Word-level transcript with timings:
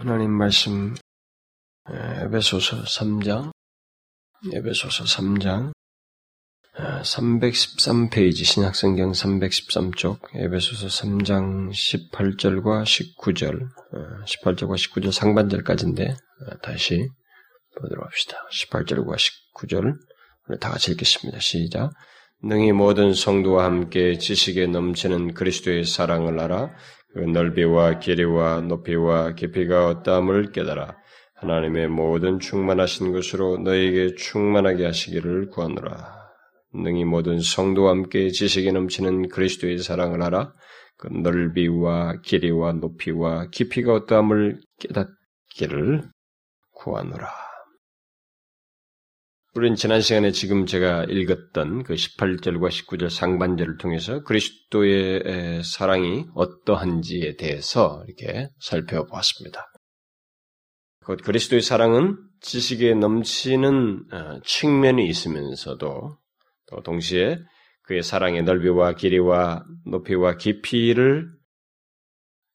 하나님 0.00 0.30
말씀 0.30 0.94
에베소서 1.90 2.84
3장 2.84 3.50
에베소서 4.52 5.02
3장 5.02 5.72
313페이지 7.02 8.44
신약성경 8.44 9.10
313쪽 9.10 10.20
에베소서 10.36 10.86
3장 10.86 11.72
18절과 11.72 12.84
19절 12.84 13.58
18절과 14.24 14.76
19절 14.76 15.10
상반절까지인데 15.10 16.14
다시 16.62 17.08
보도록 17.80 18.04
합시다. 18.04 18.36
18절과 18.52 19.16
19절 19.16 20.60
다 20.60 20.70
같이 20.70 20.92
읽겠습니다. 20.92 21.40
시작. 21.40 21.90
능히 22.40 22.70
모든 22.70 23.14
성도와 23.14 23.64
함께 23.64 24.16
지식에 24.16 24.68
넘치는 24.68 25.34
그리스도의 25.34 25.84
사랑을 25.84 26.38
알아 26.38 26.70
그 27.14 27.20
넓이와 27.20 27.98
길이와 27.98 28.60
높이와 28.60 29.34
깊이가 29.34 29.88
어떠함을 29.88 30.52
깨달아 30.52 30.96
하나님의 31.36 31.88
모든 31.88 32.40
충만하신 32.40 33.12
것으로 33.12 33.58
너에게 33.58 34.14
충만하게 34.14 34.84
하시기를 34.86 35.48
구하노라. 35.50 36.18
능히 36.74 37.04
모든 37.04 37.40
성도와 37.40 37.92
함께 37.92 38.28
지식에 38.30 38.72
넘치는 38.72 39.28
그리스도의 39.28 39.78
사랑을 39.78 40.22
알아 40.22 40.52
그 40.96 41.08
넓이와 41.08 42.20
길이와 42.22 42.72
높이와 42.72 43.48
깊이가 43.50 43.94
어떠함을 43.94 44.60
깨닫기를 44.80 46.10
구하노라. 46.74 47.47
우리는 49.58 49.74
지난 49.74 50.00
시간에 50.00 50.30
지금 50.30 50.66
제가 50.66 51.06
읽었던 51.08 51.82
그 51.82 51.94
18절과 51.94 52.68
19절 52.68 53.10
상반절을 53.10 53.76
통해서 53.78 54.22
그리스도의 54.22 55.64
사랑이 55.64 56.26
어떠한지에 56.36 57.34
대해서 57.34 58.04
이렇게 58.06 58.50
살펴보았습니다. 58.60 59.66
곧 61.04 61.18
그리스도의 61.24 61.60
사랑은 61.60 62.18
지식에 62.40 62.94
넘치는 62.94 64.04
어, 64.12 64.40
측면이 64.44 65.08
있으면서도 65.08 66.16
또 66.68 66.82
동시에 66.84 67.38
그의 67.82 68.04
사랑의 68.04 68.44
넓이와 68.44 68.92
길이와 68.92 69.64
높이와 69.86 70.36
깊이를 70.36 71.32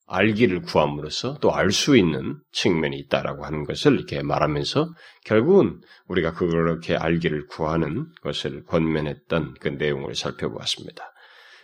알기를 0.06 0.62
구함으로써 0.62 1.38
또 1.40 1.52
알 1.52 1.72
수 1.72 1.98
있는 1.98 2.38
측면이 2.52 2.98
있다라고 2.98 3.46
하는 3.46 3.64
것을 3.64 3.94
이렇게 3.94 4.22
말하면서 4.22 4.90
결국은 5.26 5.80
우리가 6.08 6.34
그렇게 6.34 6.96
알기를 6.96 7.48
구하는 7.48 8.08
것을 8.22 8.64
권면했던 8.66 9.56
그 9.60 9.70
내용을 9.70 10.16
살펴보았습니다. 10.16 11.12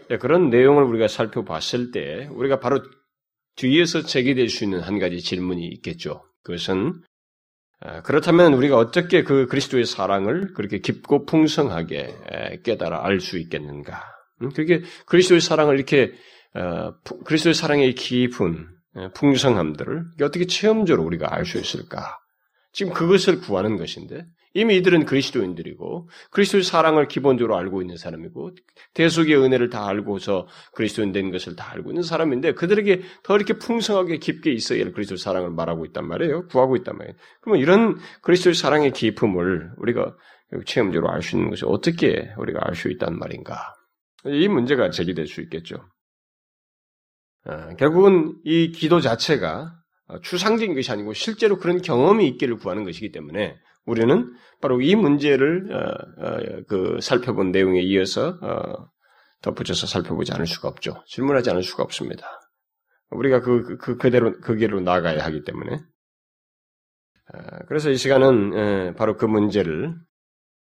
네, 0.09 0.17
그런 0.17 0.49
내용을 0.49 0.83
우리가 0.83 1.07
살펴봤을 1.07 1.91
때 1.91 2.27
우리가 2.31 2.59
바로 2.59 2.81
뒤에서 3.55 4.03
제기될 4.03 4.49
수 4.49 4.63
있는 4.63 4.79
한 4.79 4.99
가지 4.99 5.19
질문이 5.19 5.67
있겠죠. 5.67 6.23
그것은 6.43 7.01
아, 7.81 8.01
그렇다면 8.01 8.53
우리가 8.53 8.77
어떻게 8.77 9.23
그 9.23 9.45
그리스도의 9.47 9.85
사랑을 9.85 10.53
그렇게 10.53 10.79
깊고 10.79 11.25
풍성하게 11.25 12.59
깨달아 12.63 13.05
알 13.05 13.21
수 13.21 13.37
있겠는가? 13.37 14.01
음, 14.41 14.51
그게 14.51 14.81
그리스도의 15.05 15.41
사랑을 15.41 15.75
이렇게 15.75 16.11
어, 16.11 16.13
그리스도의 17.25 17.53
사랑의 17.53 17.95
깊은 17.95 18.67
어, 18.95 19.09
풍성함들을 19.14 20.03
어떻게 20.22 20.45
체험적으로 20.47 21.05
우리가 21.05 21.33
알 21.33 21.45
수 21.45 21.59
있을까? 21.59 22.17
지금 22.72 22.94
그것을 22.94 23.39
구하는 23.39 23.78
것인데 23.78 24.25
이미 24.53 24.77
이들은 24.77 25.05
그리스도인들이고 25.05 26.09
그리스도의 26.31 26.64
사랑을 26.64 27.08
기본적으로 27.08 27.58
알고 27.58 27.81
있는 27.81 27.97
사람이고 27.97 28.52
대속의 28.94 29.38
은혜를 29.38 29.70
다 29.70 29.88
알고서 29.88 30.47
그리스도인 30.73 31.11
된 31.11 31.31
것을 31.31 31.55
다 31.55 31.72
알고 31.72 31.92
있는 31.92 32.03
사람인데 32.03 32.53
그들에게 32.53 33.02
더 33.23 33.36
이렇게 33.36 33.53
풍성하게 33.58 34.17
깊게 34.17 34.52
있어야 34.52 34.83
할 34.83 34.92
그리스도의 34.92 35.17
사랑을 35.20 35.52
말하고 35.52 35.86
있단 35.86 36.08
말이에요. 36.08 36.47
구하고 36.47 36.75
있단 36.77 36.97
말이에요. 36.97 37.16
그러면 37.42 37.61
이런 37.61 37.97
그리스도의 38.22 38.55
사랑의 38.55 38.92
깊음을 38.92 39.72
우리가 39.77 40.16
체험적으로 40.66 41.11
알 41.11 41.22
수 41.22 41.36
있는 41.36 41.52
것이 41.52 41.66
어떻게 41.66 42.33
우리가 42.38 42.59
알 42.64 42.75
수 42.75 42.89
있단 42.89 43.17
말인가? 43.20 43.73
이 44.26 44.48
문제가 44.48 44.89
제기될 44.89 45.27
수 45.27 45.42
있겠죠. 45.42 45.77
어, 47.45 47.76
결국은 47.77 48.36
이 48.44 48.72
기도 48.72 49.00
자체가 49.00 49.76
추상적인 50.23 50.73
것이 50.73 50.92
아니고 50.92 51.14
실제로 51.14 51.58
그런 51.58 51.82
경험이 51.82 52.27
있기를 52.30 52.58
구하는 52.58 52.83
것이기 52.83 53.11
때문에 53.11 53.55
우리는 53.86 54.33
바로 54.61 54.82
이 54.82 54.95
문제를 54.95 55.72
어, 55.72 56.26
어, 56.26 56.38
그 56.67 56.98
살펴본 57.02 57.52
내용에 57.52 57.82
이어서 57.82 58.39
덧붙여서 59.42 59.88
살펴보지 59.88 60.33
않을 60.33 60.48
수가 60.48 60.67
없죠. 60.67 61.04
질문하지 61.08 61.52
않을 61.52 61.64
수가 61.64 61.83
없습니다. 61.83 62.27
우리가 63.11 63.39
그, 63.42 63.64
그, 63.64 63.77
그 63.77 63.98
그대로 63.98 64.39
그 64.42 64.56
길로 64.56 64.82
나가야 64.82 65.23
하기 65.23 65.44
때문에 65.44 65.80
그래서 67.67 67.89
이 67.89 67.95
시간은 67.95 68.95
바로 68.95 69.16
그 69.16 69.26
문제를 69.26 69.95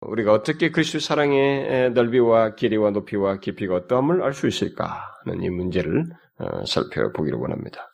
우리가 0.01 0.33
어떻게 0.33 0.71
그리스도 0.71 0.99
사랑의 0.99 1.93
넓이와 1.93 2.55
길이와 2.55 2.91
높이와 2.91 3.39
깊이가 3.39 3.75
어떠함을 3.75 4.23
알 4.23 4.33
수 4.33 4.47
있을까 4.47 5.03
하는 5.25 5.43
이 5.43 5.51
문제를 5.51 6.05
어, 6.05 6.30
살펴보기를 6.67 7.39
원합니다. 7.39 7.87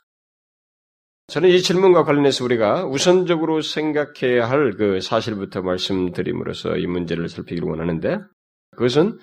저는 1.28 1.48
이 1.48 1.60
질문과 1.60 2.04
관련해서 2.04 2.44
우리가 2.44 2.86
우선적으로 2.86 3.60
생각해야 3.60 4.48
할 4.48 4.76
그 4.76 5.00
사실부터 5.00 5.62
말씀드림으로써 5.62 6.76
이 6.76 6.86
문제를 6.86 7.28
살피기를 7.28 7.68
원하는데 7.68 8.20
그것은 8.72 9.08
어, 9.08 9.18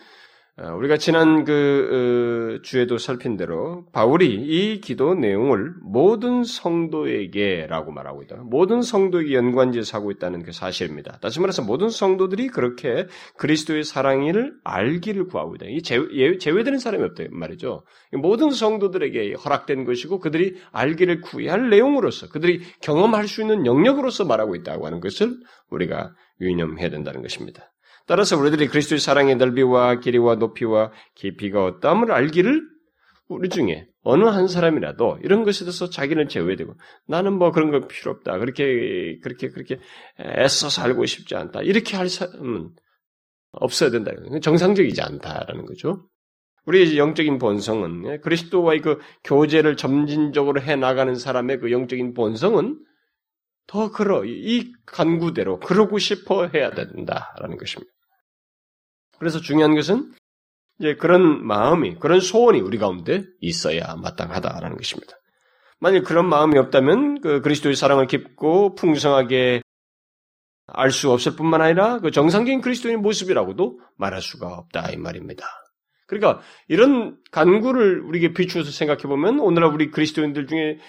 우리가 0.56 0.98
지난 0.98 1.46
그 1.46 2.60
어, 2.60 2.62
주에도 2.62 3.00
살핀 3.00 3.38
대로 3.38 3.88
바울이 3.92 4.28
이 4.36 4.82
기도 4.82 5.16
내용을 5.16 5.74
모든 5.82 6.44
성도에게라고 6.44 7.92
말하고 7.92 8.22
있다. 8.22 8.36
모든 8.44 8.84
성도에게 8.84 9.34
연관지어서 9.34 9.98
하고 9.98 10.12
있다는 10.12 10.44
그 10.44 10.52
사실입니다. 10.52 11.18
다시 11.22 11.40
말해서 11.40 11.64
모든 11.64 11.90
성도들이 11.90 12.50
그렇게 12.50 13.08
그리스도의 13.38 13.84
사랑을 13.84 14.54
알기를 14.64 15.26
구하고 15.26 15.56
있다. 15.56 15.66
이 15.70 15.82
제외, 15.82 16.38
제외되는 16.38 16.78
사람이 16.78 17.04
없다 17.04 17.24
말이죠. 17.32 17.84
모든 18.22 18.52
성도들에게 18.52 19.34
허락된 19.34 19.86
것이고 19.86 20.20
그들이 20.20 20.58
알기를 20.72 21.22
구해야 21.22 21.54
할 21.54 21.72
내용으로서 21.72 22.30
그들이 22.30 22.62
경험할 22.80 23.28
수 23.28 23.42
있는 23.42 23.66
영역으로서 23.66 24.26
말하고 24.26 24.56
있다고 24.56 24.86
하는 24.86 25.00
것을 25.00 25.36
우리가 25.72 26.14
유념해야 26.42 26.92
된다는 26.92 27.24
것입니다. 27.24 27.73
따라서 28.06 28.38
우리들이 28.38 28.68
그리스도의 28.68 29.00
사랑의 29.00 29.36
넓이와 29.38 30.00
길이와 30.00 30.36
높이와 30.36 30.92
깊이가 31.16 31.64
어떠함을 31.64 32.12
알기를 32.12 32.62
우리 33.30 33.50
중에 33.50 33.88
어느 34.04 34.26
한 34.26 34.48
사람이라도 34.48 35.20
이런 35.24 35.44
것에 35.44 35.64
대해서 35.64 35.90
자기는 35.90 36.28
제외되고 36.28 36.76
나는 37.08 37.34
뭐 37.34 37.52
그런 37.52 37.72
거 37.72 37.88
필요 37.88 38.12
없다. 38.12 38.38
그렇게 38.38 39.18
그렇게 39.24 39.50
그렇게 39.50 39.80
애써 40.20 40.70
살고 40.70 41.06
싶지 41.06 41.36
않다. 41.36 41.62
이렇게 41.62 41.96
할 41.96 42.10
사람은 42.10 42.72
없어야 43.52 43.92
된다. 43.92 44.12
정상적이지 44.42 45.02
않다라는 45.02 45.66
거죠. 45.66 46.08
우리의 46.66 46.98
영적인 46.98 47.40
본성은 47.40 48.22
그리스도와의 48.22 48.82
그 48.82 49.00
교제를 49.24 49.78
점진적으로 49.78 50.62
해 50.62 50.76
나가는 50.76 51.14
사람의 51.16 51.60
그 51.60 51.72
영적인 51.72 52.14
본성은 52.14 52.80
더 53.68 53.92
그러 53.92 54.24
이 54.26 54.72
간구대로 54.86 55.60
그러고 55.60 55.98
싶어 55.98 56.48
해야 56.48 56.72
된다라는 56.72 57.58
것입니다. 57.58 57.93
그래서 59.24 59.40
중요한 59.40 59.74
것은 59.74 60.12
이제 60.80 60.96
그런 60.96 61.46
마음이, 61.48 61.96
그런 61.96 62.20
소원이 62.20 62.60
우리 62.60 62.78
가운데 62.78 63.24
있어야 63.40 63.96
마땅하다라는 63.96 64.76
것입니다. 64.76 65.14
만일 65.80 66.04
그런 66.04 66.28
마음이 66.28 66.58
없다면 66.58 67.22
그 67.22 67.42
그리스도의 67.42 67.76
사랑을 67.76 68.08
깊고 68.08 68.76
풍성하게 68.76 69.62
알 70.68 70.92
수 70.92 71.10
없을 71.12 71.38
뿐만 71.38 71.62
아니라 71.62 72.00
그 72.00 72.12
정상적인 72.12 72.60
그리스도의 72.60 72.98
모습이라고도 72.98 73.80
말할 73.98 74.22
수가 74.22 74.48
없다 74.48 74.92
이 74.92 74.98
말입니다. 74.98 75.46
그러니까 76.08 76.42
이런 76.68 77.18
간구를 77.32 78.02
우리에게 78.02 78.34
비추어서 78.34 78.72
생각해 78.72 79.04
보면 79.04 79.40
오늘날 79.40 79.72
우리 79.74 79.90
그리스도인들 79.92 80.48
중에 80.48 80.80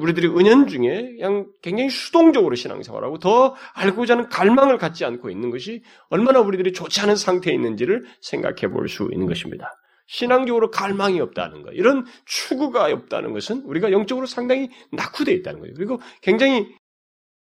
우리들이 0.00 0.28
은연 0.28 0.66
중에 0.66 1.14
그냥 1.16 1.46
굉장히 1.62 1.90
수동적으로 1.90 2.54
신앙생활하고 2.54 3.18
더 3.18 3.54
알고자 3.74 4.14
하는 4.14 4.28
갈망을 4.28 4.78
갖지 4.78 5.04
않고 5.04 5.30
있는 5.30 5.50
것이 5.50 5.82
얼마나 6.08 6.40
우리들이 6.40 6.72
좋지 6.72 7.00
않은 7.00 7.16
상태에 7.16 7.54
있는지를 7.54 8.04
생각해 8.20 8.68
볼 8.70 8.88
수 8.88 9.08
있는 9.12 9.26
것입니다. 9.26 9.72
신앙적으로 10.06 10.70
갈망이 10.70 11.20
없다는 11.20 11.62
것, 11.62 11.72
이런 11.72 12.04
추구가 12.24 12.84
없다는 12.86 13.32
것은 13.32 13.62
우리가 13.62 13.90
영적으로 13.90 14.26
상당히 14.26 14.70
낙후되어 14.92 15.34
있다는 15.34 15.60
거예요. 15.60 15.74
그리고 15.74 16.00
굉장히 16.22 16.68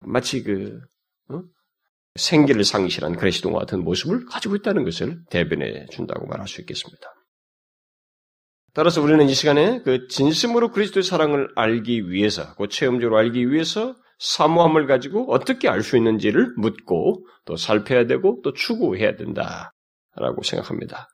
마치 0.01 0.43
그 0.43 0.79
어? 1.29 1.43
생기를 2.15 2.63
상실한 2.63 3.15
그레시동과 3.15 3.59
같은 3.59 3.83
모습을 3.83 4.25
가지고 4.25 4.55
있다는 4.55 4.83
것을 4.83 5.19
대변해 5.29 5.85
준다고 5.91 6.25
말할 6.27 6.47
수 6.47 6.61
있겠습니다. 6.61 7.13
따라서 8.73 9.01
우리는 9.01 9.27
이 9.27 9.33
시간에 9.33 9.81
그 9.81 10.07
진심으로 10.07 10.71
그리스도의 10.71 11.03
사랑을 11.03 11.49
알기 11.55 12.09
위해서, 12.09 12.53
그 12.55 12.67
체험적으로 12.67 13.17
알기 13.17 13.49
위해서 13.49 13.95
사모함을 14.19 14.85
가지고 14.85 15.31
어떻게 15.31 15.69
알 15.69 15.81
수 15.81 15.97
있는지를 15.97 16.53
묻고 16.57 17.25
또 17.45 17.55
살펴야 17.55 18.05
되고 18.05 18.41
또 18.43 18.53
추구해야 18.53 19.15
된다라고 19.15 20.43
생각합니다. 20.43 21.07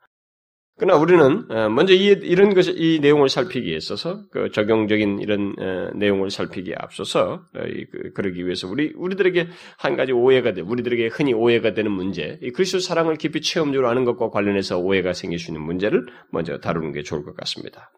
그러나 0.77 0.99
우리는 0.99 1.49
어, 1.49 1.69
먼저 1.69 1.93
이, 1.93 2.07
이런 2.07 2.53
것, 2.53 2.67
이 2.67 2.99
내용을 3.01 3.29
살피기에 3.29 3.75
있어서 3.77 4.23
그 4.29 4.51
적용적인 4.51 5.19
이런 5.19 5.55
어, 5.57 5.91
내용을 5.95 6.29
살피기에 6.29 6.75
앞서서 6.77 7.45
어, 7.55 7.59
그, 7.91 8.11
그러기 8.13 8.45
위해서 8.45 8.67
우리 8.67 8.91
우리들에게 8.93 9.47
한 9.77 9.95
가지 9.95 10.11
오해가 10.11 10.53
돼, 10.53 10.59
우리들에게 10.59 11.07
흔히 11.07 11.33
오해가 11.33 11.73
되는 11.73 11.91
문제, 11.91 12.37
이 12.41 12.51
그리스도 12.51 12.79
사랑을 12.79 13.15
깊이 13.15 13.39
체험적으로 13.39 13.87
아는 13.89 14.03
것과 14.03 14.29
관련해서 14.29 14.77
오해가 14.77 15.13
생길 15.13 15.39
수 15.39 15.51
있는 15.51 15.61
문제를 15.61 16.07
먼저 16.31 16.57
다루는 16.57 16.91
게 16.91 17.03
좋을 17.03 17.23
것 17.23 17.37
같습니다. 17.37 17.91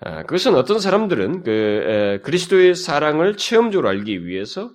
아, 0.00 0.22
그것은 0.24 0.56
어떤 0.56 0.80
사람들은 0.80 1.42
그 1.44 2.20
그리스도의 2.24 2.74
사랑을 2.74 3.36
체험적으로 3.36 3.88
알기 3.88 4.26
위해서 4.26 4.72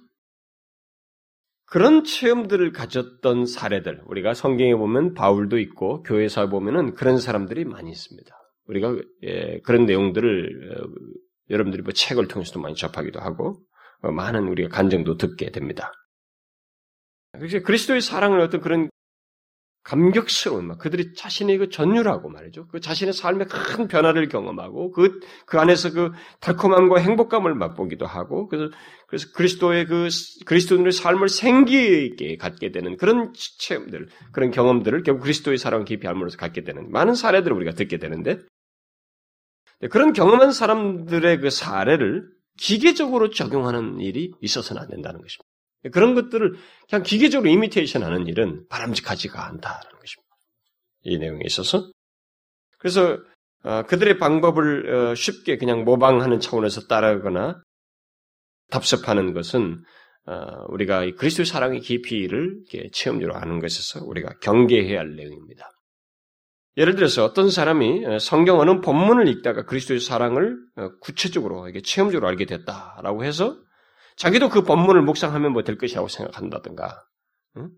그런 1.65 2.03
체험들을 2.03 2.71
가졌던 2.71 3.45
사례들, 3.45 4.03
우리가 4.07 4.33
성경에 4.33 4.75
보면 4.75 5.13
바울도 5.13 5.57
있고 5.59 6.03
교회사에 6.03 6.47
보면은 6.47 6.93
그런 6.93 7.17
사람들이 7.17 7.65
많이 7.65 7.89
있습니다. 7.89 8.35
우리가 8.67 8.95
예, 9.23 9.59
그런 9.61 9.85
내용들을 9.85 10.77
어, 10.77 10.87
여러분들이 11.49 11.83
뭐 11.83 11.91
책을 11.91 12.27
통해서도 12.27 12.59
많이 12.59 12.75
접하기도 12.75 13.19
하고 13.19 13.61
어, 14.01 14.11
많은 14.11 14.47
우리가 14.47 14.69
간증도 14.69 15.17
듣게 15.17 15.51
됩니다. 15.51 15.91
그래서 17.31 17.59
그리스도의 17.59 18.01
사랑을 18.01 18.39
어떤 18.39 18.61
그런 18.61 18.89
감격스러운 19.85 20.65
막 20.65 20.79
그들이 20.79 21.13
자신의 21.13 21.59
그 21.59 21.69
전율하고 21.69 22.29
말이죠. 22.29 22.67
그 22.67 22.79
자신의 22.79 23.13
삶의 23.13 23.47
큰 23.47 23.87
변화를 23.87 24.27
경험하고 24.29 24.91
그, 24.91 25.19
그 25.45 25.59
안에서 25.59 25.91
그 25.91 26.11
달콤함과 26.39 26.99
행복감을 26.99 27.53
맛보기도 27.53 28.07
하고 28.07 28.47
그래서, 28.47 28.73
그래서 29.07 29.27
그리스도의 29.35 29.85
그 29.85 30.09
그리스도인의 30.45 30.91
삶을 30.91 31.29
생기 31.29 32.03
있게 32.03 32.35
갖게 32.37 32.71
되는 32.71 32.97
그런 32.97 33.31
체험들, 33.59 34.07
그런 34.31 34.49
경험들을 34.49 35.03
결국 35.03 35.21
그리스도의 35.21 35.59
사랑을 35.59 35.85
깊이 35.85 36.07
알므로써 36.07 36.37
갖게 36.37 36.63
되는 36.63 36.91
많은 36.91 37.13
사례들을 37.13 37.55
우리가 37.55 37.71
듣게 37.71 37.99
되는데 37.99 38.39
그런 39.91 40.13
경험한 40.13 40.51
사람들의 40.51 41.41
그 41.41 41.51
사례를 41.51 42.23
기계적으로 42.57 43.29
적용하는 43.29 43.99
일이 43.99 44.31
있어서는 44.41 44.81
안 44.81 44.89
된다는 44.89 45.21
것입니다. 45.21 45.54
그런 45.91 46.15
것들을 46.15 46.55
그냥 46.89 47.03
기계적으로 47.03 47.49
이미테이션 47.49 48.03
하는 48.03 48.27
일은 48.27 48.67
바람직하지가 48.69 49.45
않다는 49.45 49.99
것입니다. 49.99 50.35
이 51.03 51.17
내용에 51.17 51.41
있어서. 51.45 51.89
그래서 52.79 53.19
어, 53.63 53.83
그들의 53.83 54.19
방법을 54.19 54.93
어, 54.93 55.15
쉽게 55.15 55.57
그냥 55.57 55.83
모방하는 55.83 56.39
차원에서 56.39 56.81
따라가거나 56.87 57.63
답습하는 58.69 59.33
것은 59.33 59.83
어, 60.27 60.65
우리가 60.69 61.05
그리스도의 61.17 61.45
사랑의 61.45 61.79
깊이를 61.81 62.61
체험적으로 62.91 63.35
아는 63.35 63.59
것에서 63.59 64.03
우리가 64.05 64.37
경계해야 64.41 64.99
할 64.99 65.15
내용입니다. 65.15 65.71
예를 66.77 66.95
들어서 66.95 67.23
어떤 67.23 67.49
사람이 67.49 68.19
성경 68.19 68.59
어느 68.59 68.81
본문을 68.81 69.29
읽다가 69.29 69.63
그리스도의 69.63 70.01
사랑을 70.01 70.57
구체적으로 70.99 71.71
체험적으로 71.83 72.27
알게 72.27 72.45
됐다라고 72.45 73.23
해서 73.23 73.57
자기도 74.17 74.49
그 74.49 74.63
본문을 74.63 75.01
묵상하면 75.03 75.51
뭐 75.53 75.63
될 75.63 75.77
것이라고 75.77 76.07
생각한다든가, 76.07 77.03
응? 77.57 77.69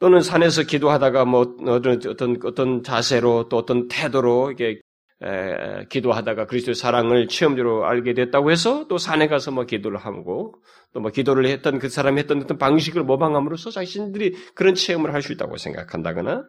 또는 0.00 0.20
산에서 0.20 0.64
기도하다가 0.64 1.24
뭐 1.24 1.56
어떤 1.68 2.00
어떤 2.08 2.36
어떤 2.44 2.82
자세로 2.82 3.48
또 3.48 3.56
어떤 3.58 3.88
태도로 3.88 4.52
이게 4.52 4.80
에, 5.22 5.86
기도하다가 5.88 6.46
그리스도의 6.46 6.74
사랑을 6.74 7.28
체험적으로 7.28 7.86
알게 7.86 8.14
됐다고 8.14 8.50
해서 8.50 8.86
또 8.88 8.98
산에 8.98 9.28
가서 9.28 9.50
뭐 9.52 9.64
기도를 9.64 9.98
하고 9.98 10.54
또 10.92 11.00
뭐 11.00 11.10
기도를 11.10 11.46
했던 11.46 11.78
그 11.78 11.88
사람이 11.88 12.20
했던 12.20 12.42
어떤 12.42 12.58
방식을 12.58 13.02
모방함으로써 13.04 13.70
자신들이 13.70 14.34
그런 14.54 14.74
체험을 14.74 15.14
할 15.14 15.22
수 15.22 15.32
있다고 15.32 15.56
생각한다거나 15.56 16.44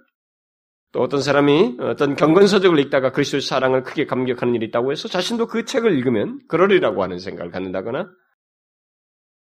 또 0.92 1.02
어떤 1.02 1.22
사람이 1.22 1.78
어떤 1.82 2.16
경건서적을 2.16 2.80
읽다가 2.80 3.12
그리스도의 3.12 3.42
사랑을 3.42 3.84
크게 3.84 4.06
감격하는 4.06 4.56
일이 4.56 4.68
있다고 4.68 4.92
해서 4.92 5.08
자신도 5.08 5.48
그 5.48 5.66
책을 5.66 5.94
읽으면 5.98 6.40
그러리라고 6.48 7.04
하는 7.04 7.20
생각을 7.20 7.52
갖는다거나 7.52 8.10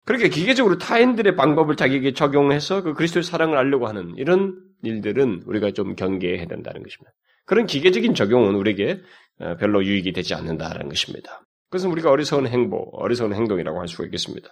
그렇게 0.07 0.29
기계적으로 0.29 0.77
타인들의 0.77 1.35
방법을 1.35 1.75
자기에게 1.75 2.13
적용해서 2.13 2.81
그 2.81 2.93
그리스도의 2.93 3.23
사랑을 3.23 3.57
알려고 3.57 3.87
하는 3.87 4.13
이런 4.15 4.57
일들은 4.81 5.43
우리가 5.45 5.71
좀 5.71 5.97
경계해야 5.97 6.47
된다는 6.47 6.81
것입니다. 6.81 7.11
그런 7.45 7.65
기계적인 7.65 8.15
적용은 8.15 8.55
우리에게 8.55 9.01
어, 9.41 9.57
별로 9.57 9.83
유익이 9.83 10.13
되지 10.13 10.33
않는다는 10.33 10.87
것입니다. 10.87 11.41
그것은 11.69 11.91
우리가 11.91 12.09
어리석은 12.09 12.47
행보, 12.47 12.89
어리석은 12.93 13.35
행동이라고 13.35 13.81
할 13.81 13.89
수가 13.89 14.05
있겠습니다. 14.05 14.47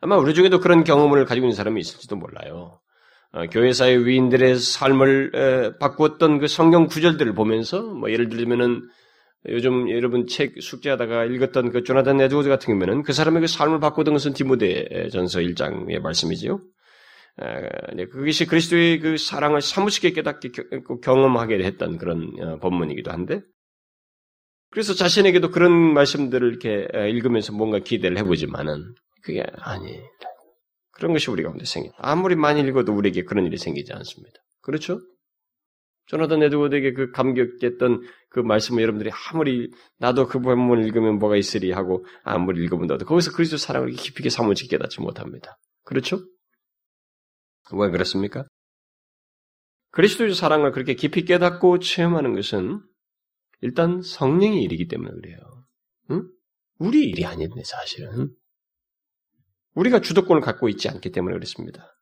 아마 0.00 0.16
우리 0.16 0.32
중에도 0.32 0.60
그런 0.60 0.84
경험을 0.84 1.24
가지고 1.24 1.46
있는 1.46 1.56
사람이 1.56 1.80
있을지도 1.80 2.14
몰라요. 2.14 2.78
어, 3.32 3.46
교회사의 3.48 4.06
위인들의 4.06 4.60
삶을 4.60 5.78
바꾸었던 5.80 6.38
그 6.38 6.46
성경 6.46 6.86
구절들을 6.86 7.34
보면서 7.34 7.82
뭐 7.82 8.12
예를 8.12 8.28
들면은 8.28 8.88
요즘 9.48 9.90
여러분 9.90 10.26
책 10.26 10.60
숙제하다가 10.60 11.26
읽었던 11.26 11.70
그 11.70 11.82
조나단 11.82 12.20
에드워드 12.20 12.48
같은 12.48 12.72
경우에는 12.72 13.02
그 13.02 13.12
사람의 13.12 13.42
그 13.42 13.46
삶을 13.46 13.80
바꾸던 13.80 14.14
것은 14.14 14.32
디모데 14.32 15.08
전서 15.10 15.40
1장의 15.40 16.00
말씀이지요. 16.00 16.60
네, 17.94 18.06
그것이 18.06 18.46
그리스도의 18.46 19.00
그 19.00 19.16
사랑을 19.18 19.60
사무치게 19.60 20.12
깨닫게 20.12 20.50
경험하게 21.02 21.64
했던 21.64 21.98
그런 21.98 22.30
어, 22.40 22.58
본문이기도 22.60 23.10
한데, 23.10 23.42
그래서 24.70 24.94
자신에게도 24.94 25.50
그런 25.50 25.72
말씀들을 25.72 26.48
이렇게 26.48 26.88
읽으면서 27.10 27.52
뭔가 27.52 27.80
기대를 27.80 28.18
해보지만은 28.18 28.94
그게 29.22 29.44
아니 29.58 30.00
그런 30.92 31.12
것이 31.12 31.30
우리 31.30 31.42
가운데 31.42 31.64
생긴다. 31.64 31.96
아무리 32.00 32.36
많이 32.36 32.60
읽어도 32.60 32.92
우리에게 32.92 33.24
그런 33.24 33.46
일이 33.46 33.56
생기지 33.56 33.92
않습니다. 33.92 34.40
그렇죠? 34.62 35.00
조나단 36.06 36.42
에드워드에게 36.42 36.92
그 36.92 37.10
감격했던 37.10 38.02
그 38.28 38.40
말씀을 38.40 38.82
여러분들이 38.82 39.10
아무리 39.10 39.70
나도 39.98 40.26
그 40.26 40.40
본문을 40.40 40.84
읽으면 40.84 41.18
뭐가 41.18 41.36
있으리 41.36 41.72
하고 41.72 42.04
아무리 42.22 42.62
읽어본다도 42.64 43.06
거기서 43.06 43.32
그리스도 43.32 43.56
사랑을 43.56 43.90
깊이 43.92 44.28
사무치 44.28 44.68
깨닫지 44.68 45.00
못합니다. 45.00 45.56
그렇죠? 45.84 46.20
왜 47.72 47.90
그렇습니까? 47.90 48.46
그리스도의 49.92 50.34
사랑을 50.34 50.72
그렇게 50.72 50.94
깊이 50.94 51.24
깨닫고 51.24 51.78
체험하는 51.78 52.34
것은 52.34 52.80
일단 53.60 54.02
성령의 54.02 54.62
일이기 54.62 54.88
때문에 54.88 55.10
그래요. 55.12 55.38
응? 56.10 56.28
우리 56.78 57.04
일이 57.04 57.24
아닌데 57.24 57.62
사실은 57.64 58.30
우리가 59.74 60.00
주도권을 60.00 60.42
갖고 60.42 60.68
있지 60.68 60.88
않기 60.88 61.12
때문에 61.12 61.34
그렇습니다. 61.34 61.96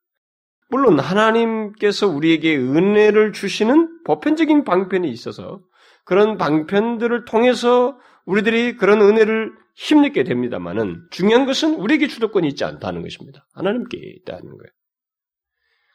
물론 0.69 0.99
하나님께서 0.99 2.09
우리에게 2.09 2.57
은혜를 2.57 3.33
주시는 3.33 4.05
보편적인 4.05 4.65
방편이 4.65 5.09
있어서 5.11 5.61
그런 6.05 6.39
방편들을 6.39 7.25
통해서 7.27 7.99
우리들이 8.25 8.77
그런 8.77 9.03
은혜를 9.03 9.53
힘내게 9.75 10.25
됩니다만은 10.25 11.07
중요한 11.11 11.47
것은 11.47 11.75
우리에게 11.75 12.07
주도권이 12.09 12.49
있지 12.49 12.65
않다는 12.65 13.03
것입니다. 13.03 13.47
하나님께 13.55 13.99
있다는 13.99 14.43
거예요. 14.43 14.71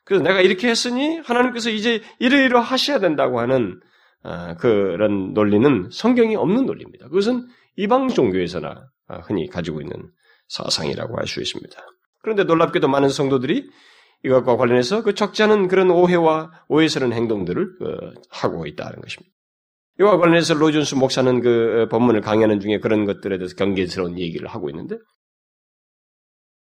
그래서 0.03 0.23
내가 0.23 0.41
이렇게 0.41 0.69
했으니 0.69 1.17
하나님께서 1.19 1.69
이제 1.69 2.01
이러이러 2.19 2.59
하셔야 2.59 2.99
된다고 2.99 3.39
하는 3.39 3.79
아, 4.23 4.55
그런 4.55 5.33
논리는 5.33 5.89
성경이 5.91 6.35
없는 6.35 6.65
논리입니다. 6.65 7.07
그것은 7.07 7.47
이방 7.75 8.09
종교에서나 8.09 8.87
아, 9.07 9.17
흔히 9.19 9.47
가지고 9.47 9.81
있는 9.81 10.09
사상이라고 10.47 11.17
할 11.17 11.27
수 11.27 11.41
있습니다. 11.41 11.77
그런데 12.21 12.43
놀랍게도 12.43 12.87
많은 12.87 13.09
성도들이 13.09 13.69
이것과 14.23 14.57
관련해서 14.57 15.03
그 15.03 15.13
적지 15.13 15.43
않은 15.43 15.67
그런 15.67 15.91
오해와 15.91 16.51
오해스러운 16.67 17.13
행동들을 17.13 17.63
어, 17.63 18.11
하고 18.29 18.65
있다는 18.65 19.01
것입니다. 19.01 19.33
이와 19.99 20.17
관련해서 20.17 20.53
로존스 20.53 20.95
목사는 20.95 21.41
그 21.41 21.83
어, 21.83 21.87
본문을 21.89 22.21
강의하는 22.21 22.59
중에 22.59 22.79
그런 22.79 23.05
것들에 23.05 23.37
대해서 23.37 23.55
경계스러운 23.55 24.19
얘기를 24.19 24.47
하고 24.47 24.69
있는데 24.69 24.97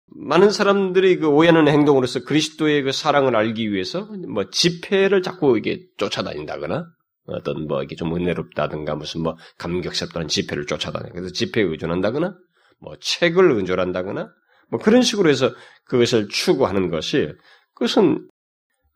많은 0.08 0.50
사람들이 0.50 1.18
그 1.18 1.26
오해하는 1.26 1.68
행동으로서 1.68 2.24
그리스도의 2.24 2.82
그 2.82 2.92
사랑을 2.92 3.34
알기 3.34 3.72
위해서 3.72 4.06
뭐 4.28 4.48
집회를 4.50 5.22
자꾸 5.22 5.58
이게 5.58 5.80
쫓아다닌다거나 5.98 6.86
어떤 7.26 7.66
뭐 7.66 7.82
이게 7.82 7.96
좀 7.96 8.14
은혜롭다든가 8.14 8.94
무슨 8.94 9.22
뭐 9.22 9.36
감격스럽다는 9.58 10.28
집회를 10.28 10.66
쫓아다니 10.66 11.10
그래서 11.10 11.30
집회에 11.30 11.64
의존한다거나 11.64 12.36
뭐 12.80 12.94
책을 13.00 13.50
의존한다거나 13.52 14.30
뭐 14.70 14.80
그런 14.80 15.02
식으로 15.02 15.28
해서 15.28 15.54
그것을 15.84 16.28
추구하는 16.28 16.90
것이 16.90 17.32
그것은 17.74 18.28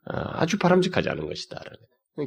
아, 0.06 0.42
아주 0.42 0.58
바람직하지 0.58 1.08
않은 1.10 1.26
것이다. 1.26 1.60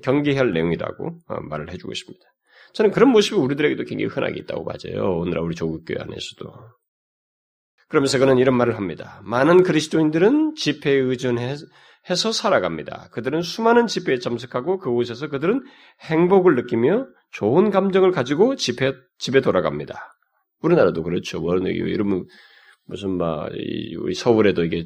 경계할 0.01 0.53
내용이라고 0.53 1.19
어, 1.27 1.41
말을 1.41 1.71
해주고 1.71 1.91
있습니다. 1.91 2.25
저는 2.73 2.91
그런 2.91 3.09
모습이 3.09 3.35
우리들에게도 3.35 3.83
굉장히 3.83 4.09
흔하게 4.09 4.39
있다고 4.41 4.65
봐져요. 4.65 5.17
오늘날 5.17 5.43
우리 5.43 5.55
조국교회 5.55 5.97
안에서도. 5.99 6.51
그러면서 7.87 8.17
그는 8.17 8.39
이런 8.39 8.57
말을 8.57 8.77
합니다. 8.77 9.21
많은 9.23 9.61
그리스도인들은 9.61 10.55
집회에 10.55 10.95
의존해서 10.95 11.65
살아갑니다. 12.33 13.09
그들은 13.11 13.43
수많은 13.43 13.85
집회에 13.85 14.17
참석하고 14.17 14.79
그곳에서 14.79 15.27
그들은 15.27 15.61
행복을 16.01 16.55
느끼며 16.55 17.05
좋은 17.31 17.69
감정을 17.69 18.11
가지고 18.11 18.55
집회, 18.55 18.93
집에 19.19 19.41
돌아갑니다. 19.41 20.15
우리나라도 20.61 21.03
그렇죠. 21.03 21.43
여러분 21.45 22.25
무슨 22.85 23.17
막 23.17 23.51
우리 23.99 24.13
서울에도 24.13 24.63
이게 24.63 24.85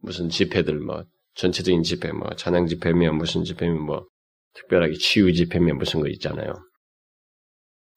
무슨 0.00 0.28
집회들 0.28 0.78
뭐 0.80 1.04
전체적인 1.34 1.82
집회 1.82 2.12
뭐 2.12 2.30
찬양 2.36 2.66
집회면 2.66 3.16
무슨 3.16 3.44
집회면 3.44 3.80
뭐 3.80 4.06
특별하게 4.54 4.94
치유 4.94 5.32
집회면 5.32 5.78
무슨 5.78 6.00
거 6.00 6.08
있잖아요. 6.08 6.54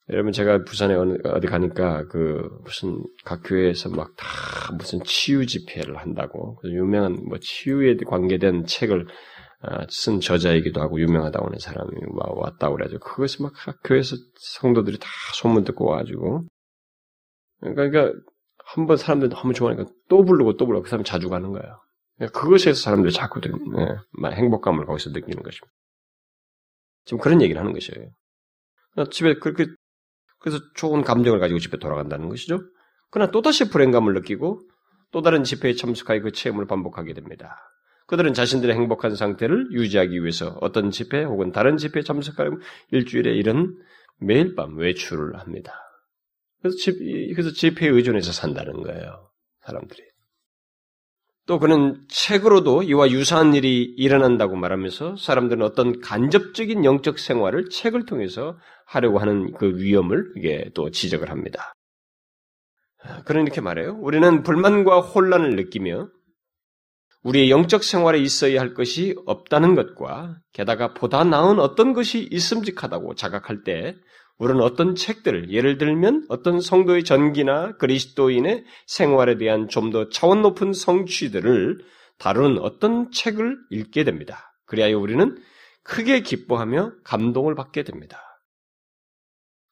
여러분 0.10 0.32
제가 0.32 0.64
부산에 0.64 0.96
어디 0.96 1.48
가니까 1.48 2.08
그 2.08 2.50
무슨 2.64 3.04
각 3.26 3.42
교회에서 3.44 3.90
막 3.90 4.16
다 4.16 4.74
무슨 4.74 5.00
치유 5.04 5.46
집회를 5.46 5.98
한다고 5.98 6.60
유명한 6.66 7.14
뭐 7.28 7.38
치유에 7.40 7.98
관계된 8.08 8.66
책을 8.66 9.06
아, 9.62 9.86
쓴 9.90 10.20
저자이기도 10.20 10.80
하고 10.82 11.00
유명하다고 11.00 11.48
하는 11.48 11.58
사람이 11.60 11.90
왔다고 12.16 12.76
그래가지고 12.76 13.00
그것을 13.00 13.44
막 13.44 13.54
교회에서 13.84 14.16
성도들이 14.60 15.00
다 15.00 15.08
소문 15.34 15.64
듣고 15.64 15.86
와가지고 15.86 16.46
그러니까 17.62 18.14
한 18.70 18.86
번 18.86 18.98
사람들이 18.98 19.30
너무 19.30 19.54
좋아하니까 19.54 19.90
또 20.10 20.26
부르고 20.26 20.58
또 20.58 20.66
부르고 20.66 20.84
그 20.84 20.90
사람 20.90 21.04
자주 21.06 21.30
가는 21.30 21.52
거예요. 21.52 21.80
그것에서 22.34 22.74
사람들이 22.74 23.14
자꾸 23.14 23.40
네, 23.40 23.50
행복감을 24.36 24.86
거기서 24.86 25.12
느끼는 25.12 25.42
것입니다. 25.42 25.74
지금 27.06 27.20
그런 27.20 27.42
얘기를 27.42 27.60
하는 27.60 27.72
것이에요. 27.72 28.10
집에 29.12 29.36
그렇게 29.36 29.68
그래서 30.40 30.60
좋은 30.76 31.04
감정을 31.04 31.40
가지고 31.40 31.60
집에 31.60 31.78
돌아간다는 31.78 32.28
것이죠. 32.28 32.60
그러나 33.10 33.32
또다시 33.32 33.70
불행감을 33.70 34.14
느끼고 34.16 34.62
또 35.12 35.22
다른 35.22 35.44
집회에 35.44 35.74
참석하여 35.74 36.22
그 36.22 36.32
체험을 36.34 36.68
반복하게 36.68 37.14
됩니다. 37.14 37.56
그들은 38.08 38.34
자신들의 38.34 38.76
행복한 38.76 39.16
상태를 39.16 39.72
유지하기 39.72 40.22
위해서 40.22 40.58
어떤 40.60 40.92
집회 40.92 41.24
혹은 41.24 41.52
다른 41.54 41.78
집회에 41.78 42.04
참석하면 42.04 42.60
일주일에 42.92 43.34
이런 43.34 43.78
매일 44.20 44.56
밤 44.56 44.78
외출을 44.78 45.40
합니다. 45.40 45.87
그래서 46.68 46.78
집, 46.78 46.98
그래서 47.34 47.52
집회에 47.52 47.90
의존해서 47.90 48.32
산다는 48.32 48.84
거예요. 48.84 49.30
사람들이. 49.66 50.04
또 51.46 51.60
그는 51.60 52.06
책으로도 52.10 52.84
이와 52.84 53.10
유사한 53.10 53.54
일이 53.54 53.84
일어난다고 53.84 54.58
말하면서 54.58 55.16
사람들은 55.16 55.64
어떤 55.64 56.02
간접적인 56.02 56.84
영적 56.84 57.20
생활을 57.20 57.70
책을 57.70 58.06
통해서 58.06 58.58
하려고 58.86 59.20
하는 59.20 59.54
그 59.54 59.78
위험을 59.78 60.34
이게 60.36 60.70
또 60.74 60.92
지적을 60.92 61.30
합니다. 61.30 61.74
그런 63.24 63.46
이렇게 63.46 63.62
말해요. 63.62 63.98
우리는 64.02 64.44
불만과 64.44 65.00
혼란을 65.00 65.56
느끼며 65.56 66.10
우리의 67.24 67.50
영적 67.50 67.84
생활에 67.84 68.20
있어야 68.20 68.60
할 68.60 68.74
것이 68.74 69.16
없다는 69.26 69.76
것과 69.76 70.40
게다가 70.52 70.94
보다 70.94 71.24
나은 71.24 71.60
어떤 71.60 71.94
것이 71.94 72.28
있음직하다고 72.30 73.16
자각할 73.16 73.64
때 73.64 73.96
우리는 74.38 74.62
어떤 74.62 74.96
책들을 74.96 75.52
예를 75.52 75.78
들면 75.78 76.26
어떤 76.30 76.62
성도의 76.62 77.04
전기나 77.04 77.78
그리스도인의 77.78 78.66
생활에 78.86 79.38
대한 79.38 79.68
좀 79.68 79.92
더 79.92 80.10
차원 80.10 80.42
높은 80.42 80.74
성취들을 80.74 81.80
다루는 82.20 82.60
어떤 82.60 83.12
책을 83.12 83.58
읽게 83.72 84.04
됩니다. 84.04 84.54
그리하여 84.66 85.00
우리는 85.00 85.38
크게 85.84 86.22
기뻐하며 86.22 86.92
감동을 87.04 87.56
받게 87.56 87.84
됩니다. 87.84 88.22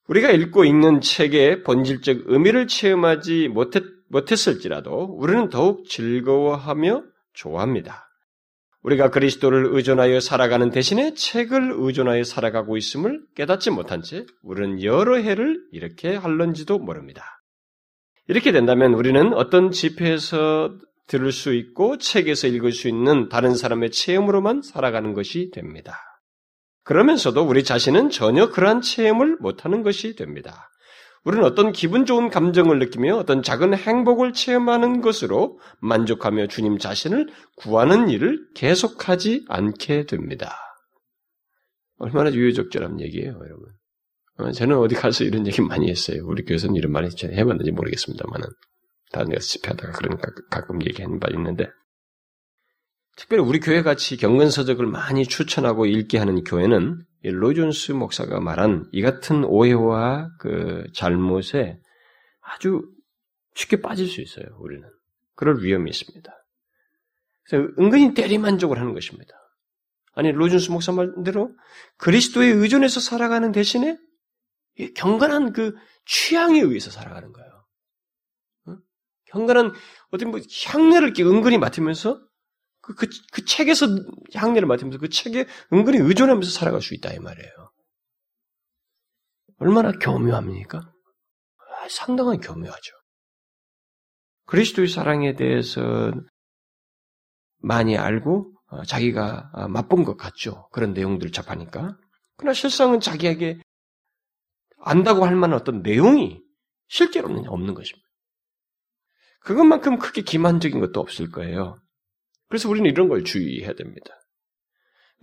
우리가 0.08 0.32
읽고 0.32 0.66
읽는 0.66 1.02
책의 1.02 1.64
본질적 1.64 2.24
의미를 2.28 2.68
체험하지 2.68 3.50
못했, 3.50 3.84
못했을지라도 4.10 5.16
우리는 5.20 5.50
더욱 5.50 5.88
즐거워하며 5.90 7.04
좋아합니다. 7.34 8.05
우리가 8.86 9.10
그리스도를 9.10 9.70
의존하여 9.72 10.20
살아가는 10.20 10.70
대신에 10.70 11.16
책을 11.16 11.74
의존하여 11.76 12.24
살아가고 12.24 12.78
있음을 12.78 13.24
깨닫지 13.36 13.72
못한 13.72 14.04
채 14.04 14.28
우리는 14.44 14.84
여러 14.84 15.16
해를 15.16 15.60
이렇게 15.72 16.16
할런지도 16.16 16.78
모릅니다. 16.78 17.42
이렇게 18.28 18.52
된다면 18.52 18.94
우리는 18.94 19.34
어떤 19.34 19.72
집회에서 19.72 20.78
들을 21.08 21.32
수 21.32 21.56
있고 21.56 21.98
책에서 21.98 22.48
읽을 22.48 22.72
수 22.72 22.88
있는 22.88 23.28
다른 23.28 23.56
사람의 23.56 23.90
체험으로만 23.90 24.62
살아가는 24.62 25.14
것이 25.14 25.50
됩니다. 25.50 26.00
그러면서도 26.84 27.44
우리 27.44 27.64
자신은 27.64 28.12
전혀 28.12 28.52
그러한 28.52 28.82
체험을 28.82 29.38
못하는 29.40 29.82
것이 29.82 30.16
됩니다. 30.16 30.70
우리는 31.26 31.44
어떤 31.44 31.72
기분 31.72 32.06
좋은 32.06 32.30
감정을 32.30 32.78
느끼며 32.78 33.18
어떤 33.18 33.42
작은 33.42 33.74
행복을 33.74 34.34
체험하는 34.34 35.02
것으로 35.02 35.60
만족하며 35.80 36.48
주님 36.48 36.78
자신을 36.78 37.30
구하는 37.56 38.10
일을 38.10 38.48
계속하지 38.54 39.46
않게 39.50 40.06
됩니다. 40.06 40.56
얼마나 41.98 42.32
유효적절한 42.32 43.02
얘기예요, 43.02 43.40
여러분. 43.44 43.70
어, 44.38 44.52
저는 44.52 44.78
어디 44.78 44.94
가서 44.94 45.24
이런 45.24 45.48
얘기 45.48 45.62
많이 45.62 45.90
했어요. 45.90 46.24
우리 46.26 46.46
교회에서는 46.46 46.76
이런 46.76 46.92
말을 46.92 47.10
해봤는지 47.24 47.72
모르겠습니다만은. 47.72 48.48
다른 49.12 49.30
데서 49.30 49.48
집회하다가 49.48 49.94
그러니까 49.94 50.28
가끔 50.52 50.86
얘기하는 50.86 51.20
바 51.20 51.28
있는데. 51.32 51.68
특별히 53.18 53.42
우리 53.44 53.60
교회 53.60 53.82
같이 53.82 54.18
경건서적을 54.18 54.86
많이 54.86 55.26
추천하고 55.26 55.88
읽게 55.88 56.20
하는 56.20 56.44
교회는 56.44 57.04
로존스 57.30 57.94
목사가 57.94 58.40
말한 58.40 58.90
이 58.92 59.02
같은 59.02 59.44
오해와 59.44 60.30
그 60.40 60.86
잘못에 60.94 61.80
아주 62.42 62.84
쉽게 63.56 63.82
빠질 63.82 64.08
수 64.08 64.22
있어요, 64.22 64.46
우리는. 64.60 64.88
그럴 65.36 65.64
위험이 65.64 65.90
있습니다. 65.92 66.32
그래서 67.44 67.70
은근히 67.80 68.14
대리만족을 68.14 68.80
하는 68.80 68.94
것입니다. 68.94 69.34
아니, 70.14 70.32
로준스 70.32 70.72
목사 70.72 70.92
말대로 70.92 71.52
그리스도에 71.98 72.48
의존해서 72.48 73.00
살아가는 73.00 73.52
대신에 73.52 73.98
경건한 74.96 75.54
그 75.54 75.76
취향에 76.06 76.60
의해서 76.60 76.90
살아가는 76.92 77.32
거예요. 77.32 77.66
어? 78.68 78.78
경건한 79.28 79.74
어떤 80.12 80.32
뭐 80.32 80.40
향내를 80.68 81.08
이렇게 81.08 81.24
은근히 81.24 81.58
맡으면서 81.58 82.22
그, 82.86 82.94
그, 82.94 83.08
그 83.32 83.46
책에서 83.46 83.88
향내를 84.36 84.68
맡으면서 84.68 85.00
그 85.00 85.10
책에 85.10 85.48
은근히 85.74 85.98
의존하면서 85.98 86.52
살아갈 86.52 86.82
수 86.82 86.94
있다 86.94 87.12
이 87.14 87.20
말이에요. 87.20 87.72
얼마나 89.58 89.92
교묘합니까? 89.92 90.78
아, 90.78 91.90
상당한 91.90 92.40
교묘하죠. 92.40 92.94
그리스도의 94.46 94.88
사랑에 94.88 95.36
대해서 95.36 96.14
많이 97.58 97.98
알고 97.98 98.54
어, 98.68 98.84
자기가 98.84 99.50
아, 99.54 99.68
맛본 99.68 100.04
것 100.04 100.16
같죠. 100.16 100.70
그런 100.72 100.94
내용들을 100.94 101.32
접하니까. 101.32 101.98
그러나 102.38 102.54
실상은 102.54 103.00
자기에게 103.00 103.60
안다고 104.78 105.26
할 105.26 105.36
만한 105.36 105.60
어떤 105.60 105.82
내용이 105.82 106.40
실제로는 106.90 107.48
없는 107.48 107.74
것입니다. 107.74 108.08
그것만큼 109.40 109.98
크게 109.98 110.22
기만적인 110.22 110.80
것도 110.80 111.00
없을 111.00 111.32
거예요. 111.32 111.80
그래서 112.48 112.70
우리는 112.70 112.90
이런 112.90 113.08
걸 113.08 113.24
주의해야 113.24 113.74
됩니다. 113.74 114.16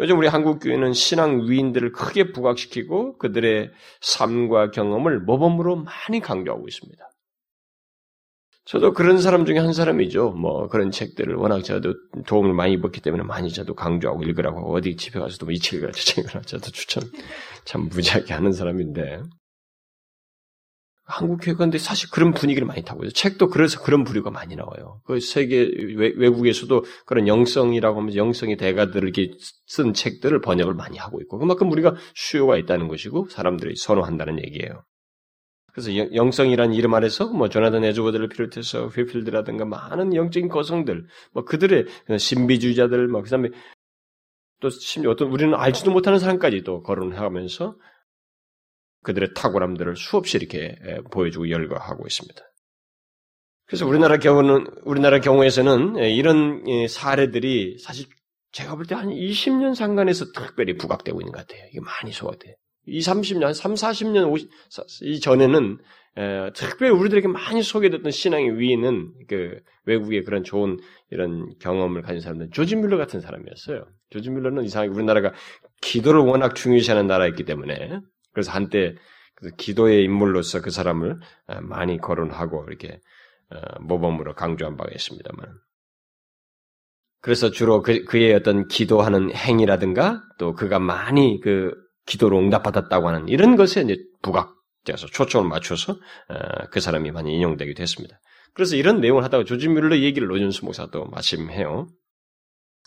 요즘 0.01 0.19
우리 0.19 0.27
한국 0.27 0.59
교회는 0.61 0.95
신앙 0.95 1.49
위인들을 1.49 1.93
크게 1.93 2.33
부각시키고 2.33 3.19
그들의 3.19 3.71
삶과 4.01 4.71
경험을 4.71 5.21
모범으로 5.21 5.77
많이 5.77 6.21
강조하고 6.21 6.67
있습니다. 6.67 7.09
저도 8.65 8.93
그런 8.93 9.21
사람 9.21 9.45
중에 9.45 9.59
한 9.59 9.73
사람이죠. 9.73 10.31
뭐 10.31 10.69
그런 10.69 10.91
책들을 10.93 11.35
워낙 11.35 11.63
저도 11.63 11.95
도움을 12.27 12.55
많이 12.55 12.81
받기 12.81 13.01
때문에 13.01 13.25
많이 13.25 13.51
저도 13.51 13.75
강조하고 13.75 14.23
읽으라고 14.23 14.73
어디 14.73 14.97
집에 14.97 15.19
가서도 15.19 15.47
뭐이 15.47 15.59
책을 15.59 15.91
저 15.93 16.01
책을 16.15 16.43
저도 16.43 16.71
추천 16.71 17.03
참 17.65 17.89
무지하게 17.89 18.35
하는 18.35 18.53
사람인데 18.53 19.21
한국 21.05 21.39
교회가 21.43 21.59
근데 21.59 21.79
사실 21.79 22.11
그런 22.11 22.33
분위기를 22.33 22.67
많이 22.67 22.83
타고 22.83 23.03
있어요. 23.03 23.13
책도 23.13 23.49
그래서 23.49 23.83
그런 23.83 24.05
부류가 24.05 24.31
많이 24.31 24.55
나와요. 24.55 25.01
그 25.05 25.21
세계 25.21 25.69
외, 25.97 26.29
국에서도 26.29 26.85
그런 27.07 27.27
영성이라고 27.27 28.01
하면서 28.01 28.17
영성의 28.17 28.57
대가들을 28.57 29.13
쓴 29.67 29.95
책들을 29.95 30.41
번역을 30.41 30.75
많이 30.75 30.99
하고 30.99 31.21
있고 31.21 31.39
그만큼 31.39 31.71
우리가 31.73 31.97
수요가 32.15 32.57
있다는 32.57 32.89
것이고 32.89 33.29
사람들이 33.31 33.75
선호한다는 33.77 34.39
얘기예요. 34.45 34.85
그래서 35.73 35.95
영성이라는 36.15 36.75
이름 36.75 36.95
아래서 36.95 37.27
뭐 37.27 37.49
조나단 37.49 37.83
에즈워드를 37.83 38.29
비롯해서 38.29 38.89
휘필드라든가 38.89 39.65
많은 39.65 40.15
영적인 40.15 40.49
거성들, 40.51 41.07
뭐 41.33 41.45
그들의 41.45 41.87
신비주의자들, 42.19 43.09
뭐 43.09 43.23
그다음에 43.23 43.49
또 44.61 44.69
심지어 44.69 45.11
어떤 45.11 45.29
우리는 45.29 45.55
알지도 45.55 45.91
못하는 45.91 46.19
사람까지 46.19 46.63
도 46.63 46.83
거론하면서 46.83 47.75
그들의 49.03 49.31
탁월함들을 49.35 49.97
수없이 49.97 50.37
이렇게 50.37 50.77
보여주고 51.11 51.51
열거하고 51.51 52.07
있습니다. 52.07 52.41
그래서 53.67 53.87
우리나라 53.87 54.19
경우는 54.19 54.67
우리나라 54.85 55.21
경우에서는 55.21 55.97
이런 55.97 56.63
사례들이 56.89 57.79
사실 57.79 58.07
제가 58.53 58.77
볼 58.77 58.85
때 58.87 58.95
한 58.95 59.09
20년 59.09 59.75
상간에서 59.75 60.27
특별히 60.33 60.77
부각되고 60.77 61.21
있는 61.21 61.33
것 61.33 61.47
같아요. 61.47 61.67
이게 61.71 61.81
많이 61.81 62.13
소화돼요. 62.13 62.55
20, 62.87 63.15
30년, 63.15 63.55
3, 63.55 63.75
40년, 63.75 64.31
50, 64.31 64.51
이전에는 65.03 65.79
특별히 66.55 66.93
우리들에게 66.93 67.29
많이 67.29 67.63
소개됐던 67.63 68.11
신앙의 68.11 68.59
위인은 68.59 69.13
그 69.29 69.61
외국의 69.87 70.25
그런 70.25 70.45
좋은 70.45 70.79
이런 71.11 71.55
경험을 71.61 72.03
가진 72.03 72.21
사람들, 72.21 72.51
조지 72.51 72.77
뮬러 72.77 72.99
같은 72.99 73.21
사람이었어요. 73.21 73.87
조지 74.11 74.31
뮬러는 74.31 74.65
이상하게 74.65 74.93
우리나라가 74.93 75.33
기도를 75.81 76.21
워낙 76.21 76.55
중요시하는 76.55 77.07
나라였기 77.07 77.45
때문에 77.45 78.01
그래서 78.33 78.53
한때 78.53 78.95
기도의 79.57 80.05
인물로서 80.05 80.61
그 80.61 80.71
사람을 80.71 81.19
어, 81.49 81.61
많이 81.61 81.99
거론하고 81.99 82.65
이렇게 82.69 83.01
어, 83.51 83.81
모범으로 83.81 84.35
강조한 84.35 84.77
바가 84.77 84.91
있습니다만. 84.95 85.47
그래서 87.21 87.51
주로 87.51 87.83
그, 87.83 88.05
그의 88.05 88.35
어떤 88.35 88.67
기도하는 88.69 89.35
행위라든가 89.35 90.23
또 90.39 90.55
그가 90.55 90.79
많이 90.79 91.41
그 91.41 91.73
기도로 92.07 92.39
응답받았다고 92.39 93.09
하는 93.09 93.29
이런 93.29 93.57
것에 93.57 93.83
이제 93.83 93.97
부각돼서 94.23 95.07
초점을 95.07 95.49
맞춰서 95.49 95.93
어, 95.93 96.67
그 96.71 96.81
사람이 96.81 97.11
많이 97.13 97.35
인용되기도 97.37 97.83
했습니다. 97.83 98.19
그래서 98.55 98.77
이런 98.77 99.01
내용을 99.01 99.25
하다가 99.25 99.45
조지 99.45 99.69
뮬러 99.69 99.97
얘기를 99.99 100.29
로준스 100.29 100.65
목사도 100.65 101.07
마침 101.07 101.51
해요. 101.51 101.89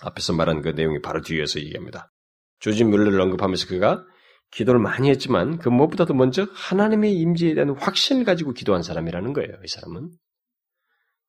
앞에서 0.02 0.34
말한 0.34 0.62
그 0.62 0.70
내용이 0.70 1.02
바로 1.02 1.22
뒤에서 1.22 1.60
얘기합니다. 1.60 2.12
조지 2.60 2.84
뮬러를 2.84 3.20
언급하면서 3.22 3.68
그가 3.68 4.04
기도를 4.52 4.80
많이 4.80 5.10
했지만 5.10 5.58
그 5.58 5.70
무엇보다도 5.70 6.14
먼저 6.14 6.48
하나님의 6.54 7.14
임재에 7.14 7.56
대한 7.56 7.72
확신을 7.72 8.24
가지고 8.24 8.54
기도한 8.54 8.84
사람이라는 8.84 9.34
거예요. 9.34 9.52
이 9.64 9.68
사람은. 9.68 10.12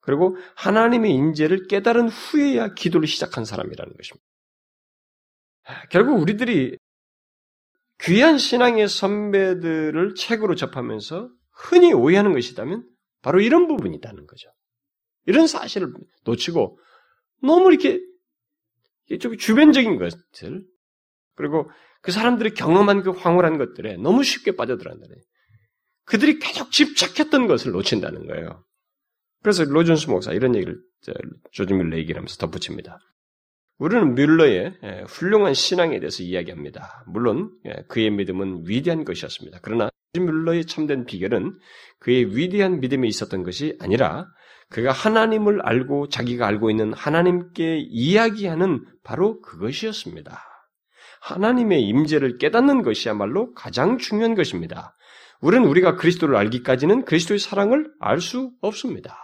그리고 0.00 0.36
하나님의 0.54 1.12
임재를 1.12 1.66
깨달은 1.66 2.08
후에야 2.08 2.74
기도를 2.74 3.08
시작한 3.08 3.44
사람이라는 3.44 3.92
것입니다. 3.96 4.24
결국 5.90 6.20
우리들이 6.20 6.78
귀한 8.02 8.38
신앙의 8.38 8.88
선배들을 8.88 10.14
책으로 10.14 10.54
접하면서 10.54 11.30
흔히 11.50 11.92
오해하는 11.92 12.34
것이다면 12.34 12.88
바로 13.22 13.40
이런 13.40 13.66
부분이 13.66 13.96
있다는 13.96 14.26
거죠. 14.26 14.48
이런 15.24 15.48
사실을 15.48 15.92
놓치고 16.24 16.78
너무 17.42 17.72
이렇게 17.72 18.00
좀 19.20 19.36
주변적인 19.36 19.98
것들 19.98 20.64
그리고 21.34 21.68
그 22.02 22.12
사람들이 22.12 22.54
경험한 22.54 23.02
그 23.02 23.10
황홀한 23.10 23.58
것들에 23.58 23.96
너무 23.96 24.22
쉽게 24.22 24.56
빠져들어간다네. 24.56 25.14
그들이 26.04 26.38
계속 26.38 26.70
집착했던 26.70 27.46
것을 27.46 27.72
놓친다는 27.72 28.26
거예요. 28.26 28.64
그래서 29.42 29.64
로준스 29.64 30.10
목사 30.10 30.32
이런 30.32 30.54
얘기를 30.54 30.78
조지 31.52 31.74
뮬러 31.74 31.96
얘기를 31.96 32.16
하면서 32.16 32.36
덧붙입니다. 32.36 32.98
우리는 33.78 34.14
뮬러의 34.14 34.74
예, 34.82 35.04
훌륭한 35.06 35.52
신앙에 35.52 36.00
대해서 36.00 36.22
이야기합니다. 36.22 37.04
물론 37.06 37.50
예, 37.66 37.84
그의 37.88 38.10
믿음은 38.10 38.64
위대한 38.66 39.04
것이었습니다. 39.04 39.58
그러나 39.62 39.90
뮬러의 40.14 40.64
참된 40.64 41.04
비결은 41.04 41.58
그의 42.00 42.36
위대한 42.36 42.80
믿음에 42.80 43.06
있었던 43.06 43.42
것이 43.42 43.76
아니라 43.80 44.26
그가 44.70 44.92
하나님을 44.92 45.60
알고 45.62 46.08
자기가 46.08 46.46
알고 46.46 46.70
있는 46.70 46.92
하나님께 46.94 47.78
이야기하는 47.88 48.84
바로 49.04 49.40
그것이었습니다. 49.42 50.42
하나님의 51.26 51.82
임재를 51.82 52.38
깨닫는 52.38 52.82
것이야말로 52.82 53.52
가장 53.54 53.98
중요한 53.98 54.34
것입니다. 54.34 54.96
우리는 55.40 55.66
우리가 55.66 55.96
그리스도를 55.96 56.36
알기까지는 56.36 57.04
그리스도의 57.04 57.38
사랑을 57.40 57.90
알 57.98 58.20
수 58.20 58.52
없습니다. 58.60 59.18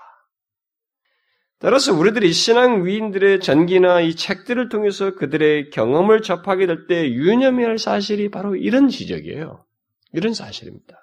따라서 1.61 1.95
우리들이 1.95 2.33
신앙 2.33 2.85
위인들의 2.85 3.39
전기나 3.39 4.01
이 4.01 4.17
책들을 4.17 4.69
통해서 4.69 5.15
그들의 5.15 5.71
경험을 5.71 6.23
접하게 6.23 6.67
될 6.67 6.87
때 6.89 7.09
유념해야 7.09 7.69
할 7.69 7.79
사실이 7.79 8.31
바로 8.33 8.57
이런 8.57 8.89
지적이에요. 8.89 9.65
이런 10.13 10.35
사실입니다. 10.35 11.02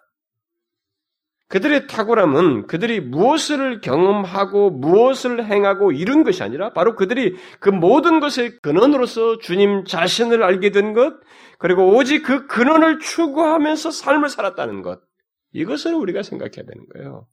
그들의 1.50 1.88
탁월함은 1.88 2.68
그들이 2.68 3.00
무엇을 3.00 3.82
경험하고 3.82 4.70
무엇을 4.70 5.46
행하고 5.46 5.92
이룬 5.92 6.24
것이 6.24 6.44
아니라 6.44 6.74
바로 6.74 6.96
그들이 6.96 7.36
그 7.60 7.70
모든 7.70 8.20
것의 8.20 8.60
근원으로서 8.62 9.40
주님 9.40 9.84
자신을 9.84 10.44
알게 10.44 10.70
된 10.70 10.94
것, 10.94 11.16
그리고 11.58 11.96
오직 11.96 12.22
그 12.22 12.46
근원을 12.46 13.00
추구하면서 13.00 13.90
삶을 13.90 14.30
살았다는 14.30 14.84
것. 14.84 15.02
이것을 15.52 15.96
우리가 15.96 16.22
생각해야 16.22 16.66
되는 16.68 16.86
거예요. 16.94 17.28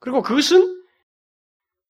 그리고 0.00 0.22
그것은 0.22 0.82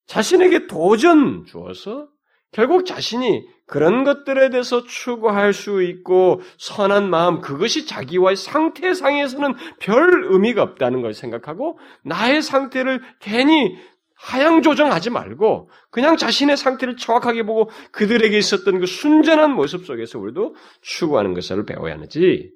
자신에게 0.07 0.67
도전 0.67 1.45
주어서 1.45 2.09
결국 2.53 2.87
자신이 2.87 3.47
그런 3.67 4.03
것들에 4.05 4.49
대해서 4.49 4.85
추구할 4.85 5.53
수 5.53 5.83
있고 5.83 6.41
선한 6.57 7.11
마음 7.11 7.43
그것이 7.43 7.87
자기와의 7.87 8.37
상태상에서는 8.37 9.55
별 9.79 10.25
의미가 10.33 10.63
없다는 10.63 11.03
걸 11.03 11.13
생각하고 11.13 11.79
나의 12.03 12.41
상태를 12.41 13.03
괜히 13.21 13.77
하향 14.17 14.63
조정하지 14.63 15.11
말고 15.11 15.71
그냥 15.91 16.17
자신의 16.17 16.57
상태를 16.57 16.97
정확하게 16.97 17.45
보고 17.45 17.71
그들에게 17.93 18.37
있었던 18.37 18.81
그 18.81 18.87
순전한 18.87 19.53
모습 19.53 19.85
속에서 19.85 20.19
우리도 20.19 20.57
추구하는 20.81 21.35
것을 21.35 21.65
배워야 21.67 21.99
하지 21.99 22.51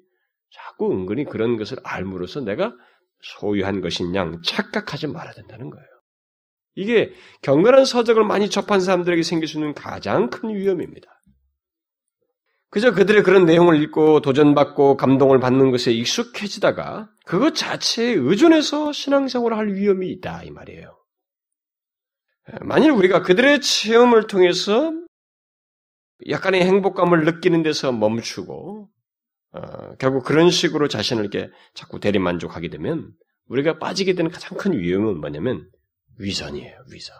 자꾸 0.51 0.91
은근히 0.91 1.25
그런 1.25 1.57
것을 1.57 1.77
알므로써 1.83 2.41
내가 2.41 2.73
소유한 3.21 3.81
것인 3.81 4.13
양 4.15 4.41
착각하지 4.43 5.07
말아야 5.07 5.33
된다는 5.33 5.69
거예요. 5.69 5.92
이게 6.75 7.13
경건한 7.41 7.85
서적을 7.85 8.23
많이 8.23 8.49
접한 8.49 8.79
사람들에게 8.79 9.23
생길 9.23 9.47
수 9.47 9.57
있는 9.57 9.73
가장 9.73 10.29
큰 10.29 10.55
위험입니다. 10.55 11.09
그저 12.69 12.91
그들의 12.91 13.21
그런 13.21 13.45
내용을 13.45 13.79
읽고 13.83 14.21
도전받고 14.21 14.97
감동을 14.97 15.39
받는 15.39 15.69
것에 15.69 15.91
익숙해지다가 15.91 17.07
그것 17.23 17.53
자체에 17.53 18.13
의존해서 18.13 18.91
신앙생활을 18.91 19.55
할 19.55 19.73
위험이 19.73 20.09
있다 20.09 20.43
이 20.43 20.49
말이에요. 20.49 20.97
만일 22.61 22.91
우리가 22.91 23.21
그들의 23.21 23.61
체험을 23.61 24.25
통해서 24.25 24.91
약간의 26.27 26.63
행복감을 26.63 27.25
느끼는 27.25 27.63
데서 27.63 27.91
멈추고 27.91 28.89
어, 29.51 29.95
결국 29.99 30.23
그런 30.23 30.49
식으로 30.49 30.87
자신을 30.87 31.23
이렇게 31.25 31.51
자꾸 31.75 31.99
대리만족하게 31.99 32.69
되면 32.69 33.11
우리가 33.49 33.77
빠지게 33.77 34.15
되는 34.15 34.31
가장 34.31 34.57
큰 34.57 34.73
위험은 34.79 35.19
뭐냐면 35.19 35.69
위선이에요, 36.19 36.85
위선. 36.91 37.15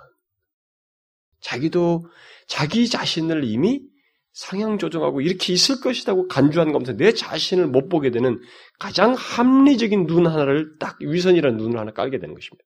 자기도 1.41 2.05
자기 2.47 2.87
자신을 2.87 3.43
이미 3.43 3.81
상향 4.33 4.79
조정하고 4.79 5.21
이렇게 5.21 5.53
있을 5.53 5.79
것이라고 5.79 6.27
간주한 6.27 6.71
거면서 6.71 6.93
내 6.93 7.13
자신을 7.13 7.67
못 7.67 7.87
보게 7.89 8.09
되는 8.09 8.41
가장 8.79 9.13
합리적인 9.13 10.07
눈 10.07 10.25
하나를 10.25 10.77
딱 10.79 10.97
위선이라는 11.01 11.57
눈을 11.57 11.79
하나 11.79 11.91
깔게 11.91 12.17
되는 12.19 12.33
것입니다. 12.33 12.65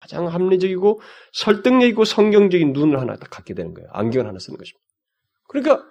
가장 0.00 0.26
합리적이고 0.26 1.00
설득력이고 1.32 2.04
성경적인 2.04 2.74
눈을 2.74 3.00
하나 3.00 3.16
딱 3.16 3.30
갖게 3.30 3.54
되는 3.54 3.72
거예요. 3.72 3.88
안경을 3.92 4.28
하나 4.28 4.38
쓰는 4.38 4.58
것입니다. 4.58 4.84
그러니까 5.48 5.82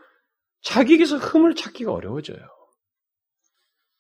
자기에게서 0.62 1.18
흠을 1.18 1.56
찾기가 1.56 1.92
어려워져요. 1.92 2.38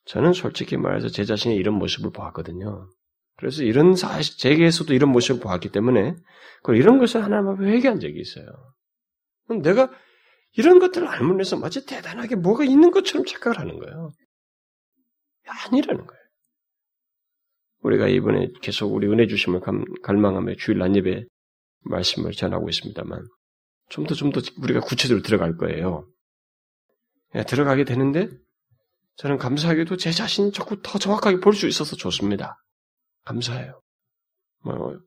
저는 0.05 0.33
솔직히 0.33 0.77
말해서 0.77 1.07
제 1.07 1.25
자신의 1.25 1.57
이런 1.57 1.75
모습을 1.75 2.11
보았거든요. 2.11 2.89
그래서 3.37 3.63
이런 3.63 3.95
사실, 3.95 4.37
제게서도 4.37 4.93
이런 4.93 5.11
모습을 5.11 5.41
보았기 5.41 5.69
때문에, 5.69 6.15
이런 6.75 6.99
것을 6.99 7.21
앞에 7.21 7.65
회개한 7.65 7.99
적이 7.99 8.19
있어요. 8.19 8.45
내가 9.61 9.91
이런 10.55 10.79
것들을 10.79 11.07
알면서 11.07 11.57
마치 11.57 11.85
대단하게 11.85 12.35
뭐가 12.35 12.63
있는 12.63 12.91
것처럼 12.91 13.25
착각을 13.25 13.59
하는 13.59 13.79
거예요. 13.79 14.11
아니라는 15.45 16.05
거예요. 16.05 16.23
우리가 17.81 18.07
이번에 18.07 18.47
계속 18.61 18.93
우리 18.93 19.07
은혜 19.07 19.27
주심을 19.27 19.59
갈망하며 20.03 20.55
주일 20.55 20.77
난 20.77 20.95
예배 20.95 21.25
말씀을 21.81 22.31
전하고 22.31 22.69
있습니다만, 22.69 23.27
좀 23.89 24.05
더 24.05 24.15
좀 24.15 24.31
더 24.31 24.39
우리가 24.61 24.79
구체적으로 24.79 25.21
들어갈 25.21 25.57
거예요. 25.57 26.07
예, 27.35 27.43
들어가게 27.43 27.83
되는데, 27.83 28.29
저는 29.17 29.37
감사하게도 29.37 29.97
제 29.97 30.11
자신이 30.11 30.53
자꾸 30.53 30.81
더 30.81 30.97
정확하게 30.97 31.39
볼 31.41 31.53
수 31.53 31.67
있어서 31.67 31.95
좋습니다. 31.97 32.57
감사해요. 33.25 33.81
뭐, 34.63 34.97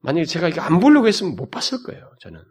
만약에 0.00 0.24
제가 0.24 0.48
이거 0.48 0.62
안 0.62 0.80
보려고 0.80 1.08
했으면 1.08 1.36
못 1.36 1.50
봤을 1.50 1.82
거예요, 1.82 2.10
저는. 2.20 2.42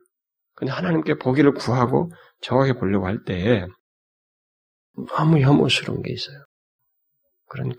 근데 0.56 0.72
하나님께 0.72 1.16
보기를 1.16 1.54
구하고 1.54 2.12
정확하게 2.42 2.80
보려고 2.80 3.08
할 3.08 3.24
때, 3.24 3.68
너무 5.16 5.40
혐오스러운 5.40 6.02
게 6.02 6.14
있어요. 6.14 6.46
그런 7.48 7.74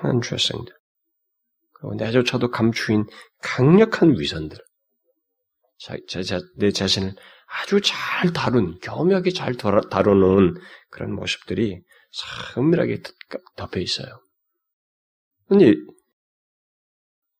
강한 0.00 0.20
죄성들. 0.20 0.72
그리고 1.72 1.94
내조차도 1.94 2.50
감추인 2.50 3.06
강력한 3.42 4.18
위선들. 4.18 4.58
자, 5.78 5.96
자, 6.08 6.22
자, 6.22 6.40
내 6.56 6.70
자신을 6.70 7.14
아주 7.46 7.80
잘 7.80 8.32
다룬, 8.32 8.78
교묘하게 8.80 9.30
잘 9.30 9.54
다뤄놓은 9.54 10.54
그런 10.90 11.14
모습들이 11.14 11.82
은밀하게 12.56 13.02
덮여 13.56 13.80
있어요. 13.80 14.20
근데 15.48 15.74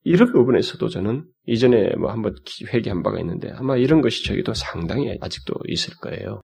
이런 0.05 0.33
부분에서도 0.33 0.87
저는 0.89 1.27
이전에 1.47 1.97
뭐 1.97 2.11
한번 2.11 2.37
회개한 2.73 3.03
바가 3.03 3.19
있는데 3.21 3.51
아마 3.57 3.77
이런 3.77 4.03
것이 4.03 4.25
저기도 4.25 4.53
상당히 4.53 5.17
아직도 5.21 5.55
있을 5.67 5.95
거예요. 5.97 6.41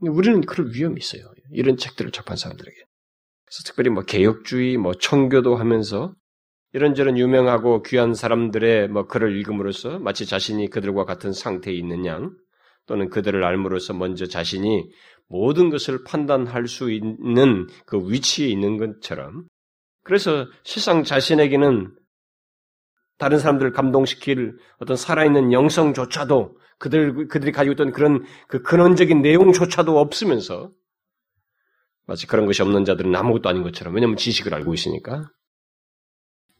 우리는 0.00 0.40
그럴 0.42 0.72
위험이 0.74 0.96
있어요. 0.98 1.22
이런 1.52 1.76
책들을 1.76 2.10
접한 2.10 2.36
사람들에게. 2.36 2.76
그래서 2.76 3.62
특별히 3.64 3.90
뭐 3.90 4.02
개혁주의, 4.02 4.76
뭐 4.76 4.94
청교도 4.94 5.56
하면서 5.56 6.12
이런저런 6.72 7.16
유명하고 7.16 7.82
귀한 7.82 8.14
사람들의 8.14 8.88
뭐 8.88 9.06
글을 9.06 9.38
읽음으로써 9.40 9.98
마치 10.00 10.26
자신이 10.26 10.68
그들과 10.68 11.04
같은 11.04 11.32
상태에 11.32 11.72
있는 11.72 12.04
양 12.04 12.30
또는 12.86 13.08
그들을 13.10 13.42
알므로써 13.44 13.94
먼저 13.94 14.26
자신이 14.26 14.88
모든 15.28 15.70
것을 15.70 16.04
판단할 16.04 16.66
수 16.66 16.90
있는 16.90 17.66
그 17.86 18.10
위치에 18.10 18.48
있는 18.48 18.76
것처럼 18.76 19.46
그래서 20.04 20.46
실상 20.64 21.04
자신에게는 21.04 21.94
다른 23.18 23.38
사람들을 23.38 23.72
감동시킬 23.72 24.56
어떤 24.78 24.96
살아있는 24.96 25.52
영성조차도 25.52 26.56
그들 26.78 27.26
그들이 27.28 27.52
가지고 27.52 27.72
있던 27.72 27.92
그런 27.92 28.24
그 28.46 28.62
근원적인 28.62 29.20
내용조차도 29.20 29.98
없으면서 29.98 30.70
마치 32.06 32.26
그런 32.26 32.46
것이 32.46 32.62
없는 32.62 32.84
자들은 32.84 33.14
아무것도 33.14 33.48
아닌 33.48 33.62
것처럼 33.62 33.94
왜냐하면 33.94 34.16
지식을 34.16 34.54
알고 34.54 34.72
있으니까 34.72 35.28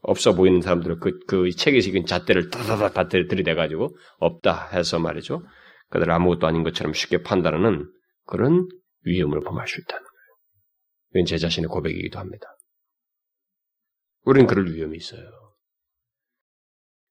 없어 0.03 0.35
보이는 0.35 0.61
사람들은 0.61 1.01
그, 1.01 1.19
그 1.27 1.51
책에서 1.51 1.91
익은 1.91 2.07
잣대를 2.07 2.51
따다다 2.51 3.09
들이대가지고 3.09 3.97
없다 4.19 4.69
해서 4.71 4.99
말이죠. 4.99 5.43
그들 5.91 6.11
아무것도 6.11 6.47
아닌 6.47 6.65
것처럼 6.65 6.93
쉽게 6.93 7.23
판단하는 7.23 7.91
그런 8.27 8.69
위험을 9.05 9.41
범할 9.41 9.67
수 9.67 9.81
있다는 9.81 10.03
거예요. 10.03 11.15
이건 11.15 11.25
제 11.25 11.39
자신의 11.39 11.69
고백이기도 11.69 12.19
합니다. 12.19 12.47
우리는 14.25 14.47
그럴 14.47 14.67
위험이 14.67 14.99
있어요. 14.99 15.48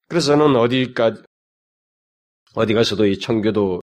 그래서 0.08 0.28
저는 0.28 0.56
어디까지, 0.56 1.24
어디 2.56 2.74
가서도 2.74 3.06
이 3.08 3.20
청교도 3.20 3.82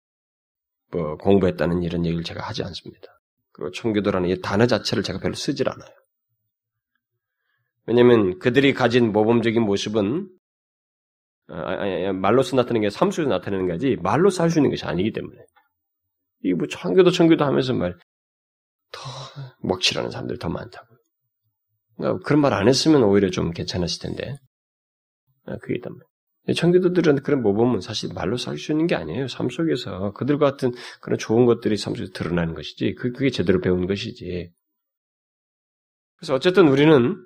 뭐 0.92 1.16
공부했다는 1.16 1.82
이런 1.82 2.04
얘기를 2.04 2.24
제가 2.24 2.42
하지 2.46 2.62
않습니다. 2.62 3.08
그리고 3.52 3.70
청교도라는 3.72 4.28
이 4.30 4.40
단어 4.40 4.66
자체를 4.66 5.02
제가 5.02 5.18
별로 5.18 5.34
쓰질 5.34 5.68
않아요. 5.68 5.90
왜냐하면 7.86 8.38
그들이 8.38 8.74
가진 8.74 9.12
모범적인 9.12 9.60
모습은 9.62 10.28
아, 11.48 11.54
아니, 11.80 12.06
아니, 12.06 12.12
말로써 12.18 12.56
나타내는 12.56 12.82
게 12.82 12.90
삶속에서 12.90 13.28
나타내는 13.28 13.66
거지 13.68 13.96
말로써 13.96 14.44
할수 14.44 14.58
있는 14.60 14.70
것이 14.70 14.84
아니기 14.84 15.12
때문에 15.12 15.36
이게 16.44 16.54
뭐 16.54 16.66
청교도 16.68 17.10
청교도 17.10 17.44
하면서 17.44 17.74
말 17.74 17.98
더 18.92 19.00
먹칠하는 19.62 20.10
사람들이 20.10 20.38
더 20.38 20.48
많다고. 20.48 20.86
그러니까 21.96 22.24
그런 22.26 22.40
말 22.40 22.52
안 22.52 22.68
했으면 22.68 23.02
오히려 23.02 23.30
좀 23.30 23.50
괜찮았을 23.52 24.02
텐데 24.02 24.36
아, 25.46 25.56
그게 25.58 25.74
있단 25.76 25.92
말이에요. 25.92 26.11
청교도들은 26.56 27.22
그런 27.22 27.42
모범은 27.42 27.80
사실 27.80 28.10
말로써 28.14 28.50
할수 28.50 28.72
있는 28.72 28.86
게 28.86 28.94
아니에요. 28.96 29.28
삶 29.28 29.48
속에서 29.48 30.12
그들과 30.12 30.52
같은 30.52 30.72
그런 31.00 31.18
좋은 31.18 31.46
것들이 31.46 31.76
삶 31.76 31.94
속에서 31.94 32.12
드러나는 32.12 32.54
것이지 32.54 32.94
그, 32.94 33.12
그게 33.12 33.30
제대로 33.30 33.60
배운 33.60 33.86
것이지. 33.86 34.50
그래서 36.16 36.34
어쨌든 36.34 36.68
우리는 36.68 37.16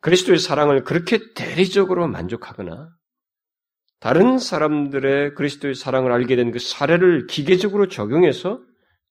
그리스도의 0.00 0.38
사랑을 0.38 0.82
그렇게 0.82 1.32
대리적으로 1.34 2.08
만족하거나 2.08 2.90
다른 4.00 4.38
사람들의 4.38 5.34
그리스도의 5.34 5.74
사랑을 5.74 6.10
알게 6.10 6.34
된 6.36 6.50
그 6.52 6.58
사례를 6.58 7.26
기계적으로 7.26 7.86
적용해서 7.88 8.60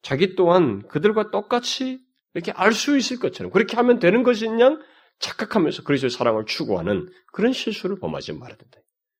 자기 0.01 0.35
또한 0.35 0.87
그들과 0.87 1.29
똑같이 1.31 1.99
이렇게 2.33 2.51
알 2.51 2.73
수 2.73 2.97
있을 2.97 3.19
것처럼 3.19 3.51
그렇게 3.51 3.75
하면 3.77 3.99
되는 3.99 4.23
것이냐 4.23 4.77
착각하면서 5.19 5.83
그리스도의 5.83 6.09
사랑을 6.09 6.45
추구하는 6.45 7.07
그런 7.33 7.53
실수를 7.53 7.99
범하지 7.99 8.33
말아야 8.33 8.57
된다. 8.57 8.79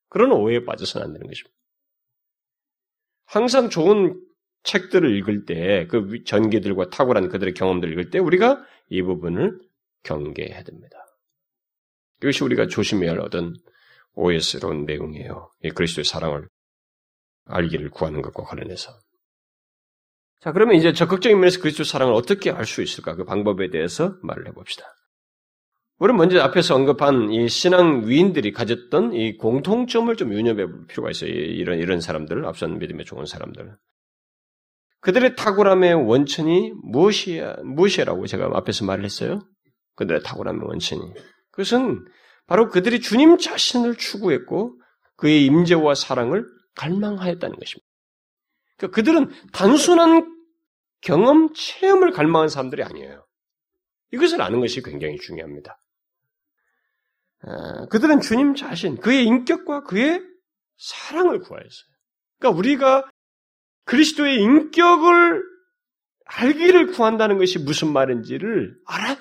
그런 0.10 0.32
오해에 0.32 0.66
빠져서는 0.66 1.06
안 1.06 1.14
되는 1.14 1.28
것입니다. 1.28 1.56
항상 3.26 3.70
좋은 3.70 4.20
책들을 4.64 5.16
읽을 5.18 5.46
때, 5.46 5.88
그 5.88 6.24
전기들과 6.26 6.90
탁월한 6.90 7.30
그들의 7.30 7.54
경험들을 7.54 7.94
읽을 7.94 8.10
때, 8.10 8.20
우리가 8.20 8.64
이 8.90 9.02
부분을 9.02 9.60
경계해야 10.04 10.64
됩니다. 10.64 10.98
이것이 12.22 12.44
우리가 12.44 12.68
조심해야 12.68 13.12
할 13.12 13.20
어떤 13.20 13.56
오해스러운 14.14 14.86
내용이에요. 14.86 15.52
이 15.64 15.70
그리스도의 15.70 16.06
사랑을 16.06 16.50
알기를 17.46 17.90
구하는 17.90 18.22
것과 18.22 18.44
관련해서. 18.44 18.92
자, 20.40 20.52
그러면 20.52 20.76
이제 20.76 20.94
적극적인 20.94 21.40
면에서 21.40 21.60
그리스도 21.62 21.84
사랑을 21.84 22.14
어떻게 22.14 22.52
알 22.52 22.66
수 22.66 22.82
있을까? 22.82 23.16
그 23.16 23.26
방법에 23.26 23.70
대해서 23.70 24.18
말을 24.24 24.48
해봅시다. 24.48 24.86
우리는 26.00 26.18
먼저 26.18 26.40
앞에서 26.42 26.76
언급한 26.76 27.30
이 27.32 27.50
신앙 27.50 28.08
위인들이 28.08 28.54
가졌던 28.54 29.14
이 29.14 29.36
공통점을 29.36 30.16
좀 30.16 30.34
유념해 30.34 30.66
볼 30.66 30.88
필요가 30.88 31.12
있어요. 31.12 31.30
이런, 31.30 31.78
이런 31.78 32.00
사람들, 32.00 32.46
앞선 32.46 32.80
믿음에 32.80 33.04
좋은 33.04 33.26
사람들. 33.26 33.76
그들의 35.02 35.36
탁월함의 35.36 35.94
원천이 35.94 36.74
무엇이야, 36.84 37.58
무엇이라고 37.64 38.28
제가 38.28 38.50
앞에서 38.54 38.86
말을 38.86 39.04
했어요? 39.04 39.42
그들의 39.96 40.24
탁월함의 40.24 40.68
원천이. 40.68 41.02
그것은 41.52 42.06
바로 42.48 42.70
그들이 42.70 43.02
주님 43.02 43.38
자신을 43.38 43.96
추구했고 43.96 44.80
그의 45.18 45.46
임재와 45.46 45.96
사랑을 45.96 46.46
갈망하였다는 46.76 47.58
것입니다. 47.58 47.88
그러니까 48.78 48.96
그들은 48.96 49.30
단순한 49.52 50.34
경험, 51.02 51.54
체험을 51.54 52.12
갈망한 52.12 52.48
사람들이 52.48 52.84
아니에요. 52.84 53.26
이것을 54.14 54.42
아는 54.42 54.62
것이 54.62 54.82
굉장히 54.82 55.18
중요합니다. 55.18 55.78
아, 57.42 57.86
그들은 57.88 58.22
주님 58.22 58.56
자신, 58.56 58.98
그의 58.98 59.26
인격과 59.26 59.84
그의 59.84 60.22
사랑을 60.78 61.40
구하였어요. 61.40 61.90
그러니까 62.40 62.58
우리가 62.58 63.10
그리스도의 63.86 64.36
인격을 64.36 65.44
알기를 66.26 66.92
구한다는 66.92 67.38
것이 67.38 67.60
무슨 67.60 67.92
말인지를 67.92 68.78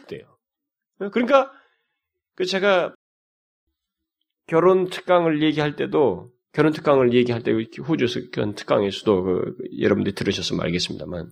돼요. 0.06 0.38
그러니까 0.98 1.50
그 2.34 2.44
제가 2.44 2.94
결혼 4.46 4.88
특강을 4.88 5.42
얘기할 5.42 5.76
때도 5.76 6.32
결혼 6.52 6.72
특강을 6.72 7.12
얘기할 7.14 7.42
때 7.42 7.52
호주 7.52 8.30
결혼 8.30 8.54
특강에서도 8.54 9.22
그 9.22 9.56
여러분들이 9.80 10.14
들으셨으면 10.14 10.62
알겠습니다만 10.64 11.30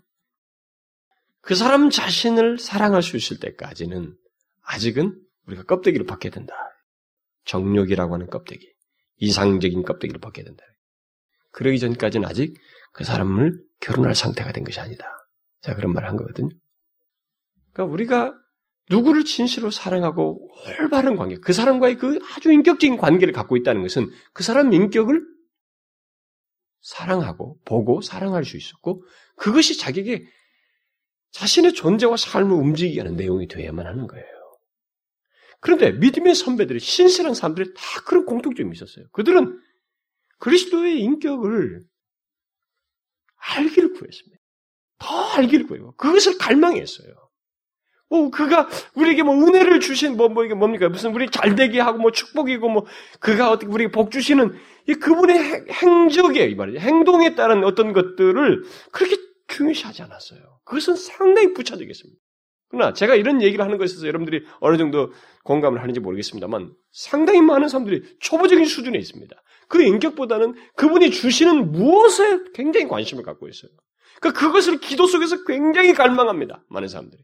그 1.41 1.55
사람 1.55 1.91
자신을 1.91 2.59
사랑할 2.59 3.03
수 3.03 3.17
있을 3.17 3.39
때까지는 3.39 4.17
아직은 4.63 5.21
우리가 5.47 5.65
껍데기를 5.65 6.07
벗게 6.07 6.31
된다. 6.31 6.55
정욕이라고 7.47 8.15
하는 8.15 8.27
껍데기, 8.29 8.73
이상적인 9.17 9.83
껍데기를 9.83 10.21
벗게 10.21 10.45
된다. 10.45 10.63
그러기 11.53 11.79
전까지는 11.79 12.29
아직 12.29 12.55
그 12.93 13.05
사람을 13.05 13.59
결혼할 13.81 14.15
상태가 14.15 14.53
된 14.53 14.65
것이 14.65 14.79
아니다. 14.79 15.07
자 15.63 15.75
그런 15.75 15.93
말을 15.93 16.09
한 16.09 16.17
거거든요. 16.17 16.51
그러니까 17.73 17.93
우리가 17.93 18.35
누구를 18.91 19.25
진실로 19.25 19.71
사랑하고 19.71 20.49
올바른 20.81 21.17
관계, 21.17 21.37
그 21.37 21.53
사람과의 21.53 21.97
그 21.97 22.19
아주 22.35 22.53
인격적인 22.53 22.99
관계를 22.99 23.33
갖고 23.33 23.57
있다는 23.57 23.83
것은 23.83 24.11
그 24.33 24.43
사람 24.43 24.73
인격을 24.73 25.23
사랑하고 26.83 27.59
보고 27.65 28.01
사랑할 28.01 28.45
수 28.45 28.57
있었고 28.57 29.03
그것이 29.37 29.77
자기에게 29.77 30.25
자신의 31.33 31.75
존재와 31.75 32.17
삶을 32.17 32.53
움직이게 32.53 33.01
하는 33.01 33.17
내용이 33.17 33.49
되어야만 33.49 33.87
하는 33.87 34.07
거예요. 34.07 34.36
그런데 35.61 35.93
믿음의 35.93 36.35
선배들이 36.35 36.81
신실한 36.81 37.35
사람들이 37.35 37.75
다 37.75 37.83
그런 38.07 38.25
공통점이 38.25 38.71
있었어요. 38.75 39.07
그들은 39.13 39.59
그리스도의 40.39 41.01
인격을 41.01 41.83
알기를 43.37 43.93
구했습니다. 43.93 44.43
더 44.99 45.31
알기를 45.33 45.67
구해요. 45.67 45.93
그것을 45.97 46.39
갈망했어요. 46.39 47.15
뭐 48.09 48.31
그가 48.31 48.69
우리에게 48.95 49.23
뭐 49.23 49.35
은혜를 49.35 49.81
주신 49.81 50.17
뭐, 50.17 50.29
뭐 50.29 50.45
이게 50.45 50.55
뭡니까 50.55 50.89
무슨 50.89 51.13
우리 51.13 51.29
잘 51.29 51.57
되게 51.57 51.81
하고 51.81 51.99
뭐 51.99 52.13
축복이고 52.13 52.69
뭐 52.69 52.87
그가 53.19 53.51
어떻게 53.51 53.71
우리에게 53.71 53.91
복 53.91 54.13
주시는 54.13 54.57
이 54.89 54.95
그분의 54.95 55.67
행적에 55.71 56.47
이 56.47 56.55
말이죠 56.55 56.79
행동에 56.79 57.35
따른 57.35 57.65
어떤 57.65 57.93
것들을 57.93 58.63
그렇게 58.93 59.17
중요시하지 59.49 60.03
않았어요. 60.03 60.41
그것은 60.65 60.95
상당히 60.95 61.53
부차적이었습니다. 61.53 62.21
그러나 62.69 62.93
제가 62.93 63.15
이런 63.15 63.43
얘기를 63.43 63.65
하는 63.65 63.79
것에 63.79 63.93
있어서 63.93 64.07
여러분들이 64.07 64.45
어느 64.61 64.77
정도 64.77 65.13
공감을 65.45 65.81
하는지 65.81 66.01
모르겠습니다만 66.01 66.73
상당히 66.93 67.41
많은 67.41 67.69
사람들이 67.69 68.03
초보적인 68.21 68.65
수준에 68.65 68.99
있습니다. 68.99 69.37
그 69.69 69.83
인격보다는 69.83 70.55
그분이 70.77 71.11
주시는 71.11 71.73
무엇에 71.73 72.41
굉장히 72.55 72.89
관심을 72.89 73.23
갖고 73.23 73.49
있어요. 73.49 73.71
그러니까 74.21 74.41
그것을 74.41 74.79
기도 74.79 75.07
속에서 75.07 75.45
굉장히 75.45 75.93
갈망합니다. 75.93 76.65
많은 76.69 76.89
사람들이. 76.89 77.23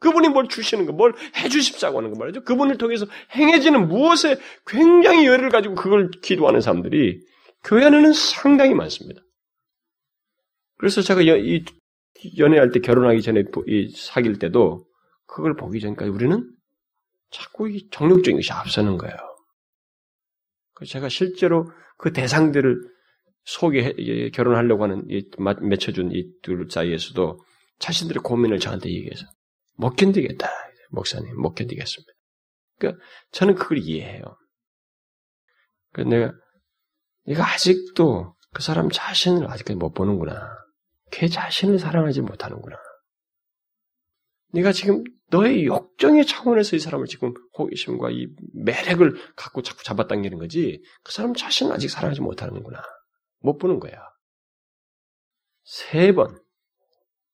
그분이 0.00 0.28
뭘 0.28 0.48
주시는 0.48 0.84
거, 0.84 0.92
뭘 0.92 1.14
해주십자고 1.36 1.98
하는 1.98 2.12
거 2.12 2.18
말이죠. 2.18 2.44
그분을 2.44 2.76
통해서 2.76 3.06
행해지는 3.34 3.88
무엇에 3.88 4.38
굉장히 4.66 5.26
열을 5.26 5.48
가지고 5.48 5.74
그걸 5.74 6.10
기도하는 6.10 6.60
사람들이 6.60 7.20
교회 7.62 7.84
안에는 7.86 8.12
상당히 8.12 8.74
많습니다. 8.74 9.22
그래서 10.76 11.00
제가 11.00 11.26
여, 11.26 11.38
이 11.38 11.64
연애할 12.38 12.70
때 12.70 12.80
결혼하기 12.80 13.22
전에 13.22 13.44
이 13.66 13.88
사귈 13.96 14.38
때도 14.38 14.86
그걸 15.26 15.56
보기 15.56 15.80
전까지 15.80 16.10
우리는 16.10 16.50
자꾸 17.30 17.68
이 17.68 17.88
정력적인 17.90 18.36
것이 18.36 18.52
앞서는 18.52 18.96
거예요. 18.98 19.16
제가 20.86 21.08
실제로 21.08 21.70
그 21.98 22.12
대상들을 22.12 22.80
속에 23.44 24.30
결혼하려고 24.32 24.84
하는 24.84 25.04
이 25.08 25.28
맺혀준 25.60 26.12
이 26.12 26.40
둘 26.42 26.68
사이에서도 26.70 27.38
자신들의 27.78 28.22
고민을 28.22 28.58
저한테 28.58 28.90
얘기해서 28.90 29.26
못 29.76 29.96
견디겠다. 29.96 30.48
목사님, 30.90 31.40
못 31.40 31.54
견디겠습니다. 31.54 32.12
그러니까 32.78 33.04
저는 33.32 33.54
그걸 33.56 33.78
이해해요. 33.78 34.22
그래서 35.92 36.10
내가, 36.10 36.32
네가 37.26 37.44
아직도 37.52 38.34
그 38.52 38.62
사람 38.62 38.88
자신을 38.90 39.50
아직까지 39.50 39.76
못 39.76 39.92
보는구나. 39.92 40.48
걔 41.14 41.28
자신을 41.28 41.78
사랑하지 41.78 42.22
못하는구나. 42.22 42.76
네가 44.52 44.72
지금 44.72 45.04
너의 45.30 45.64
욕정의 45.64 46.26
차원에서 46.26 46.74
이 46.74 46.78
사람을 46.80 47.06
지금 47.06 47.34
호기심과 47.56 48.10
이 48.10 48.26
매력을 48.52 49.14
갖고 49.36 49.62
자꾸 49.62 49.84
잡아당기는 49.84 50.38
거지 50.38 50.82
그 51.04 51.12
사람 51.12 51.34
자신을 51.34 51.72
아직 51.72 51.88
사랑하지 51.88 52.20
못하는구나. 52.20 52.82
못 53.40 53.58
보는 53.58 53.78
거야. 53.78 53.92
세 55.62 56.12
번, 56.12 56.36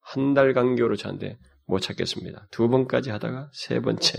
한 0.01 0.35
달 0.35 0.53
간격으로 0.53 0.97
저한테 0.97 1.39
못 1.65 1.81
찾겠습니다. 1.81 2.49
두 2.51 2.69
번까지 2.69 3.11
하다가 3.11 3.51
세 3.55 3.81
번째, 3.81 4.19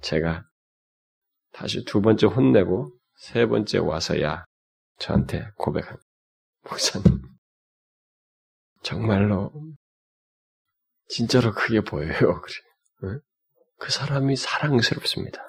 제가 0.00 0.44
다시 1.52 1.84
두 1.84 2.00
번째 2.00 2.26
혼내고 2.26 2.96
세 3.16 3.46
번째 3.46 3.78
와서야 3.78 4.44
저한테 4.98 5.48
고백한 5.56 5.98
목사님. 6.68 7.29
정말로 8.82 9.52
진짜로 11.08 11.52
그게 11.52 11.80
보여요. 11.80 12.42
그래. 12.98 13.18
그 13.78 13.90
사람이 13.90 14.36
사랑스럽습니다. 14.36 15.44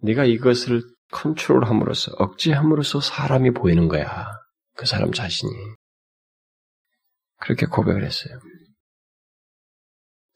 네가 0.00 0.24
이것을 0.24 0.82
컨트롤함으로써 1.10 2.12
억제함으로써 2.18 3.00
사람이 3.00 3.52
보이는 3.52 3.88
거야. 3.88 4.30
그 4.74 4.86
사람 4.86 5.12
자신이 5.12 5.50
그렇게 7.40 7.66
고백을 7.66 8.04
했어요. 8.04 8.38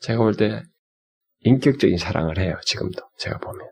제가 0.00 0.18
볼 0.18 0.34
때 0.36 0.62
인격적인 1.40 1.98
사랑을 1.98 2.38
해요. 2.38 2.58
지금도 2.64 3.02
제가 3.18 3.38
보면 3.38 3.70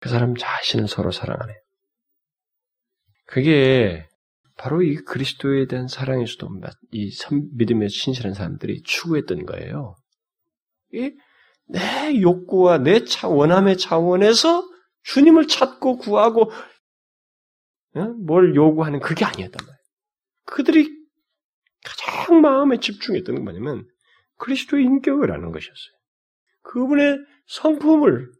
그 0.00 0.08
사람 0.08 0.34
자신을 0.36 0.88
서로 0.88 1.10
사랑하네요. 1.10 1.56
그게 3.26 4.08
바로 4.60 4.82
이 4.82 4.94
그리스도에 4.96 5.66
대한 5.68 5.88
사랑에서도 5.88 6.46
이 6.92 7.10
믿음에 7.52 7.88
신실한 7.88 8.34
사람들이 8.34 8.82
추구했던 8.82 9.46
거예요. 9.46 9.96
내 11.66 12.20
욕구와 12.20 12.76
내 12.76 13.04
차, 13.04 13.26
원함의 13.26 13.78
차원에서 13.78 14.68
주님을 15.04 15.46
찾고 15.46 15.96
구하고 15.96 16.52
어? 17.94 18.04
뭘 18.22 18.54
요구하는 18.54 19.00
그게 19.00 19.24
아니었단 19.24 19.64
말이에요. 19.64 19.78
그들이 20.44 20.90
가장 21.82 22.42
마음에 22.42 22.80
집중했던 22.80 23.36
건 23.36 23.44
뭐냐면 23.44 23.88
그리스도의 24.36 24.84
인격을 24.84 25.32
아는 25.32 25.52
것이었어요. 25.52 25.94
그분의 26.64 27.16
성품을 27.46 28.30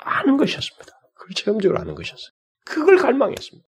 아는 0.00 0.36
것이었습니다. 0.36 0.92
그걸 1.14 1.34
체험적으로 1.34 1.78
아는 1.78 1.94
것이었어요. 1.94 2.30
그걸 2.64 2.96
갈망했습니다. 2.96 3.68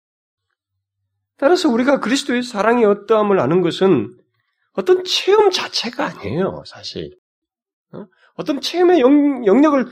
따라서 1.36 1.68
우리가 1.68 2.00
그리스도의 2.00 2.42
사랑의 2.42 2.84
어떠함을 2.84 3.40
아는 3.40 3.60
것은 3.60 4.16
어떤 4.72 5.04
체험 5.04 5.50
자체가 5.50 6.04
아니에요, 6.04 6.62
사실. 6.66 7.10
어? 7.92 8.06
떤 8.44 8.60
체험의 8.60 9.00
영, 9.00 9.46
영역을, 9.46 9.86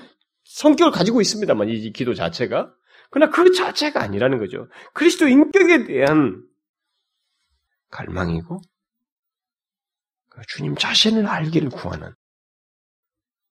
성격을 0.45 0.93
가지고 0.93 1.21
있습니다만, 1.21 1.69
이 1.69 1.93
기도 1.93 2.15
자체가. 2.15 2.73
그러나 3.11 3.31
그 3.31 3.53
자체가 3.53 4.03
아니라는 4.03 4.39
거죠. 4.39 4.69
그리스도 4.95 5.29
인격에 5.29 5.85
대한 5.85 6.45
갈망이고, 7.91 8.61
그 10.31 10.41
주님 10.49 10.75
자신을 10.77 11.27
알기를 11.27 11.69
구하는 11.69 12.13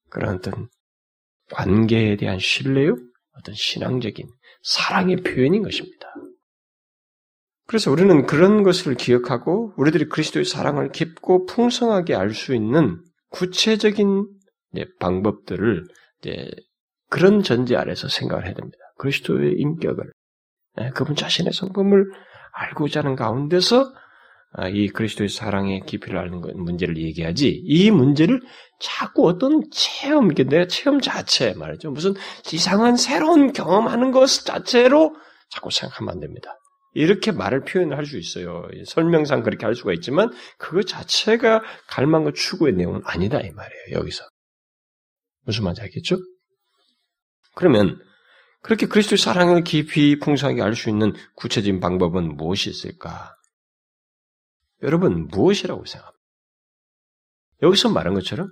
그런 0.10 0.36
어떤 0.36 0.68
관계에 1.52 2.18
대한 2.18 2.40
신뢰요? 2.40 2.96
어떤 3.34 3.56
신앙적인 3.56 4.28
사랑의 4.64 5.18
표현인 5.18 5.64
것입니다. 5.64 6.08
그래서 7.72 7.90
우리는 7.90 8.26
그런 8.26 8.64
것을 8.64 8.96
기억하고 8.96 9.72
우리들이 9.78 10.10
그리스도의 10.10 10.44
사랑을 10.44 10.92
깊고 10.92 11.46
풍성하게 11.46 12.16
알 12.16 12.34
수 12.34 12.54
있는 12.54 13.02
구체적인 13.30 14.28
방법들을 15.00 15.86
그런 17.10 17.42
전제 17.44 17.78
아래서 17.78 18.10
생각을 18.10 18.46
해야 18.46 18.54
됩니다. 18.56 18.78
그리스도의 18.98 19.54
인격을 19.54 20.04
예, 20.82 20.90
그분 20.90 21.16
자신의 21.16 21.54
성품을 21.54 22.12
알고자 22.52 23.00
하는 23.00 23.16
가운데서 23.16 23.94
아, 24.52 24.68
이 24.68 24.90
그리스도의 24.90 25.30
사랑의 25.30 25.84
깊이를 25.86 26.20
아는 26.20 26.42
문제를 26.42 26.98
얘기하지 26.98 27.62
이 27.64 27.90
문제를 27.90 28.42
자꾸 28.82 29.30
어떤 29.30 29.62
체험, 29.72 30.28
내 30.28 30.68
체험 30.68 31.00
자체 31.00 31.54
말이죠. 31.54 31.92
무슨 31.92 32.16
이상한 32.52 32.98
새로운 32.98 33.54
경험하는 33.54 34.12
것 34.12 34.26
자체로 34.44 35.16
자꾸 35.50 35.72
생각하면 35.72 36.16
안 36.16 36.20
됩니다. 36.20 36.58
이렇게 36.94 37.32
말을 37.32 37.64
표현할 37.64 38.06
수 38.06 38.18
있어요. 38.18 38.68
설명상 38.86 39.44
그렇게 39.44 39.66
할 39.66 39.76
수가 39.76 39.94
있지만 39.94 40.32
그것 40.58 40.86
자체가 40.88 41.62
갈망과 41.88 42.32
추구의 42.36 42.74
내용은 42.74 43.02
아니다 43.06 43.40
이 43.40 43.52
말이에요. 43.52 44.00
여기서 44.00 44.24
무슨 45.46 45.64
말인지 45.64 45.82
알겠죠? 45.82 46.18
그러면 47.56 48.00
그렇게 48.62 48.86
그리스도의 48.86 49.18
사랑을 49.18 49.64
깊이 49.64 50.20
풍성하게 50.20 50.62
알 50.62 50.76
수 50.76 50.90
있는 50.90 51.14
구체적인 51.36 51.80
방법은 51.80 52.36
무엇이 52.36 52.70
있을까? 52.70 53.36
여러분 54.84 55.28
무엇이라고 55.28 55.86
생각합니까? 55.86 56.22
여기서 57.64 57.90
말한 57.90 58.14
것처럼 58.16 58.50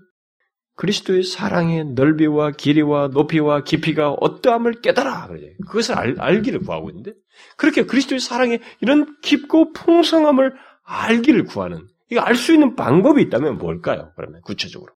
그리스도의 0.80 1.24
사랑의 1.24 1.88
넓이와 1.88 2.52
길이와 2.52 3.10
높이와 3.10 3.64
깊이가 3.66 4.12
어떠함을 4.12 4.80
깨달아. 4.80 5.28
그것을 5.68 5.96
알, 5.96 6.16
알기를 6.18 6.62
구하고 6.62 6.90
있는데, 6.90 7.16
그렇게 7.58 7.84
그리스도의 7.84 8.22
사랑의 8.22 8.62
이런 8.80 9.20
깊고 9.20 9.74
풍성함을 9.74 10.56
알기를 10.84 11.44
구하는, 11.44 11.86
이거 12.10 12.22
알 12.22 12.36
수 12.36 12.54
있는 12.54 12.78
방법이 12.78 13.22
있다면 13.24 13.58
뭘까요? 13.58 14.14
그러면 14.16 14.40
구체적으로. 14.40 14.96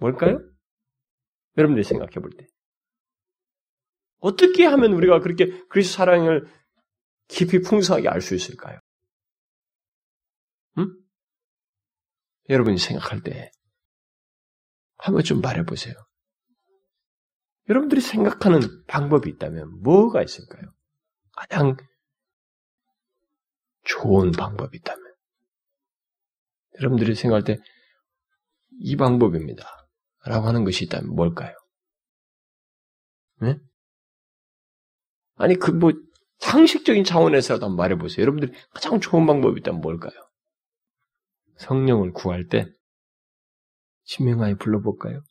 뭘까요? 0.00 0.40
여러분들이 1.56 1.84
생각해 1.84 2.14
볼 2.14 2.30
때. 2.36 2.48
어떻게 4.18 4.66
하면 4.66 4.94
우리가 4.94 5.20
그렇게 5.20 5.62
그리스도 5.68 5.98
사랑을 5.98 6.48
깊이 7.28 7.60
풍성하게 7.60 8.08
알 8.08 8.20
수 8.20 8.34
있을까요? 8.34 8.80
응? 10.78 10.88
여러분이 12.48 12.78
생각할 12.78 13.22
때 13.22 13.52
한번 15.02 15.22
좀 15.24 15.40
말해보세요. 15.40 15.94
여러분들이 17.68 18.00
생각하는 18.00 18.60
방법이 18.86 19.30
있다면 19.30 19.82
뭐가 19.82 20.22
있을까요? 20.22 20.62
가장 21.32 21.76
좋은 23.84 24.32
방법이 24.32 24.76
있다면. 24.78 25.04
여러분들이 26.78 27.14
생각할 27.14 27.44
때 27.44 27.58
이 28.80 28.96
방법입니다. 28.96 29.68
라고 30.24 30.46
하는 30.46 30.64
것이 30.64 30.84
있다면 30.84 31.14
뭘까요? 31.14 31.54
네? 33.40 33.58
아니, 35.36 35.54
그 35.54 35.70
뭐, 35.70 35.92
상식적인 36.38 37.04
차원에서라도 37.04 37.66
한번 37.66 37.76
말해보세요. 37.76 38.22
여러분들이 38.22 38.52
가장 38.74 39.00
좋은 39.00 39.26
방법이 39.26 39.60
있다면 39.60 39.80
뭘까요? 39.80 40.12
성령을 41.56 42.12
구할 42.12 42.48
때 42.48 42.70
신명하에 44.10 44.54
불러볼까요? 44.54 45.22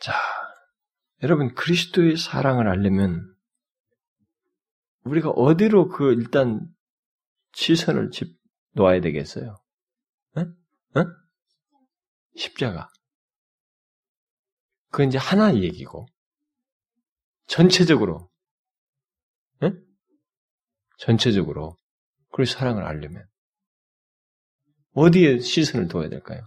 자, 0.00 0.14
여러분 1.22 1.54
그리스도의 1.54 2.16
사랑을 2.16 2.68
알려면 2.68 3.36
우리가 5.04 5.28
어디로 5.28 5.88
그 5.88 6.14
일단 6.14 6.66
시선을 7.52 8.12
집 8.12 8.34
놓아야 8.70 9.02
되겠어요? 9.02 9.56
에? 10.38 10.40
에? 10.40 11.04
십자가. 12.34 12.88
그건 14.90 15.08
이제 15.08 15.18
하나 15.18 15.54
얘기고 15.54 16.06
전체적으로 17.46 18.30
에? 19.62 19.70
전체적으로 20.96 21.76
그 22.32 22.46
사랑을 22.46 22.84
알려면 22.84 23.26
어디에 24.94 25.40
시선을 25.40 25.88
둬야 25.88 26.08
될까요? 26.08 26.46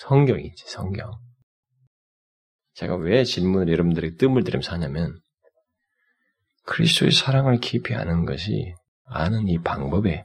성경이지, 0.00 0.64
성경. 0.66 1.10
제가 2.72 2.96
왜 2.96 3.22
질문을 3.22 3.70
여러분들에게 3.70 4.16
뜸을 4.16 4.44
들이면서 4.44 4.72
하냐면, 4.72 5.20
그리스도의 6.64 7.12
사랑을 7.12 7.58
깊이 7.60 7.94
아는 7.94 8.24
것이 8.24 8.74
아는 9.04 9.48
이 9.48 9.58
방법에 9.58 10.24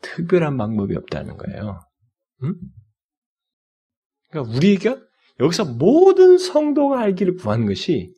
특별한 0.00 0.56
방법이 0.56 0.96
없다는 0.96 1.36
거예요. 1.36 1.80
응? 2.44 2.54
그러니까 4.30 4.56
우리가 4.56 4.96
여기서 5.40 5.64
모든 5.64 6.38
성도가 6.38 7.00
알기를 7.00 7.36
구한 7.36 7.66
것이 7.66 8.14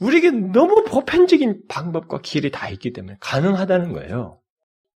우리에게 0.00 0.30
너무 0.30 0.84
보편적인 0.84 1.66
방법과 1.68 2.20
길이 2.22 2.50
다 2.50 2.68
있기 2.70 2.92
때문에 2.92 3.16
가능하다는 3.20 3.92
거예요. 3.92 4.40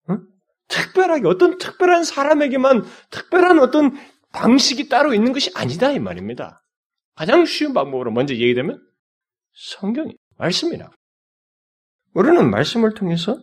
응? 0.09 0.21
특별하게 0.67 1.27
어떤 1.27 1.57
특별한 1.57 2.03
사람에게만 2.03 2.83
특별한 3.09 3.59
어떤 3.59 3.97
방식이 4.31 4.89
따로 4.89 5.13
있는 5.13 5.33
것이 5.33 5.51
아니다 5.55 5.91
이 5.91 5.99
말입니다. 5.99 6.63
가장 7.15 7.45
쉬운 7.45 7.73
방법으로 7.73 8.11
먼저 8.11 8.33
얘기되면 8.33 8.79
성경이 9.53 10.15
말씀이라. 10.37 10.89
우리는 12.13 12.49
말씀을 12.49 12.93
통해서 12.93 13.37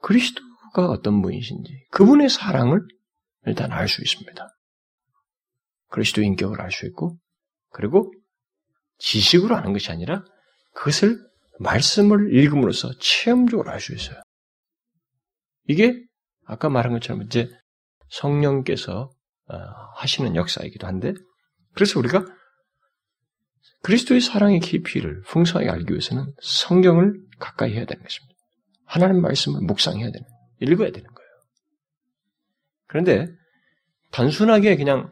그리스도가 0.00 0.86
어떤 0.90 1.22
분이신지 1.22 1.86
그분의 1.90 2.28
사랑을 2.28 2.80
일단 3.46 3.72
알 3.72 3.88
수 3.88 4.02
있습니다. 4.02 4.48
그리스도 5.88 6.22
인격을 6.22 6.60
알 6.60 6.70
수 6.70 6.86
있고 6.86 7.18
그리고 7.70 8.12
지식으로 8.98 9.56
아는 9.56 9.72
것이 9.72 9.90
아니라 9.90 10.24
그것을 10.74 11.18
말씀을 11.58 12.34
읽음으로써 12.34 12.90
체험적으로 13.00 13.70
알 13.70 13.80
수 13.80 13.94
있어요. 13.94 14.20
이게 15.68 16.02
아까 16.44 16.68
말한 16.68 16.92
것처럼 16.92 17.22
이제 17.22 17.50
성령께서 18.08 19.02
어, 19.02 19.10
하시는 19.96 20.36
역사이기도 20.36 20.86
한데 20.86 21.12
그래서 21.74 21.98
우리가 21.98 22.24
그리스도의 23.82 24.20
사랑의 24.20 24.60
깊이를 24.60 25.22
풍성하게 25.22 25.70
알기 25.70 25.92
위해서는 25.92 26.32
성경을 26.42 27.14
가까이 27.38 27.72
해야 27.74 27.86
되는 27.86 28.02
것입니다. 28.02 28.34
하나님 28.84 29.22
말씀을 29.22 29.60
묵상해야 29.62 30.10
되는, 30.10 30.26
읽어야 30.60 30.90
되는 30.90 31.08
거예요. 31.08 31.30
그런데 32.88 33.28
단순하게 34.10 34.76
그냥 34.76 35.10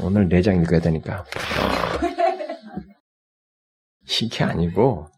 오늘 0.00 0.28
네 0.28 0.42
장 0.42 0.60
읽어야 0.60 0.80
되니까 0.80 1.24
이게 4.22 4.44
아니고 4.44 5.08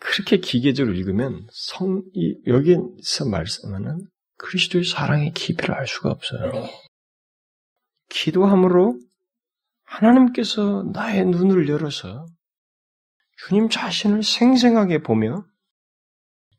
그렇게 0.00 0.36
기계적으로 0.38 0.94
읽으면 0.94 1.46
성, 1.50 2.02
이, 2.12 2.36
여기서 2.46 3.24
말씀하는 3.30 4.06
그리스도의 4.36 4.84
사랑의 4.84 5.32
깊이를 5.32 5.74
알 5.74 5.86
수가 5.86 6.10
없어요. 6.10 6.68
기도함으로 8.08 8.98
하나님께서 9.84 10.84
나의 10.92 11.24
눈을 11.26 11.68
열어서 11.68 12.26
주님 13.36 13.68
자신을 13.68 14.22
생생하게 14.22 15.02
보며 15.02 15.44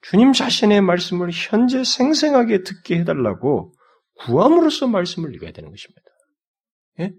주님 0.02 0.34
자신의 0.34 0.82
말씀을 0.82 1.32
현재 1.32 1.84
생생하게 1.84 2.64
듣게 2.64 3.00
해달라고 3.00 3.74
구함으로써 4.20 4.88
말씀을 4.88 5.34
읽어야 5.34 5.52
되는 5.52 5.70
것입니다. 5.70 6.02
예? 7.00 7.12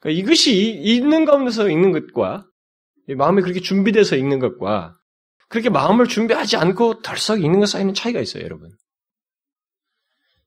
그러니까 0.00 0.20
이것이 0.20 0.70
있는 0.70 1.24
가운데서 1.24 1.70
읽는 1.70 1.92
것과 1.92 2.46
마음이 3.16 3.42
그렇게 3.42 3.60
준비돼서 3.60 4.16
읽는 4.16 4.38
것과 4.38 4.98
그렇게 5.48 5.70
마음을 5.70 6.06
준비하지 6.06 6.56
않고 6.56 7.00
덜썩 7.00 7.42
읽는 7.42 7.60
것 7.60 7.66
사이는 7.66 7.94
차이가 7.94 8.20
있어요, 8.20 8.44
여러분. 8.44 8.70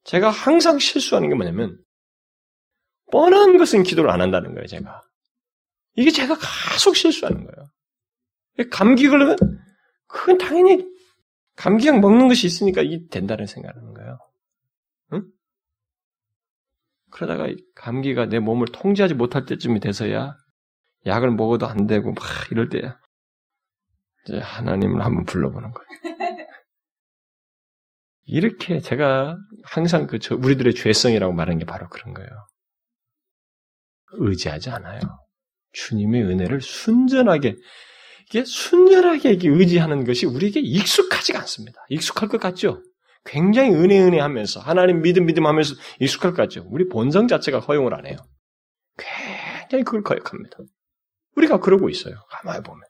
제가 0.03 0.29
항상 0.29 0.79
실수하는 0.79 1.29
게 1.29 1.35
뭐냐면 1.35 1.77
뻔한 3.11 3.57
것은 3.57 3.83
기도를 3.83 4.09
안 4.09 4.21
한다는 4.21 4.53
거예요, 4.53 4.67
제가. 4.67 5.01
이게 5.95 6.11
제가 6.11 6.35
계속 6.73 6.95
실수하는 6.95 7.45
거예요. 7.45 7.69
감기 8.71 9.07
걸리면 9.07 9.37
그건 10.07 10.37
당연히 10.37 10.85
감기약 11.55 11.99
먹는 11.99 12.27
것이 12.27 12.47
있으니까 12.47 12.81
이게 12.81 13.05
된다는 13.09 13.45
생각하는 13.45 13.93
거예요. 13.93 14.17
응? 15.13 15.23
그러다가 17.11 17.47
감기가 17.75 18.27
내 18.27 18.39
몸을 18.39 18.67
통제하지 18.71 19.13
못할 19.13 19.45
때쯤이 19.45 19.79
돼서야 19.79 20.35
약을 21.05 21.31
먹어도 21.31 21.67
안 21.67 21.87
되고 21.87 22.13
막 22.13 22.23
이럴 22.51 22.69
때야 22.69 22.99
이제 24.25 24.39
하나님을 24.39 25.03
한번 25.03 25.25
불러보는 25.25 25.71
거예요. 25.71 25.87
이렇게 28.25 28.79
제가 28.79 29.37
항상 29.63 30.07
그 30.07 30.19
우리들의 30.31 30.73
죄성이라고 30.75 31.33
말하는 31.33 31.59
게 31.59 31.65
바로 31.65 31.89
그런 31.89 32.13
거예요. 32.13 32.29
의지하지 34.13 34.69
않아요. 34.69 34.99
주님의 35.73 36.23
은혜를 36.23 36.61
순전하게 36.61 37.55
이게 38.27 38.45
순전하게 38.45 39.39
의지하는 39.43 40.05
것이 40.05 40.25
우리에게 40.25 40.59
익숙하지가 40.61 41.39
않습니다. 41.39 41.81
익숙할 41.89 42.29
것 42.29 42.39
같죠? 42.39 42.81
굉장히 43.25 43.71
은혜 43.71 44.01
은혜 44.01 44.19
하면서 44.19 44.59
하나님 44.59 45.01
믿음 45.01 45.25
믿음 45.25 45.45
하면서 45.45 45.75
익숙할 45.99 46.31
것 46.31 46.37
같죠? 46.37 46.65
우리 46.69 46.87
본성 46.87 47.27
자체가 47.27 47.59
허용을 47.59 47.93
안 47.93 48.05
해요. 48.05 48.17
굉장히 48.97 49.83
그걸 49.83 50.03
거역합니다. 50.03 50.57
우리가 51.35 51.59
그러고 51.59 51.89
있어요. 51.89 52.15
가만히 52.29 52.63
보면. 52.63 52.81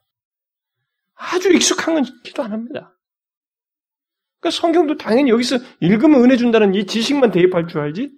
아주 1.14 1.52
익숙한 1.52 1.94
건 1.94 2.04
기도 2.24 2.42
안 2.42 2.52
합니다. 2.52 2.96
그러니까 4.40 4.60
성경도 4.60 4.96
당연히 4.96 5.30
여기서 5.30 5.58
읽으면 5.80 6.24
은혜 6.24 6.36
준다는 6.36 6.74
이 6.74 6.86
지식만 6.86 7.30
대입할 7.30 7.68
줄 7.68 7.80
알지? 7.80 8.10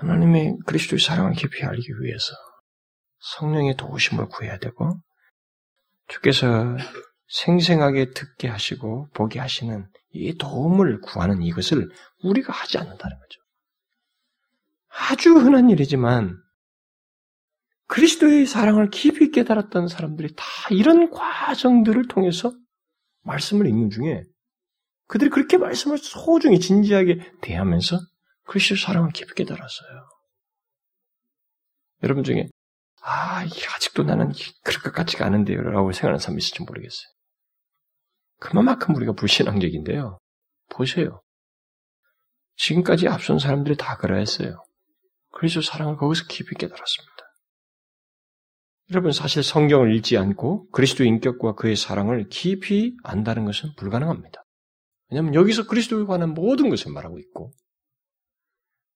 하나님의 0.00 0.56
그리스도의 0.66 0.98
사랑을 0.98 1.32
깊이 1.32 1.62
알기 1.62 1.86
위해서 2.00 2.32
성령의 3.18 3.76
도우심을 3.76 4.28
구해야 4.28 4.58
되고 4.58 4.98
주께서 6.08 6.76
생생하게 7.28 8.12
듣게 8.12 8.48
하시고 8.48 9.08
보게 9.12 9.38
하시는 9.38 9.86
이 10.12 10.36
도움을 10.38 11.00
구하는 11.00 11.42
이것을 11.42 11.88
우리가 12.22 12.52
하지 12.52 12.78
않는다는 12.78 13.18
거죠. 13.18 13.40
아주 14.88 15.34
흔한 15.34 15.68
일이지만 15.68 16.36
그리스도의 17.86 18.46
사랑을 18.46 18.88
깊이 18.90 19.30
깨달았던 19.30 19.88
사람들이 19.88 20.34
다 20.34 20.44
이런 20.70 21.10
과정들을 21.10 22.08
통해서 22.08 22.52
말씀을 23.22 23.66
읽는 23.66 23.90
중에 23.90 24.22
그들이 25.08 25.28
그렇게 25.28 25.58
말씀을 25.58 25.98
소중히 25.98 26.58
진지하게 26.58 27.32
대하면서 27.42 27.98
그리스도의 28.44 28.78
사랑을 28.78 29.10
깊이 29.12 29.34
깨달았어요. 29.34 30.08
여러분 32.02 32.24
중에 32.24 32.48
아, 33.02 33.44
아직도 33.76 34.02
나는 34.02 34.32
그럴 34.62 34.82
것 34.82 34.92
같지가 34.92 35.24
않은데요. 35.24 35.62
라고 35.62 35.92
생각하는 35.92 36.18
사람이 36.18 36.38
있을지 36.38 36.62
모르겠어요. 36.62 37.08
그만큼 38.38 38.94
우리가 38.94 39.12
불신앙적인데요. 39.12 40.18
보세요. 40.70 41.22
지금까지 42.56 43.08
앞선 43.08 43.38
사람들이 43.38 43.76
다 43.76 43.96
그러했어요. 43.96 44.62
그래서 45.32 45.62
사랑을 45.62 45.96
거기서 45.96 46.24
깊이 46.28 46.54
깨달았습니다. 46.54 47.16
여러분, 48.90 49.12
사실 49.12 49.42
성경을 49.42 49.94
읽지 49.96 50.18
않고 50.18 50.68
그리스도 50.70 51.04
인격과 51.04 51.54
그의 51.54 51.76
사랑을 51.76 52.28
깊이 52.28 52.96
안다는 53.04 53.44
것은 53.44 53.74
불가능합니다. 53.76 54.42
왜냐하면 55.10 55.34
여기서 55.34 55.66
그리스도에 55.66 56.04
관한 56.04 56.34
모든 56.34 56.70
것을 56.70 56.92
말하고 56.92 57.18
있고, 57.18 57.52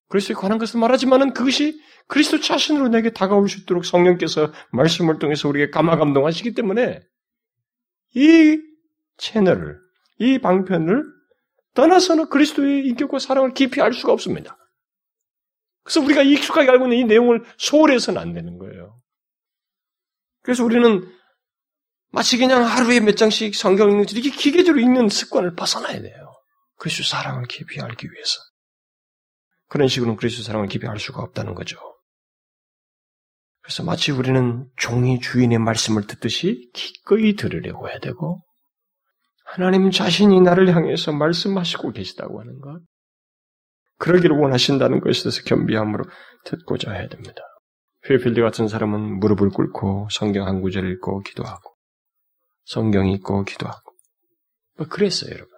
그리스도에 0.09 0.35
관한 0.35 0.59
것을 0.59 0.81
말하지만은 0.81 1.33
그것이 1.33 1.81
그리스도 2.07 2.41
자신으로 2.41 2.89
내게 2.89 3.11
다가올 3.11 3.49
수 3.49 3.61
있도록 3.61 3.85
성령께서 3.85 4.53
말씀을 4.73 5.19
통해서 5.19 5.49
우리에게 5.49 5.71
감화감동하시기 5.71 6.55
때문에 6.55 7.01
이 8.15 8.59
채널을, 9.17 9.79
이 10.19 10.39
방편을 10.39 11.05
떠나서는 11.75 12.29
그리스도의 12.29 12.87
인격과 12.87 13.19
사랑을 13.19 13.55
깊이 13.55 13.81
알 13.81 13.93
수가 13.93 14.13
없습니다. 14.13 14.57
그래서 15.83 16.01
우리가 16.01 16.23
익숙하게 16.23 16.71
알고 16.71 16.87
있는 16.87 16.99
이 16.99 17.05
내용을 17.05 17.45
소홀해서는 17.59 18.21
안 18.21 18.33
되는 18.33 18.59
거예요. 18.59 19.01
그래서 20.43 20.65
우리는 20.65 21.11
마치 22.11 22.39
그냥 22.39 22.65
하루에 22.65 23.01
몇 23.01 23.17
장씩 23.17 23.55
성경 23.55 23.91
읽는 23.91 24.07
이렇게 24.11 24.31
기계적으로 24.31 24.81
읽는 24.81 25.09
습관을 25.09 25.57
벗어나야 25.57 26.01
돼요. 26.01 26.33
그리스도 26.77 27.03
사랑을 27.03 27.47
깊이 27.49 27.81
알기 27.81 28.07
위해서. 28.11 28.39
그런 29.69 29.89
식으로는 29.89 30.17
그리스도 30.17 30.43
사랑을 30.43 30.69
알 30.89 30.99
수가 30.99 31.23
없다는 31.23 31.55
거죠. 31.55 31.79
그래서 33.63 33.83
마치 33.83 34.13
우리는 34.13 34.69
종이 34.77 35.21
주인의 35.21 35.59
말씀을 35.59 36.07
듣듯이 36.07 36.71
기꺼이 36.75 37.35
들으려고 37.35 37.89
해야 37.89 37.99
되고, 37.99 38.43
하나님 39.47 39.91
자신이 39.91 40.41
나를 40.41 40.75
향해서 40.75 41.13
말씀하시고 41.13 41.93
계시다고 41.93 42.41
하는 42.41 42.61
것, 42.61 42.81
그러기를 43.99 44.37
원하신다는 44.37 45.01
것에 45.01 45.23
대해서 45.23 45.43
겸비함으로 45.45 46.05
듣고자 46.45 46.93
해야 46.93 47.09
됩니다. 47.09 47.41
휘필드 48.07 48.43
같은 48.43 48.69
사람은 48.69 49.19
무릎을 49.21 49.49
꿇고 49.49 50.09
성경 50.11 50.47
한 50.47 50.61
구절을 50.61 50.91
읽고 50.93 51.23
기도하고, 51.23 51.75
성경 52.65 53.09
읽고 53.09 53.45
기도하고, 53.45 53.93
뭐 54.77 54.87
그랬어요, 54.89 55.31
여러분. 55.33 55.54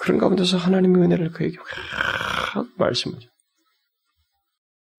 그런 0.00 0.18
가운데서 0.18 0.56
하나님의 0.56 1.02
은혜를 1.02 1.30
그에게 1.32 1.58
확 1.58 2.66
말씀하죠. 2.78 3.28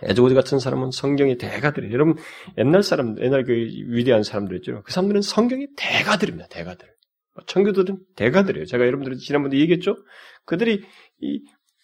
에드워드 0.03 0.35
같은 0.35 0.59
사람은 0.59 0.91
성경의 0.91 1.37
대가들이에요. 1.37 1.93
여러분, 1.93 2.15
옛날 2.57 2.83
사람, 2.83 3.15
옛날 3.19 3.43
그 3.43 3.51
위대한 3.51 4.23
사람들 4.23 4.57
있죠. 4.57 4.81
그 4.83 4.91
사람들은 4.91 5.21
성경의 5.21 5.69
대가들입니다. 5.75 6.47
대가들. 6.49 6.87
청교도들은 7.47 7.99
대가들이에요. 8.15 8.65
제가 8.65 8.85
여러분들 8.85 9.17
지난번에 9.17 9.57
얘기했죠? 9.59 9.95
그들이 10.45 10.83
이, 11.21 11.41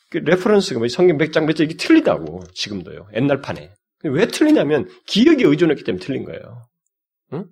그 0.10 0.18
reference가 0.18 0.80
뭐 0.80 0.88
성경 0.88 1.18
몇 1.18 1.32
장 1.32 1.46
몇장 1.46 1.66
이게 1.66 1.76
틀리다고, 1.76 2.44
지금도요. 2.54 3.08
옛날 3.16 3.42
판에. 3.42 3.72
왜 4.04 4.28
틀리냐면, 4.28 4.88
기억에 5.08 5.44
의존했기 5.44 5.84
때문에 5.84 6.04
틀린 6.04 6.24
거예요. 6.24 6.68
응? 7.34 7.46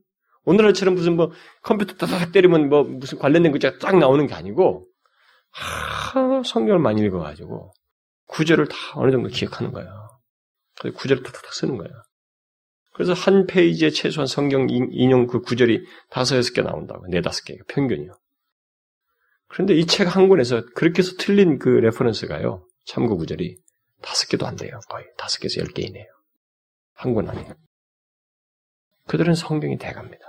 오늘날처럼 0.45 0.93
무슨 0.93 1.15
뭐 1.15 1.31
컴퓨터 1.63 1.95
따닥 1.95 2.31
때리면 2.31 2.69
뭐 2.69 2.83
무슨 2.83 3.17
관련된 3.17 3.51
글자가 3.51 3.79
딱 3.79 3.97
나오는 3.97 4.25
게 4.27 4.33
아니고, 4.33 4.87
하, 5.55 6.43
성경을 6.43 6.79
많이 6.79 7.01
읽어가지고, 7.01 7.71
구절을 8.27 8.67
다 8.67 8.75
어느 8.95 9.11
정도 9.11 9.29
기억하는 9.29 9.71
거예요. 9.71 9.89
구절을 10.95 11.23
탁탁 11.23 11.53
쓰는 11.53 11.77
거예요. 11.77 11.93
그래서 12.93 13.13
한 13.13 13.45
페이지에 13.45 13.89
최소한 13.89 14.25
성경 14.27 14.67
인용 14.69 15.27
그 15.27 15.41
구절이 15.41 15.85
다섯 16.09 16.37
여섯 16.37 16.53
개 16.53 16.61
나온다고. 16.61 17.05
네 17.07 17.21
다섯 17.21 17.43
개가 17.43 17.63
평균이요. 17.67 18.11
그런데 19.47 19.75
이 19.75 19.85
책 19.85 20.07
한 20.07 20.27
권에서 20.29 20.65
그렇게 20.75 20.99
해서 20.99 21.13
틀린 21.19 21.59
그 21.59 21.69
reference가요. 21.69 22.65
참고 22.85 23.17
구절이 23.17 23.57
다섯 24.01 24.27
개도 24.29 24.45
안 24.47 24.55
돼요. 24.55 24.79
거의 24.89 25.05
다섯 25.17 25.39
개에서 25.39 25.61
열 25.61 25.67
개 25.67 25.83
이네요. 25.83 26.05
한 26.93 27.13
권 27.13 27.29
안에. 27.29 27.53
그들은 29.07 29.35
성경이 29.35 29.77
대갑니다. 29.77 30.23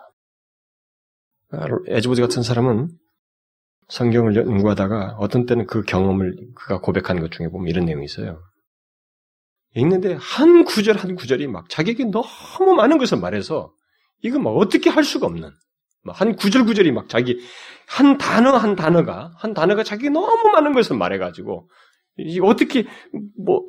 에즈보드 1.89 2.21
같은 2.21 2.43
사람은 2.43 2.89
성경을 3.89 4.35
연구하다가 4.35 5.17
어떤 5.19 5.47
때는 5.47 5.67
그 5.67 5.83
경험을 5.83 6.37
그가 6.55 6.81
고백하는 6.81 7.23
것 7.23 7.31
중에 7.31 7.49
보면 7.49 7.69
이런 7.69 7.85
내용이 7.85 8.05
있어요. 8.05 8.43
읽는데 9.75 10.17
한 10.19 10.65
구절 10.65 10.97
한 10.97 11.15
구절이 11.15 11.47
막 11.47 11.69
자기에게 11.69 12.05
너무 12.05 12.75
많은 12.75 12.99
것을 12.99 13.19
말해서 13.19 13.73
이거 14.23 14.39
막 14.39 14.51
어떻게 14.51 14.91
할 14.91 15.05
수가 15.05 15.27
없는 15.27 15.51
한 16.09 16.37
구절 16.37 16.65
구절이 16.65 16.93
막 16.93 17.09
자기 17.09 17.39
한 17.87 18.17
단어 18.19 18.57
한 18.57 18.75
단어가 18.75 19.33
한 19.37 19.55
단어가 19.55 19.83
자기 19.83 20.09
너무 20.09 20.51
많은 20.51 20.73
것을 20.73 20.97
말해가지고 20.97 21.69
이게 22.17 22.41
어떻게 22.43 22.87
뭐 23.39 23.67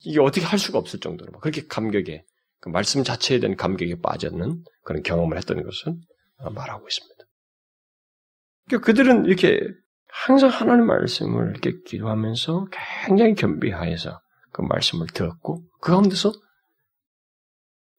이게 0.00 0.20
어떻게 0.20 0.44
할 0.44 0.58
수가 0.58 0.78
없을 0.78 1.00
정도로 1.00 1.40
그렇게 1.40 1.66
감격에 1.66 2.24
그 2.60 2.68
말씀 2.68 3.02
자체에 3.02 3.40
대한 3.40 3.56
감격에 3.56 4.00
빠졌는 4.00 4.64
그런 4.84 5.02
경험을 5.02 5.36
했던 5.36 5.62
것을 5.62 5.94
말하고 6.54 6.86
있습니다. 6.86 7.19
그러니까 8.70 8.86
그들은 8.86 9.26
이렇게 9.26 9.60
항상 10.08 10.48
하나님 10.48 10.86
말씀을 10.86 11.50
이렇게 11.50 11.72
기도하면서 11.86 12.68
굉장히 13.06 13.34
겸비하여서 13.34 14.20
그 14.52 14.62
말씀을 14.62 15.08
들었고 15.08 15.62
그 15.80 15.90
가운데서 15.90 16.32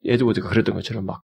에드워드가 0.05 0.49
그랬던 0.49 0.75
것처럼 0.75 1.05
막 1.05 1.21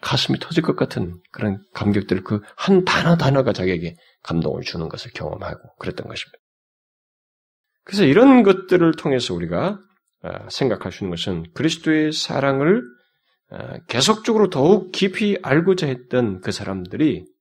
가슴이 0.00 0.38
터질 0.38 0.62
것 0.62 0.76
같은 0.76 1.20
그런 1.32 1.62
감격들 1.74 2.22
그 2.24 2.40
한 2.56 2.84
단어 2.84 3.16
단어가 3.16 3.52
자기에게 3.52 3.96
감동을 4.22 4.62
주는 4.62 4.88
것을 4.88 5.10
경험하고 5.12 5.76
그랬던 5.78 6.06
것입니다. 6.06 6.38
그래서 7.84 8.04
이런 8.04 8.42
것들을 8.42 8.92
통해서 8.94 9.34
우리가 9.34 9.80
아, 10.22 10.48
생각할 10.50 10.92
수 10.92 11.04
있는 11.04 11.16
것은 11.16 11.52
그리스도의 11.54 12.12
사랑을 12.12 12.82
아, 13.50 13.78
계속적으로 13.88 14.48
더욱 14.50 14.92
깊이 14.92 15.38
알고자 15.42 15.86
했던 15.86 16.40
그 16.40 16.52
사람들이 16.52 17.24
아, 17.24 17.39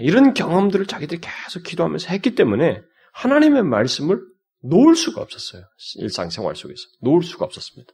이런 0.00 0.34
경험들을 0.34 0.86
자기들이 0.86 1.20
계속 1.20 1.62
기도하면서 1.62 2.08
했기 2.08 2.34
때문에 2.34 2.82
하나님의 3.12 3.64
말씀을 3.64 4.20
놓을 4.62 4.96
수가 4.96 5.20
없었어요. 5.20 5.64
일상생활 5.96 6.56
속에서. 6.56 6.82
놓을 7.02 7.22
수가 7.22 7.44
없었습니다. 7.44 7.92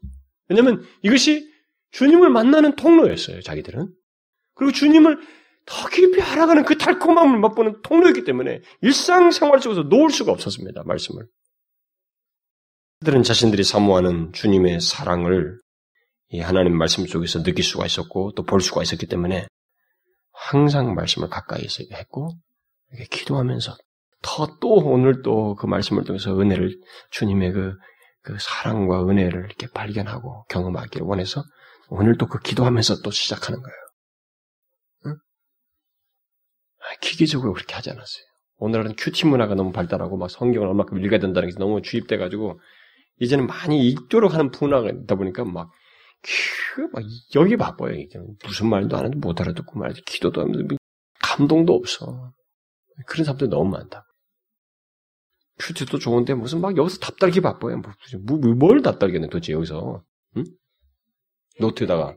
왜냐하면 0.49 0.85
이것이 1.03 1.51
주님을 1.93 2.31
만나는 2.31 2.77
통로였어요, 2.77 3.43
자기들은. 3.43 3.93
그리고 4.55 4.73
주님을 4.73 5.19
더 5.67 5.89
깊이 5.89 6.21
알아가는 6.21 6.65
그 6.65 6.79
달콤함을 6.79 7.39
맛보는 7.41 7.83
통로였기 7.83 8.25
때문에 8.25 8.61
일상생활 8.83 9.61
속에서 9.61 9.83
놓을 9.83 10.11
수가 10.11 10.33
없었습니다, 10.33 10.83
말씀을. 10.85 11.27
그들은 13.01 13.23
자신들이 13.23 13.65
사모하는 13.65 14.33
주님의 14.33 14.81
사랑을 14.81 15.59
이 16.29 16.41
하나님 16.41 16.77
말씀 16.77 17.07
속에서 17.07 17.43
느낄 17.43 17.65
수가 17.65 17.87
있었고 17.87 18.33
또 18.33 18.43
볼 18.45 18.61
수가 18.61 18.83
있었기 18.83 19.07
때문에 19.07 19.47
항상 20.41 20.95
말씀을 20.95 21.29
가까이서 21.29 21.85
했고 21.93 22.33
기도하면서 23.11 23.77
더 24.23 24.47
또 24.61 24.75
오늘 24.75 25.23
또 25.23 25.55
그 25.55 25.67
말씀을 25.67 26.05
통해서 26.05 26.39
은혜를 26.39 26.77
주님의 27.11 27.53
그, 27.53 27.75
그 28.23 28.37
사랑과 28.39 29.07
은혜를 29.09 29.45
이렇게 29.47 29.67
발견하고 29.69 30.45
경험하기를 30.49 31.07
원해서 31.07 31.43
오늘 31.89 32.17
또 32.19 32.27
그 32.27 32.39
기도하면서 32.41 33.03
또 33.03 33.11
시작하는 33.11 33.61
거예요. 33.63 33.77
응? 35.07 35.13
아, 36.81 36.97
기계적으로 37.01 37.53
그렇게 37.53 37.75
하지 37.75 37.91
않았어요. 37.91 38.25
오늘은 38.59 38.97
큐티 38.97 39.27
문화가 39.27 39.55
너무 39.55 39.73
발달하고 39.73 40.17
막 40.19 40.31
성경을 40.31 40.69
얼마큼 40.69 41.03
읽어야 41.05 41.19
된다는 41.19 41.49
게 41.49 41.55
너무 41.59 41.81
주입돼가지고 41.83 42.61
이제는 43.21 43.47
많이 43.47 43.87
읽도록 43.89 44.35
하는 44.35 44.51
문화가 44.61 44.91
있다 44.91 45.15
보니까 45.15 45.45
막, 45.45 45.71
큐, 45.71 45.75
막 46.93 47.03
여기 47.35 47.57
바빠요. 47.57 47.95
이게 47.95 48.19
무슨 48.45 48.69
말도 48.69 48.97
안 48.97 49.05
하는데 49.05 49.19
못 49.19 49.41
알아듣고 49.41 49.79
말이지. 49.79 50.03
기도도 50.03 50.43
하면서 50.43 50.63
뭐 50.65 50.77
감동도 51.21 51.75
없어. 51.75 52.33
그런 53.07 53.25
사람들 53.25 53.49
너무 53.49 53.71
많다. 53.71 54.07
큐티도 55.59 55.99
좋은데 55.99 56.35
무슨 56.35 56.61
막 56.61 56.77
여기서 56.77 56.99
답달기 56.99 57.41
바빠요. 57.41 57.79
뭐, 57.79 57.93
뭐, 58.27 58.39
뭐뭘 58.39 58.83
답달겠네 58.83 59.29
도대체 59.29 59.53
여기서. 59.53 60.03
응? 60.37 60.45
노트에다가 61.59 62.17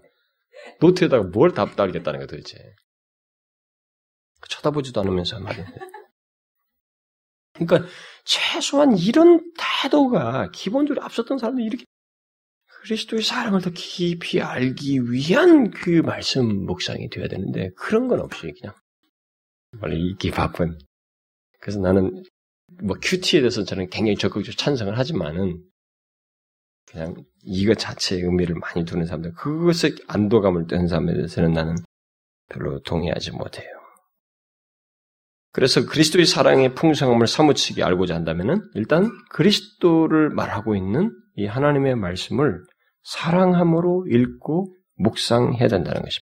노트에다가 0.79 1.23
뭘 1.23 1.53
답달겠다는 1.53 2.19
거야 2.19 2.27
도대체. 2.27 2.57
쳐다보지도 4.49 5.01
않으면서 5.01 5.39
말이야. 5.39 5.65
그러니까 7.53 7.87
최소한 8.25 8.97
이런 8.97 9.51
태도가 9.57 10.49
기본적으로 10.51 11.03
앞섰던 11.03 11.37
사람들이 11.37 11.65
이렇게 11.65 11.85
그리스도의 12.83 13.21
사랑을 13.21 13.61
더 13.61 13.69
깊이 13.69 14.41
알기 14.41 15.09
위한 15.09 15.71
그 15.71 16.01
말씀 16.01 16.65
묵상이 16.65 17.09
되어야 17.09 17.29
되는데 17.29 17.71
그런 17.77 18.09
건 18.09 18.19
없이 18.19 18.51
그냥 18.59 18.75
원래 19.79 19.95
읽기 19.95 20.31
바쁜. 20.31 20.77
그래서 21.61 21.79
나는 21.79 22.23
뭐 22.83 22.97
큐티에 23.01 23.39
대해서 23.39 23.63
저는 23.63 23.89
굉장히 23.89 24.17
적극적으로 24.17 24.55
찬성을 24.57 24.97
하지만은 24.97 25.63
그냥 26.85 27.15
이것 27.41 27.79
자체의 27.79 28.23
의미를 28.23 28.55
많이 28.55 28.83
두는 28.83 29.05
사람들, 29.05 29.33
그것에 29.33 29.95
안도감을 30.07 30.67
떼는 30.67 30.87
사람에 30.87 31.13
대해서는 31.13 31.53
나는 31.53 31.75
별로 32.49 32.81
동의하지 32.81 33.31
못해요. 33.31 33.69
그래서 35.53 35.85
그리스도의 35.85 36.25
사랑의 36.25 36.75
풍성함을 36.75 37.27
사무치게 37.27 37.81
알고자 37.83 38.13
한다면 38.15 38.69
일단 38.73 39.09
그리스도를 39.29 40.29
말하고 40.31 40.75
있는 40.75 41.15
이 41.35 41.45
하나님의 41.45 41.95
말씀을 41.95 42.63
사랑함으로 43.03 44.07
읽고 44.09 44.75
묵상해야 44.95 45.67
된다는 45.67 46.01
것입니다. 46.01 46.27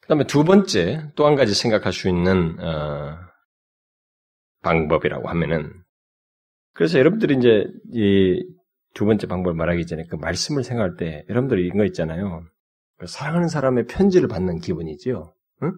그 0.00 0.08
다음에 0.08 0.24
두 0.24 0.44
번째 0.44 1.10
또 1.16 1.26
한 1.26 1.36
가지 1.36 1.54
생각할 1.54 1.92
수 1.92 2.08
있는 2.08 2.58
어, 2.60 3.16
방법이라고 4.62 5.28
하면은 5.28 5.72
그래서 6.74 6.98
여러분들이 6.98 7.36
이제 7.36 7.64
이 7.92 8.60
두 8.92 9.04
번째 9.06 9.28
방법을 9.28 9.54
말하기 9.56 9.86
전에 9.86 10.02
그 10.10 10.16
말씀을 10.16 10.64
생각할 10.64 10.96
때 10.96 11.24
여러분들이 11.28 11.64
이거 11.68 11.84
있잖아요. 11.84 12.42
그 12.98 13.06
사랑하는 13.06 13.46
사람의 13.48 13.86
편지를 13.86 14.26
받는 14.26 14.58
기분이지요. 14.58 15.32
응? 15.62 15.72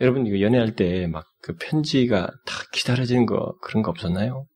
여러분 0.00 0.24
이거 0.26 0.40
연애할 0.40 0.76
때 0.76 1.06
막 1.08 1.24
그 1.42 1.56
편지가 1.56 2.28
다 2.46 2.54
기다려지는 2.72 3.26
거 3.26 3.56
그런 3.60 3.82
거 3.82 3.90
없었나요? 3.90 4.46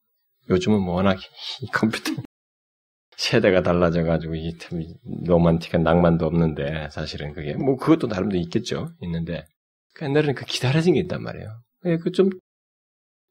요즘은 0.50 0.80
뭐 0.80 0.94
워낙 0.94 1.18
이 1.60 1.66
컴퓨터 1.72 2.12
세대가 3.22 3.62
달라져가지고 3.62 4.34
이 4.34 4.56
로만틱한 5.26 5.84
낭만도 5.84 6.26
없는데 6.26 6.88
사실은 6.90 7.32
그게 7.32 7.54
뭐 7.54 7.76
그것도 7.76 8.08
나름대로 8.08 8.42
있겠죠. 8.42 8.88
있는데 9.00 9.44
그 9.94 10.06
옛날에는 10.06 10.34
그 10.34 10.44
기다려진 10.44 10.94
게 10.94 11.00
있단 11.00 11.22
말이에요. 11.22 11.48
예, 11.84 11.98
그좀 11.98 12.30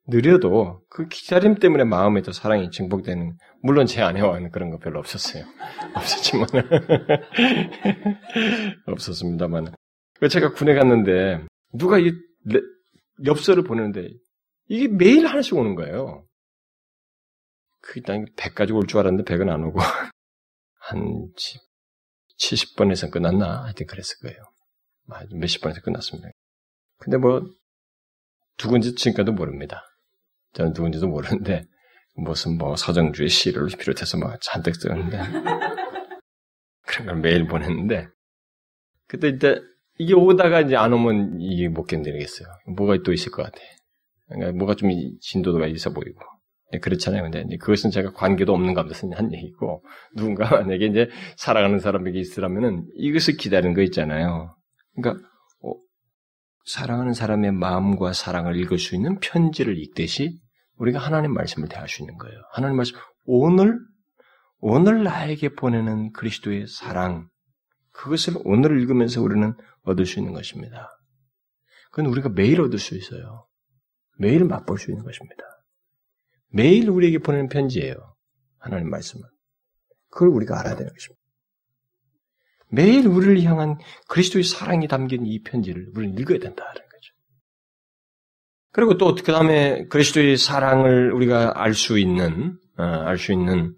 느려도 0.08 0.82
그 0.89 1.10
기다림 1.10 1.56
때문에 1.56 1.84
마음에 1.84 2.22
더 2.22 2.32
사랑이 2.32 2.72
증폭되는 2.72 3.34
물론 3.64 3.86
제 3.86 4.02
아내와는 4.02 4.52
그런 4.52 4.70
거 4.70 4.78
별로 4.78 4.98
없었어요. 4.98 5.44
없었지만 5.94 6.48
없었습니다만 8.88 9.74
제가 10.30 10.54
군에 10.54 10.74
갔는데 10.74 11.44
누가 11.74 12.00
이 12.00 12.14
엽서를 13.26 13.66
보내는데 13.66 14.08
이게 14.70 14.88
매일 14.88 15.28
하나씩 15.28 15.58
오는 15.58 15.76
거예요. 15.76 16.24
그 17.82 18.00
일단 18.00 18.26
100 18.38 18.56
가지고 18.56 18.80
올줄 18.80 19.00
알았는데 19.00 19.32
100은 19.32 19.50
안 19.50 19.64
오고 19.64 19.80
한 20.80 21.32
70번에서 22.40 23.12
끝났나 23.12 23.64
하여튼 23.64 23.86
그랬을 23.86 24.18
거예요. 24.22 24.42
몇십 25.34 25.62
번에서 25.62 25.82
끝났습니다. 25.82 26.30
근데 26.98 27.18
뭐 27.18 27.42
누군지 28.58 28.96
지금까지도 28.96 29.34
모릅니다. 29.34 29.84
저는 30.54 30.74
누군지도 30.74 31.08
모르는데 31.08 31.64
무슨 32.16 32.58
뭐 32.58 32.76
서정주의 32.76 33.30
시를 33.30 33.68
비롯해서 33.68 34.18
막 34.18 34.40
잔뜩 34.42 34.76
쓰는데 34.76 35.18
그런 36.86 37.08
걸 37.08 37.16
매일 37.18 37.48
보냈는데 37.48 38.08
그때 39.08 39.30
이제 39.30 39.62
이게 39.98 40.14
오다가 40.14 40.62
이제 40.62 40.76
안 40.76 40.94
오면 40.94 41.42
이게 41.42 41.68
못 41.68 41.86
견디겠어요. 41.86 42.48
뭐가 42.76 42.98
또 43.04 43.14
있을 43.14 43.32
것 43.32 43.44
같아. 43.44 43.58
그러니까 44.28 44.58
뭐가 44.58 44.76
좀 44.76 44.90
진도가 45.20 45.68
있어 45.68 45.92
보이고. 45.92 46.20
네, 46.72 46.80
그렇잖아요. 46.80 47.24
근데 47.24 47.46
그것은 47.58 47.92
제가 47.92 48.12
관계도 48.14 48.54
없는 48.54 48.74
가운데서 48.74 49.10
한 49.14 49.34
얘기고, 49.34 49.84
누군가 50.16 50.46
만약에 50.64 50.86
이제 50.86 51.10
사랑하는 51.36 51.80
사람에게 51.80 52.20
있으라면은 52.20 52.88
이것을 52.96 53.36
기다리는 53.36 53.74
거 53.74 53.82
있잖아요. 53.82 54.56
그러니까, 54.96 55.28
어, 55.64 55.74
사랑하는 56.66 57.14
사람의 57.14 57.52
마음과 57.52 58.14
사랑을 58.14 58.56
읽을 58.58 58.80
수 58.80 58.96
있는 58.96 59.20
편지를 59.20 59.78
읽듯이 59.78 60.40
우리가 60.78 61.00
하나님 61.00 61.34
말씀을 61.34 61.68
대할 61.68 61.90
수 61.90 62.02
있는 62.02 62.18
거예요. 62.18 62.40
하나님 62.54 62.78
말씀, 62.78 62.98
오늘, 63.26 63.78
오늘 64.60 65.04
나에게 65.04 65.50
보내는 65.50 66.14
그리스도의 66.14 66.68
사랑, 66.68 67.28
그것을 67.92 68.36
오늘 68.46 68.80
읽으면서 68.80 69.22
우리는 69.22 69.54
얻을 69.84 70.06
수 70.06 70.20
있는 70.20 70.34
것입니다. 70.34 70.90
그건 71.92 72.10
우리가 72.10 72.30
매일 72.30 72.62
얻을 72.62 72.80
수 72.80 72.96
있어요. 72.96 73.46
매일 74.18 74.46
맛볼 74.46 74.78
수 74.78 74.92
있는 74.92 75.04
것입니다. 75.04 75.44
매일 76.52 76.89
우리에게 76.89 77.20
보내는 77.20 77.49
편지예요. 77.49 77.95
하나님 78.60 78.89
말씀은. 78.89 79.24
그걸 80.10 80.30
우리가 80.30 80.60
알아야 80.60 80.76
되는 80.76 80.91
것입니다. 80.91 81.22
매일 82.70 83.08
우리를 83.08 83.41
향한 83.43 83.78
그리스도의 84.08 84.43
사랑이 84.43 84.88
담긴 84.88 85.26
이 85.26 85.41
편지를 85.41 85.89
우리는 85.95 86.18
읽어야 86.18 86.39
된다는 86.39 86.74
거죠. 86.74 87.14
그리고 88.72 88.97
또 88.97 89.16
그 89.16 89.24
다음에 89.32 89.86
그리스도의 89.88 90.38
사랑을 90.38 91.12
우리가 91.12 91.62
알 91.62 91.74
수 91.74 91.97
있는 91.99 92.58
어, 92.78 92.84
알수 92.84 93.34
있는 93.34 93.76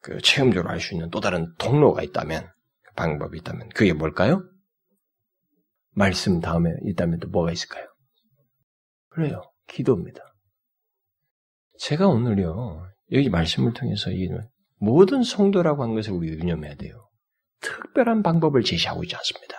그 0.00 0.20
체험적으로 0.20 0.70
알 0.70 0.80
수 0.80 0.94
있는 0.94 1.10
또 1.10 1.20
다른 1.20 1.54
통로가 1.58 2.02
있다면 2.02 2.50
방법이 2.96 3.38
있다면 3.38 3.68
그게 3.70 3.92
뭘까요? 3.92 4.42
말씀 5.94 6.40
다음에 6.40 6.70
있다면 6.86 7.20
또 7.20 7.28
뭐가 7.28 7.52
있을까요? 7.52 7.86
그래요. 9.10 9.42
기도입니다. 9.68 10.31
제가 11.82 12.06
오늘요, 12.06 12.88
여기 13.10 13.28
말씀을 13.28 13.72
통해서 13.72 14.12
이 14.12 14.28
모든 14.78 15.24
성도라고 15.24 15.82
한 15.82 15.94
것을 15.94 16.12
우리가 16.12 16.36
유념해야 16.36 16.76
돼요. 16.76 17.10
특별한 17.60 18.22
방법을 18.22 18.62
제시하고 18.62 19.02
있지 19.02 19.16
않습니다. 19.16 19.56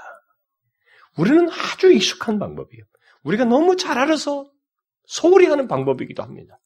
우리는 1.17 1.49
아주 1.49 1.91
익숙한 1.91 2.39
방법이에요. 2.39 2.81
우리가 3.23 3.43
너무 3.43 3.75
잘 3.75 3.97
알아서 3.97 4.49
소홀히 5.05 5.47
하는 5.47 5.67
방법이기도 5.67 6.23
합니다. 6.23 6.57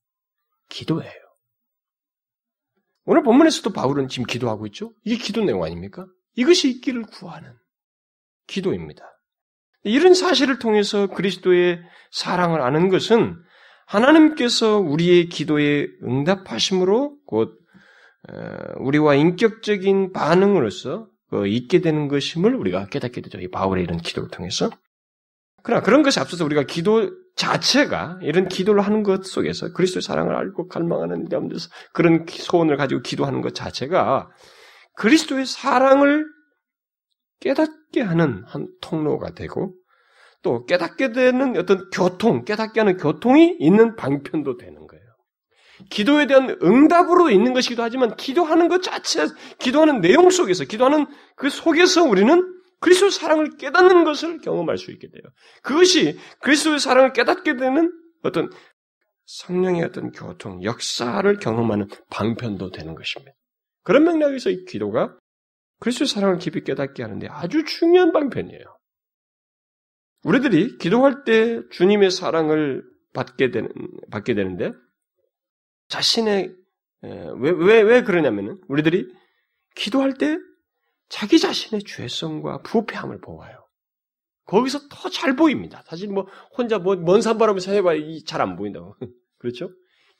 기도예요. 0.70 1.12
오늘 3.06 3.24
본문에서도 3.24 3.72
바울은 3.74 4.10
지금 4.10 4.28
기도하고 4.28 4.68
있죠? 4.68 4.94
이게 5.06 5.18
기도 5.18 5.44
내용 5.44 5.64
아닙니까? 5.64 6.06
이것이 6.36 6.70
있기를 6.70 7.02
구하는 7.02 7.52
기도입니다. 8.46 9.04
이런 9.82 10.14
사실을 10.14 10.60
통해서 10.60 11.08
그리스도의 11.08 11.82
사랑을 12.12 12.62
아는 12.62 12.90
것은 12.90 13.42
하나님께서 13.88 14.80
우리의 14.80 15.30
기도에 15.30 15.88
응답하심으로 16.04 17.18
곧 17.26 17.58
우리와 18.80 19.16
인격적인 19.16 20.12
반응으로서 20.12 21.08
그 21.30 21.48
있게 21.48 21.82
되는 21.82 22.08
것임을 22.08 22.56
우리가 22.56 22.88
깨닫게 22.88 23.22
되죠. 23.22 23.40
이 23.40 23.50
바울의 23.50 23.84
이런 23.84 23.98
기도를 23.98 24.30
통해서. 24.30 24.70
그러나 25.64 25.82
그런 25.82 26.04
것이 26.04 26.20
앞서서 26.20 26.46
우리가 26.46 26.64
기도 26.64 27.12
자체가 27.36 28.20
이런 28.22 28.48
기도를 28.48 28.82
하는 28.82 29.04
것 29.04 29.26
속에서 29.26 29.74
그리스도의 29.74 30.02
사랑을 30.02 30.36
알고 30.36 30.68
갈망하는 30.68 31.28
가운데서 31.30 31.70
그런 31.94 32.26
소원을 32.28 32.78
가지고 32.78 33.02
기도하는 33.02 33.42
것 33.42 33.54
자체가 33.54 34.30
그리스도의 34.96 35.46
사랑을 35.46 36.26
깨닫게 37.40 38.02
하는 38.02 38.44
한 38.46 38.68
통로가 38.82 39.34
되고 39.34 39.74
또 40.44 40.66
깨닫게 40.66 41.12
되는 41.12 41.58
어떤 41.58 41.90
교통, 41.90 42.46
깨닫게 42.46 42.80
하는 42.80 42.98
교통이 42.98 43.58
있는 43.60 43.96
방편도 43.96 44.58
되는 44.58 44.88
거예요. 44.88 45.04
기도에 45.90 46.26
대한 46.26 46.58
응답으로 46.62 47.30
있는 47.30 47.54
것이기도 47.54 47.84
하지만 47.84 48.16
기도하는 48.16 48.68
것 48.68 48.82
자체, 48.82 49.28
기도하는 49.60 50.02
내용 50.02 50.30
속에서, 50.30 50.64
기도하는 50.66 51.06
그 51.36 51.50
속에서 51.50 52.04
우리는 52.04 52.54
그리스도의 52.80 53.12
사랑을 53.12 53.58
깨닫는 53.58 54.04
것을 54.04 54.40
경험할 54.40 54.78
수 54.78 54.92
있게 54.92 55.08
돼요. 55.08 55.24
그것이 55.64 56.18
그리스도의 56.42 56.80
사랑을 56.80 57.14
깨닫게 57.14 57.56
되는 57.56 57.92
어떤 58.24 58.50
성령의 59.26 59.84
어떤 59.84 60.12
교통, 60.12 60.64
역사를 60.64 61.38
경험하는 61.40 61.88
방편도 62.10 62.72
되는 62.72 62.96
것입니다. 62.96 63.34
그런 63.84 64.04
맥락에서 64.04 64.50
이 64.50 64.66
기도가 64.66 65.18
그리스도의 65.80 66.08
사랑을 66.08 66.38
깊이 66.38 66.64
깨닫게 66.64 67.04
하는데 67.04 67.28
아주 67.30 67.64
중요한 67.66 68.12
방편이에요. 68.12 68.77
우리들이 70.24 70.78
기도할 70.78 71.24
때 71.24 71.62
주님의 71.72 72.12
사랑을 72.12 72.84
받게 73.14 73.52
되는, 73.52 73.70
받게 74.12 74.36
되는데, 74.36 74.72
자신의, 75.90 76.54
왜, 77.02 77.52
왜, 77.52 77.82
왜 77.82 78.04
그러냐면은, 78.04 78.60
우리들이 78.68 79.08
기도할 79.76 80.16
때 80.16 80.38
자기 81.10 81.40
자신의 81.40 81.84
죄성과 81.84 82.62
부패함을 82.64 83.22
보아요. 83.22 83.66
거기서 84.46 84.80
더 84.90 85.10
잘 85.10 85.36
보입니다. 85.36 85.84
사실 85.88 86.10
뭐, 86.10 86.28
혼자 86.58 86.80
뭐, 86.80 86.96
먼 86.96 87.22
산바람에서 87.22 87.72
해봐야 87.74 88.00
잘 88.26 88.42
안 88.42 88.56
보인다고. 88.56 88.96
그렇죠? 89.40 89.70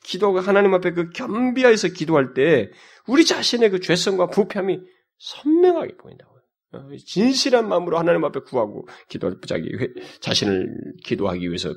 기도가 0.04 0.40
하나님 0.40 0.74
앞에 0.74 0.92
그 0.92 1.10
겸비하여서 1.10 1.88
기도할 1.88 2.34
때, 2.34 2.70
우리 3.06 3.24
자신의 3.24 3.70
그 3.70 3.80
죄성과 3.80 4.28
부패함이 4.28 4.80
선명하게 5.18 5.96
보인다고. 5.96 6.27
어, 6.27 6.27
진실한 7.06 7.68
마음으로 7.68 7.98
하나님 7.98 8.24
앞에 8.24 8.40
구하고 8.40 8.86
기도할 9.08 9.36
자기 9.46 9.70
자신을 10.20 10.94
기도하기 11.04 11.46
위해서 11.46 11.74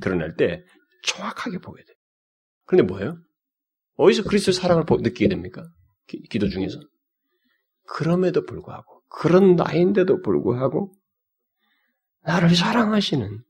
드러날 0.00 0.34
때 0.36 0.64
정확하게 1.04 1.58
보게 1.58 1.84
돼. 1.84 1.92
그런데 2.64 2.90
뭐예요? 2.90 3.18
어디서 3.96 4.24
그리스도의 4.24 4.54
사랑을 4.54 4.84
느끼게 4.88 5.28
됩니까? 5.28 5.62
기, 6.06 6.38
도 6.38 6.48
중에서. 6.48 6.80
그럼에도 7.86 8.44
불구하고 8.46 9.02
그런 9.08 9.56
나인데도 9.56 10.22
불구하고 10.22 10.92
나를 12.22 12.54
사랑하시는 12.54 13.44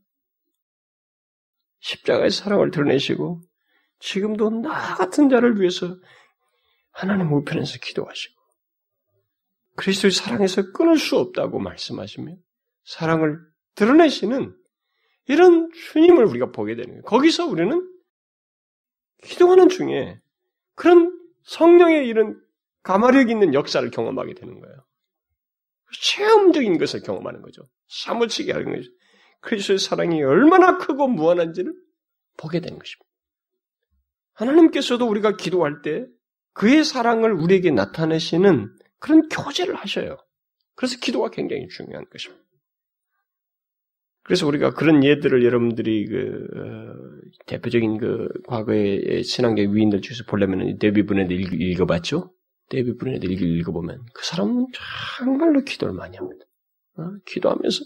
십자가의 1.80 2.30
사랑을 2.30 2.70
드러내시고 2.70 3.40
지금도 4.00 4.50
나 4.50 4.94
같은 4.96 5.28
자를 5.28 5.60
위해서 5.60 5.96
하나님 6.90 7.32
우편에서 7.32 7.78
기도하시고 7.80 8.33
그리스도의 9.76 10.12
사랑에서 10.12 10.72
끊을 10.72 10.98
수 10.98 11.18
없다고 11.18 11.58
말씀하시며 11.58 12.36
사랑을 12.84 13.40
드러내시는 13.74 14.54
이런 15.26 15.70
주님을 15.72 16.24
우리가 16.26 16.52
보게 16.52 16.76
되는 16.76 16.90
거예요. 16.90 17.02
거기서 17.02 17.46
우리는 17.46 17.88
기도하는 19.22 19.68
중에 19.68 20.20
그런 20.74 21.18
성령의 21.44 22.06
이런 22.06 22.40
가마력 22.82 23.30
있는 23.30 23.54
역사를 23.54 23.88
경험하게 23.90 24.34
되는 24.34 24.60
거예요. 24.60 24.76
체험적인 26.02 26.78
것을 26.78 27.00
경험하는 27.02 27.42
거죠. 27.42 27.62
사무치게 27.88 28.52
하는 28.52 28.76
거죠. 28.76 28.90
그리스도의 29.40 29.78
사랑이 29.78 30.22
얼마나 30.22 30.78
크고 30.78 31.08
무한한지를 31.08 31.72
보게 32.36 32.60
되는 32.60 32.78
것입니다. 32.78 33.04
하나님께서도 34.34 35.08
우리가 35.08 35.36
기도할 35.36 35.82
때 35.82 36.06
그의 36.52 36.84
사랑을 36.84 37.32
우리에게 37.32 37.70
나타내시는 37.70 38.74
그런 39.04 39.28
교제를 39.28 39.74
하셔요. 39.74 40.16
그래서 40.76 40.96
기도가 40.98 41.28
굉장히 41.28 41.68
중요한 41.68 42.06
것입니다. 42.10 42.42
그래서 44.22 44.46
우리가 44.46 44.72
그런 44.72 45.04
예들을 45.04 45.44
여러분들이 45.44 46.06
그 46.06 46.46
어, 46.56 47.44
대표적인 47.44 47.98
그 47.98 48.28
과거의 48.48 49.22
신앙계 49.22 49.66
위인들 49.66 50.00
중에서 50.00 50.24
보려면 50.26 50.78
데비 50.78 51.04
분에들 51.04 51.38
읽어봤죠. 51.38 52.32
데비 52.70 52.96
분에들 52.96 53.30
읽어보면 53.30 54.06
그 54.14 54.24
사람은 54.24 54.68
정말로 55.18 55.60
기도를 55.60 55.92
많이 55.92 56.16
합니다. 56.16 56.42
어? 56.96 57.02
기도하면서 57.26 57.84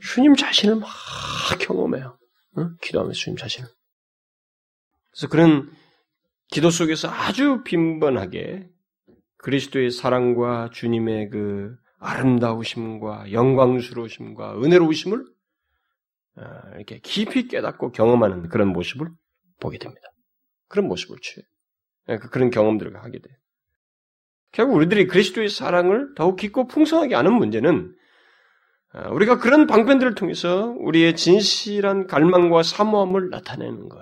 주님 0.00 0.34
자신을 0.34 0.76
막 0.76 0.88
경험해요. 1.60 2.18
어? 2.56 2.70
기도하면서 2.80 3.18
주님 3.18 3.36
자신을. 3.36 3.68
그래서 5.10 5.28
그런 5.28 5.70
기도 6.48 6.70
속에서 6.70 7.10
아주 7.10 7.62
빈번하게 7.64 8.71
그리스도의 9.42 9.90
사랑과 9.90 10.70
주님의 10.72 11.28
그 11.30 11.76
아름다우심과 11.98 13.32
영광스러우심과 13.32 14.62
은혜로우심을 14.62 15.24
어, 16.36 16.44
이렇게 16.76 17.00
깊이 17.00 17.48
깨닫고 17.48 17.92
경험하는 17.92 18.48
그런 18.48 18.68
모습을 18.68 19.08
보게 19.60 19.78
됩니다. 19.78 20.08
그런 20.68 20.88
모습을 20.88 21.18
취해. 21.20 21.44
예, 22.08 22.16
그, 22.16 22.30
그런 22.30 22.50
경험들을 22.50 22.96
하게 22.96 23.20
돼요. 23.20 23.36
결국 24.52 24.74
우리들이 24.74 25.06
그리스도의 25.06 25.48
사랑을 25.48 26.14
더욱 26.14 26.36
깊고 26.36 26.68
풍성하게 26.68 27.14
아는 27.14 27.34
문제는 27.34 27.94
어, 28.94 29.10
우리가 29.12 29.38
그런 29.38 29.66
방편들을 29.66 30.14
통해서 30.14 30.66
우리의 30.78 31.16
진실한 31.16 32.06
갈망과 32.06 32.62
사모함을 32.62 33.30
나타내는 33.30 33.88
것. 33.88 33.98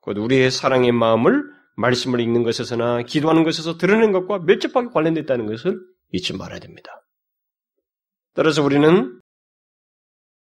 곧 0.00 0.18
우리의 0.18 0.50
사랑의 0.50 0.92
마음을 0.92 1.53
말씀을 1.76 2.20
읽는 2.20 2.42
것에서나 2.42 3.02
기도하는 3.02 3.44
것에서 3.44 3.76
드러내는 3.78 4.12
것과 4.12 4.40
밀접하게 4.40 4.88
관련되어 4.92 5.22
있다는 5.22 5.46
것을 5.46 5.80
잊지 6.12 6.36
말아야 6.36 6.60
됩니다. 6.60 7.04
따라서 8.34 8.62
우리는 8.62 9.20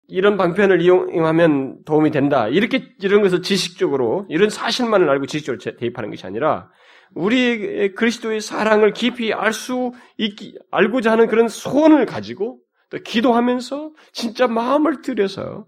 이런 0.08 0.38
방편을 0.38 0.82
이용하면 0.82 1.84
도움이 1.86 2.12
된다. 2.12 2.48
이렇게 2.48 2.94
이런 3.02 3.22
것을 3.22 3.42
지식적으로 3.42 4.26
이런 4.30 4.50
사실만을 4.50 5.10
알고 5.10 5.28
지식적으로 5.28 5.78
대입하는 5.78 6.10
것이 6.10 6.26
아니라 6.26 6.70
우리 7.16 7.94
그리스도의 7.94 8.42
사랑을 8.42 8.94
깊이 8.94 9.34
알 9.34 9.54
수 9.54 9.92
있기 10.18 10.58
알고자 10.72 11.12
하는 11.12 11.28
그런 11.28 11.48
소원을 11.48 12.06
가지고 12.06 12.60
또 12.90 12.98
기도하면서 13.04 13.92
진짜 14.12 14.48
마음을 14.48 15.02
들여서 15.02 15.66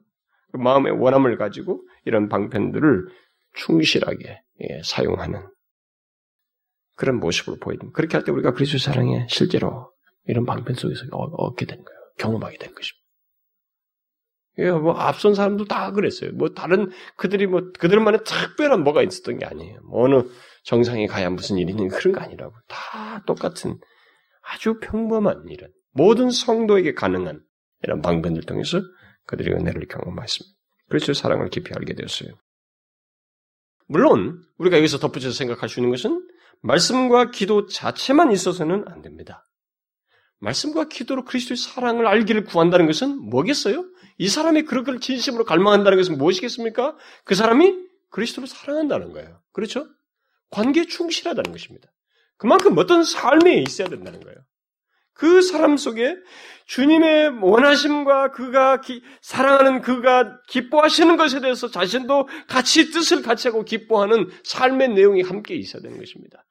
그 0.51 0.57
마음의 0.57 0.93
원함을 0.93 1.37
가지고 1.37 1.83
이런 2.05 2.27
방편들을 2.27 3.07
충실하게 3.55 4.41
예, 4.61 4.81
사용하는 4.83 5.47
그런 6.95 7.19
모습을 7.19 7.59
보입니다. 7.59 7.91
그렇게 7.93 8.17
할 8.17 8.23
때 8.23 8.31
우리가 8.31 8.53
그리스도 8.53 8.77
사랑에 8.77 9.25
실제로 9.29 9.91
이런 10.25 10.45
방편 10.45 10.75
속에서 10.75 11.05
얻게 11.11 11.65
된 11.65 11.83
거예요. 11.83 11.99
경험하게 12.17 12.57
된 12.57 12.73
것입니다. 12.73 13.01
예, 14.59 14.69
뭐 14.71 14.93
앞선 14.93 15.33
사람도 15.33 15.65
다 15.65 15.91
그랬어요. 15.91 16.31
뭐 16.33 16.49
다른 16.49 16.91
그들이 17.15 17.47
뭐 17.47 17.71
그들만의 17.79 18.21
특별한 18.25 18.83
뭐가 18.83 19.01
있었던 19.01 19.39
게 19.39 19.45
아니에요. 19.45 19.79
뭐 19.89 20.05
어느 20.05 20.23
정상에 20.63 21.07
가야 21.07 21.29
무슨 21.29 21.57
일이 21.57 21.71
있는 21.71 21.87
그런 21.87 22.13
거 22.13 22.21
아니라고 22.21 22.53
다 22.67 23.23
똑같은 23.25 23.79
아주 24.43 24.79
평범한 24.79 25.45
일은 25.47 25.69
모든 25.93 26.29
성도에게 26.29 26.93
가능한 26.93 27.41
이런 27.83 28.01
방편들 28.01 28.43
통해서 28.43 28.81
그들이 29.25 29.53
은혜를 29.53 29.87
경험했습니다. 29.87 30.55
그래서 30.89 31.13
사랑을 31.13 31.49
깊이 31.49 31.73
알게 31.73 31.95
되었어요. 31.95 32.31
물론 33.91 34.41
우리가 34.57 34.77
여기서 34.77 34.99
덧붙여서 34.99 35.35
생각할 35.35 35.67
수 35.67 35.81
있는 35.81 35.91
것은 35.91 36.25
말씀과 36.61 37.29
기도 37.29 37.65
자체만 37.65 38.31
있어서는 38.31 38.85
안 38.87 39.01
됩니다. 39.01 39.45
말씀과 40.39 40.87
기도로 40.87 41.25
그리스도의 41.25 41.57
사랑을 41.57 42.07
알기를 42.07 42.45
구한다는 42.45 42.85
것은 42.87 43.17
뭐겠어요? 43.29 43.85
이 44.17 44.29
사람이 44.29 44.63
그렇게 44.63 44.97
진심으로 44.97 45.43
갈망한다는 45.43 45.97
것은 45.97 46.17
무엇이겠습니까? 46.17 46.95
그 47.25 47.35
사람이 47.35 47.75
그리스도를 48.11 48.47
사랑한다는 48.47 49.11
거예요. 49.11 49.41
그렇죠? 49.51 49.87
관계에 50.51 50.85
충실하다는 50.85 51.51
것입니다. 51.51 51.91
그만큼 52.37 52.77
어떤 52.77 53.03
삶에 53.03 53.61
있어야 53.67 53.89
된다는 53.89 54.21
거예요. 54.21 54.37
그 55.13 55.41
사람 55.41 55.77
속에 55.77 56.15
주님의 56.67 57.39
원하심과 57.41 58.31
그가 58.31 58.79
기, 58.79 59.03
사랑하는 59.21 59.81
그가 59.81 60.39
기뻐하시는 60.47 61.17
것에 61.17 61.41
대해서 61.41 61.69
자신도 61.69 62.29
같이 62.47 62.91
뜻을 62.91 63.21
같이 63.21 63.49
하고 63.49 63.63
기뻐하는 63.65 64.29
삶의 64.43 64.89
내용이 64.89 65.21
함께 65.21 65.55
있어야 65.55 65.81
되는 65.81 65.97
것입니다. 65.97 66.45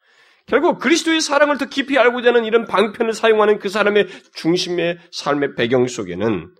결국 0.47 0.79
그리스도의 0.79 1.21
사랑을 1.21 1.59
더 1.59 1.67
깊이 1.67 1.97
알고자 1.97 2.31
하는 2.31 2.45
이런 2.45 2.67
방편을 2.67 3.13
사용하는 3.13 3.61
그 3.61 3.69
사람의 3.69 4.09
중심의 4.35 4.99
삶의 5.13 5.55
배경 5.55 5.87
속에는 5.87 6.53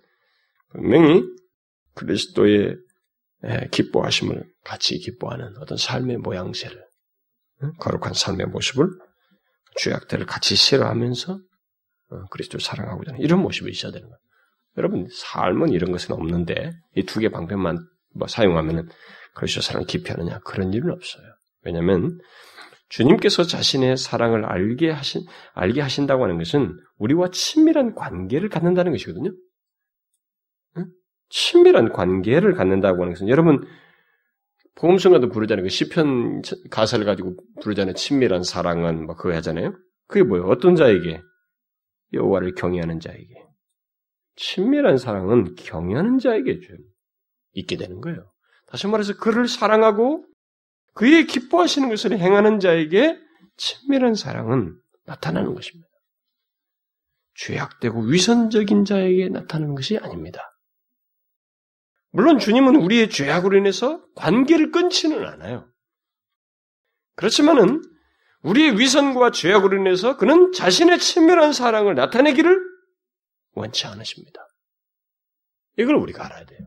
분명히 0.71 1.23
그리스도의 1.93 2.77
기뻐하심을 3.71 4.43
같이 4.63 4.97
기뻐하는 4.97 5.53
어떤 5.59 5.77
삶의 5.77 6.17
모양새를 6.17 6.83
거룩한 7.79 8.13
삶의 8.13 8.47
모습을 8.47 8.87
죄악들을 9.77 10.25
같이 10.25 10.55
싫어하면서 10.55 11.33
어, 11.33 11.50
그리스도를 12.31 12.61
사랑하고자 12.61 13.11
하는 13.13 13.21
이런 13.23 13.41
모습이 13.41 13.69
있어야 13.71 13.91
되는 13.91 14.07
거예요. 14.07 14.17
여러분 14.77 15.07
삶은 15.11 15.69
이런 15.69 15.91
것은 15.91 16.13
없는데 16.15 16.71
이 16.95 17.03
두 17.05 17.19
개 17.19 17.29
방편만 17.29 17.77
뭐 18.15 18.27
사용하면은 18.27 18.87
그리스도 19.33 19.61
사랑 19.61 19.85
깊이 19.85 20.11
하느냐 20.11 20.39
그런 20.45 20.73
일은 20.73 20.91
없어요. 20.91 21.23
왜냐하면 21.63 22.19
주님께서 22.89 23.43
자신의 23.43 23.95
사랑을 23.97 24.43
알게 24.45 24.89
하신 24.91 25.21
알게 25.53 25.79
하신다고 25.81 26.23
하는 26.23 26.37
것은 26.37 26.77
우리와 26.97 27.29
친밀한 27.31 27.95
관계를 27.95 28.49
갖는다는 28.49 28.91
것이거든요. 28.91 29.31
친밀한 31.29 31.93
관계를 31.93 32.53
갖는다고 32.53 33.01
하는 33.03 33.13
것은 33.13 33.29
여러분 33.29 33.65
복음성가도 34.75 35.29
부르잖아요. 35.29 35.63
그 35.63 35.69
시편 35.69 36.41
가사를 36.69 37.05
가지고 37.05 37.35
부르잖아요. 37.61 37.93
친밀한 37.95 38.43
사랑은 38.43 39.05
뭐 39.05 39.15
그거 39.15 39.33
하잖아요. 39.35 39.73
그게 40.07 40.23
뭐예요? 40.23 40.47
어떤 40.47 40.75
자에게 40.75 41.21
여호와를 42.13 42.55
경외하는 42.55 42.99
자에게 42.99 43.45
친밀한 44.35 44.97
사랑은 44.97 45.55
경외하는 45.55 46.19
자에게 46.19 46.59
좀 46.61 46.77
있게 47.53 47.77
되는 47.77 48.01
거예요. 48.01 48.31
다시 48.67 48.87
말해서 48.87 49.17
그를 49.17 49.47
사랑하고 49.47 50.25
그의 50.93 51.25
기뻐하시는 51.25 51.89
것을 51.89 52.17
행하는 52.17 52.59
자에게 52.59 53.19
친밀한 53.57 54.15
사랑은 54.15 54.77
나타나는 55.05 55.53
것입니다. 55.53 55.89
죄악되고 57.35 58.01
위선적인 58.01 58.85
자에게 58.85 59.29
나타나는 59.29 59.75
것이 59.75 59.97
아닙니다. 59.97 60.41
물론 62.11 62.39
주님은 62.39 62.75
우리의 62.75 63.09
죄악으로 63.09 63.57
인해서 63.57 64.03
관계를 64.15 64.71
끊지는 64.71 65.25
않아요. 65.25 65.69
그렇지만은 67.15 67.81
우리의 68.43 68.79
위선과 68.79 69.31
죄악으로 69.31 69.77
인해서 69.77 70.17
그는 70.17 70.51
자신의 70.51 70.99
친밀한 70.99 71.53
사랑을 71.53 71.95
나타내기를 71.95 72.59
원치 73.53 73.85
않으십니다. 73.87 74.47
이걸 75.77 75.95
우리가 75.95 76.25
알아야 76.25 76.45
돼요. 76.45 76.59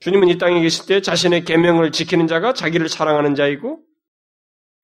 주님은 0.00 0.28
이 0.28 0.38
땅에 0.38 0.60
계실 0.60 0.86
때 0.86 1.00
자신의 1.00 1.44
계명을 1.44 1.90
지키는 1.90 2.28
자가 2.28 2.52
자기를 2.54 2.88
사랑하는 2.88 3.34
자이고 3.34 3.84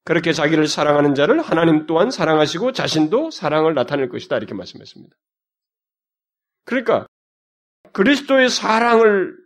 그렇게 0.05 0.33
자기를 0.33 0.67
사랑하는 0.67 1.15
자를 1.15 1.41
하나님 1.41 1.87
또한 1.87 2.11
사랑하시고 2.11 2.73
자신도 2.73 3.31
사랑을 3.31 3.75
나타낼 3.75 4.09
것이다 4.09 4.37
이렇게 4.37 4.55
말씀했습니다. 4.55 5.17
그러니까 6.65 7.07
그리스도의 7.93 8.51
사랑을 8.51 9.37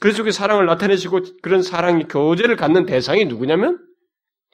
그리스도의 0.00 0.32
사랑을 0.32 0.66
나타내시고 0.66 1.20
그런 1.42 1.62
사랑이 1.62 2.04
교제를 2.04 2.56
갖는 2.56 2.86
대상이 2.86 3.24
누구냐면 3.24 3.87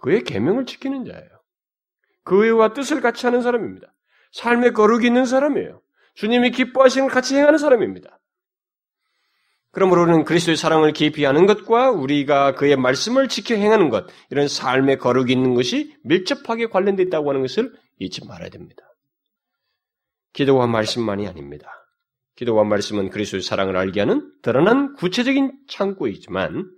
그의 0.05 0.23
계명을 0.23 0.67
지키는 0.67 1.07
자예요. 1.07 1.31
그 2.25 2.45
의와 2.45 2.75
뜻을 2.75 3.01
같이 3.01 3.25
하는 3.25 3.41
사람입니다. 3.41 3.87
삶의 4.33 4.75
거룩이 4.75 5.07
있는 5.07 5.25
사람이에요. 5.25 5.81
주님이 6.15 6.51
기뻐하시는 6.51 7.07
걸 7.09 7.15
같이 7.15 7.35
행하는 7.37 7.59
사람입니다. 7.59 8.21
그러므로 9.71 10.03
우리는 10.03 10.25
그리스도의 10.25 10.59
사랑을 10.59 10.93
깊이 10.93 11.25
하는 11.25 11.47
것과 11.47 11.91
우리가 11.91 12.55
그의 12.55 12.77
말씀을 12.77 13.29
지켜 13.29 13.55
행하는 13.55 13.89
것, 13.89 14.07
이런 14.29 14.47
삶의 14.47 14.99
거룩이 14.99 15.33
있는 15.33 15.55
것이 15.55 15.97
밀접하게 16.05 16.67
관련되어 16.67 17.07
있다고 17.07 17.31
하는 17.31 17.41
것을 17.41 17.73
잊지 17.99 18.27
말아야 18.27 18.51
됩니다. 18.51 18.85
기도와 20.35 20.67
말씀만이 20.67 21.27
아닙니다. 21.27 21.71
기도와 22.37 22.65
말씀은 22.65 23.09
그리스도의 23.09 23.43
사랑을 23.43 23.79
알게 23.79 24.01
하는 24.01 24.31
드러난 24.43 24.97
구체적인 24.97 25.53
창구이지만 25.67 26.77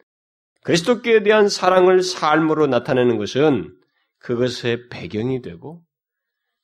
그리스도께 0.66 1.22
대한 1.22 1.48
사랑을 1.48 2.02
삶으로 2.02 2.66
나타내는 2.66 3.18
것은 3.18 3.72
그것의 4.18 4.88
배경이 4.88 5.40
되고 5.40 5.84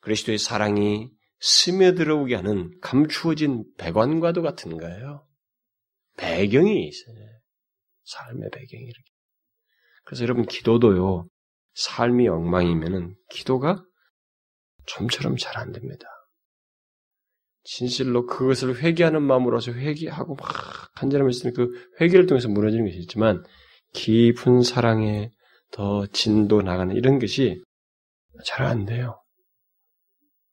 그리스도의 0.00 0.38
사랑이 0.38 1.08
스며들어오게 1.38 2.34
하는 2.34 2.72
감추어진 2.80 3.64
배관과도 3.78 4.42
같은 4.42 4.76
거예요. 4.76 5.24
배경이 6.16 6.84
있어요. 6.88 7.14
삶의 8.02 8.50
배경이 8.50 8.82
이렇게. 8.82 9.12
그래서 10.04 10.24
여러분 10.24 10.46
기도도요. 10.46 11.28
삶이 11.74 12.26
엉망이면은 12.26 13.14
기도가 13.30 13.84
좀처럼 14.86 15.36
잘 15.36 15.58
안 15.58 15.70
됩니다. 15.70 16.08
진실로 17.62 18.26
그것을 18.26 18.82
회개하는 18.82 19.22
마음으로서 19.22 19.72
회개하고 19.72 20.34
막 20.34 20.92
간절하면서 20.96 21.52
그 21.52 21.70
회개를 22.00 22.26
통해서 22.26 22.48
무너지는 22.48 22.86
것이 22.86 22.98
있지만 22.98 23.44
깊은 23.92 24.62
사랑에 24.62 25.30
더 25.70 26.06
진도 26.06 26.62
나가는 26.62 26.94
이런 26.94 27.18
것이 27.18 27.62
잘 28.44 28.66
안 28.66 28.84
돼요. 28.84 29.22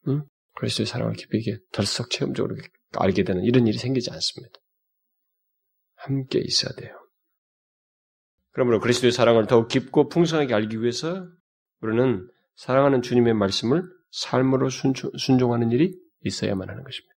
응? 0.08 0.24
그리스도의 0.56 0.88
사랑을 0.88 1.14
깊이 1.14 1.42
게 1.42 1.58
덜썩 1.72 2.10
체험적으로 2.10 2.56
알게 2.98 3.24
되는 3.24 3.44
이런 3.44 3.68
일이 3.68 3.78
생기지 3.78 4.12
않습니다. 4.12 4.56
함께 5.96 6.40
있어야 6.40 6.74
돼요. 6.74 6.96
그러므로 8.52 8.80
그리스도의 8.80 9.12
사랑을 9.12 9.48
더욱 9.48 9.68
깊고 9.68 10.10
풍성하게 10.10 10.54
알기 10.54 10.82
위해서 10.82 11.28
우리는 11.82 12.28
사랑하는 12.56 13.02
주님의 13.02 13.34
말씀을 13.36 13.84
삶으로 14.12 14.70
순종하는 14.70 15.72
일이 15.72 15.98
있어야만 16.24 16.70
하는 16.70 16.84
것입니다. 16.84 17.14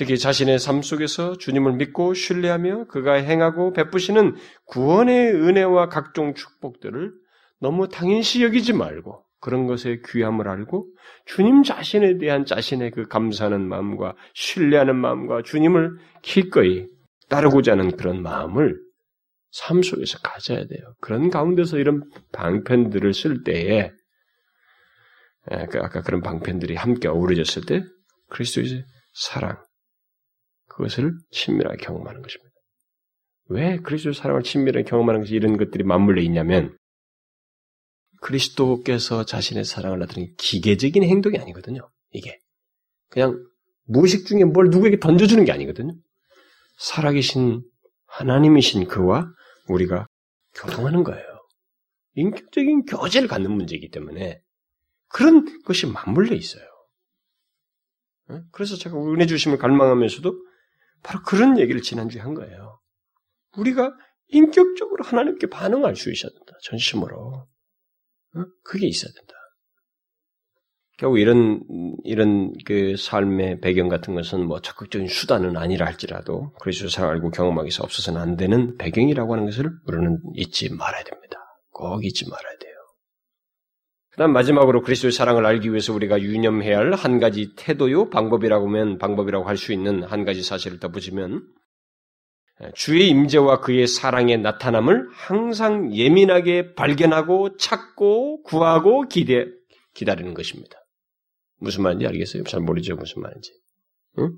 특히 0.00 0.16
자신의 0.16 0.58
삶 0.58 0.80
속에서 0.80 1.36
주님을 1.36 1.74
믿고 1.74 2.14
신뢰하며 2.14 2.86
그가 2.86 3.16
행하고 3.16 3.74
베푸시는 3.74 4.34
구원의 4.64 5.34
은혜와 5.34 5.90
각종 5.90 6.32
축복들을 6.32 7.12
너무 7.60 7.86
당연시 7.86 8.42
여기지 8.42 8.72
말고 8.72 9.22
그런 9.42 9.66
것의 9.66 10.00
귀함을 10.06 10.48
알고 10.48 10.86
주님 11.26 11.64
자신에 11.64 12.16
대한 12.16 12.46
자신의 12.46 12.92
그 12.92 13.08
감사하는 13.08 13.68
마음과 13.68 14.14
신뢰하는 14.32 14.96
마음과 14.96 15.42
주님을 15.42 15.98
기꺼이 16.22 16.86
따르고자 17.28 17.72
하는 17.72 17.94
그런 17.94 18.22
마음을 18.22 18.80
삶 19.50 19.82
속에서 19.82 20.18
가져야 20.20 20.60
돼요. 20.60 20.94
그런 21.02 21.28
가운데서 21.28 21.76
이런 21.76 22.04
방편들을 22.32 23.12
쓸 23.12 23.44
때에 23.44 23.90
그 25.70 25.78
아까 25.78 26.00
그런 26.00 26.22
방편들이 26.22 26.74
함께 26.76 27.06
어우러졌을 27.06 27.66
때 27.66 27.82
그리스도의 28.30 28.86
사랑 29.12 29.58
그것을 30.70 31.12
친밀하게 31.30 31.84
경험하는 31.84 32.22
것입니다. 32.22 32.50
왜 33.48 33.78
그리스도의 33.78 34.14
사랑을 34.14 34.42
친밀하게 34.42 34.84
경험하는 34.84 35.20
것이 35.20 35.34
이런 35.34 35.56
것들이 35.56 35.84
맞물려 35.84 36.22
있냐면 36.22 36.76
그리스도께서 38.22 39.24
자신의 39.24 39.64
사랑을 39.64 39.98
나타내는 39.98 40.34
기계적인 40.38 41.02
행동이 41.02 41.38
아니거든요. 41.38 41.90
이게 42.10 42.38
그냥 43.08 43.44
무의식 43.86 44.26
중에 44.26 44.44
뭘 44.44 44.68
누구에게 44.70 45.00
던져주는 45.00 45.44
게 45.44 45.52
아니거든요. 45.52 45.94
살아계신 46.78 47.62
하나님이신 48.06 48.86
그와 48.86 49.32
우리가 49.68 50.06
교통하는 50.54 51.02
거예요. 51.02 51.24
인격적인 52.14 52.84
교제를 52.84 53.28
갖는 53.28 53.50
문제이기 53.50 53.90
때문에 53.90 54.40
그런 55.08 55.62
것이 55.64 55.86
맞물려 55.86 56.36
있어요. 56.36 56.62
그래서 58.52 58.76
제가 58.76 58.96
은혜 58.96 59.26
주심을 59.26 59.58
갈망하면서도 59.58 60.49
바로 61.02 61.22
그런 61.22 61.58
얘기를 61.58 61.80
지난주에 61.82 62.20
한 62.20 62.34
거예요. 62.34 62.80
우리가 63.56 63.92
인격적으로 64.28 65.04
하나님께 65.04 65.48
반응할 65.48 65.96
수 65.96 66.10
있어야 66.12 66.30
된다. 66.30 66.52
전심으로. 66.62 67.48
그게 68.62 68.86
있어야 68.86 69.12
된다. 69.12 69.34
결국 71.00 71.18
이런 71.18 71.62
이런 72.04 72.52
그 72.66 72.94
삶의 72.96 73.60
배경 73.60 73.88
같은 73.88 74.14
것은 74.14 74.46
뭐 74.46 74.60
적극적인 74.60 75.08
수단은 75.08 75.56
아니라 75.56 75.86
할지라도 75.86 76.52
그리스도 76.60 76.90
잘 76.90 77.08
알고 77.08 77.30
경험하기 77.30 77.64
위해서 77.64 77.82
없어서는 77.82 78.20
안 78.20 78.36
되는 78.36 78.76
배경이라고 78.76 79.32
하는 79.32 79.46
것을 79.46 79.70
우리는 79.86 80.18
잊지 80.34 80.74
말아야 80.74 81.02
됩니다. 81.04 81.38
꼭 81.70 82.04
잊지 82.04 82.28
말아야 82.28 82.58
돼요. 82.58 82.69
그다음 84.10 84.32
마지막으로 84.32 84.82
그리스도의 84.82 85.12
사랑을 85.12 85.46
알기 85.46 85.70
위해서 85.70 85.92
우리가 85.94 86.20
유념해야 86.20 86.78
할 86.78 86.94
한 86.94 87.20
가지 87.20 87.54
태도요 87.56 88.10
방법이라고 88.10 88.66
하면 88.66 88.98
방법이라고 88.98 89.48
할 89.48 89.56
수 89.56 89.72
있는 89.72 90.02
한 90.02 90.24
가지 90.24 90.42
사실을 90.42 90.80
덧붙이면 90.80 91.42
주의 92.74 93.08
임재와 93.08 93.60
그의 93.60 93.86
사랑의 93.86 94.38
나타남을 94.38 95.08
항상 95.12 95.94
예민하게 95.94 96.74
발견하고 96.74 97.56
찾고 97.56 98.42
구하고 98.42 99.08
기대 99.08 99.46
기다리는 99.94 100.34
것입니다. 100.34 100.76
무슨 101.58 101.82
말인지 101.84 102.06
알겠어요? 102.06 102.42
잘 102.44 102.60
모르죠, 102.60 102.96
무슨 102.96 103.22
말인지. 103.22 103.52
응? 104.18 104.32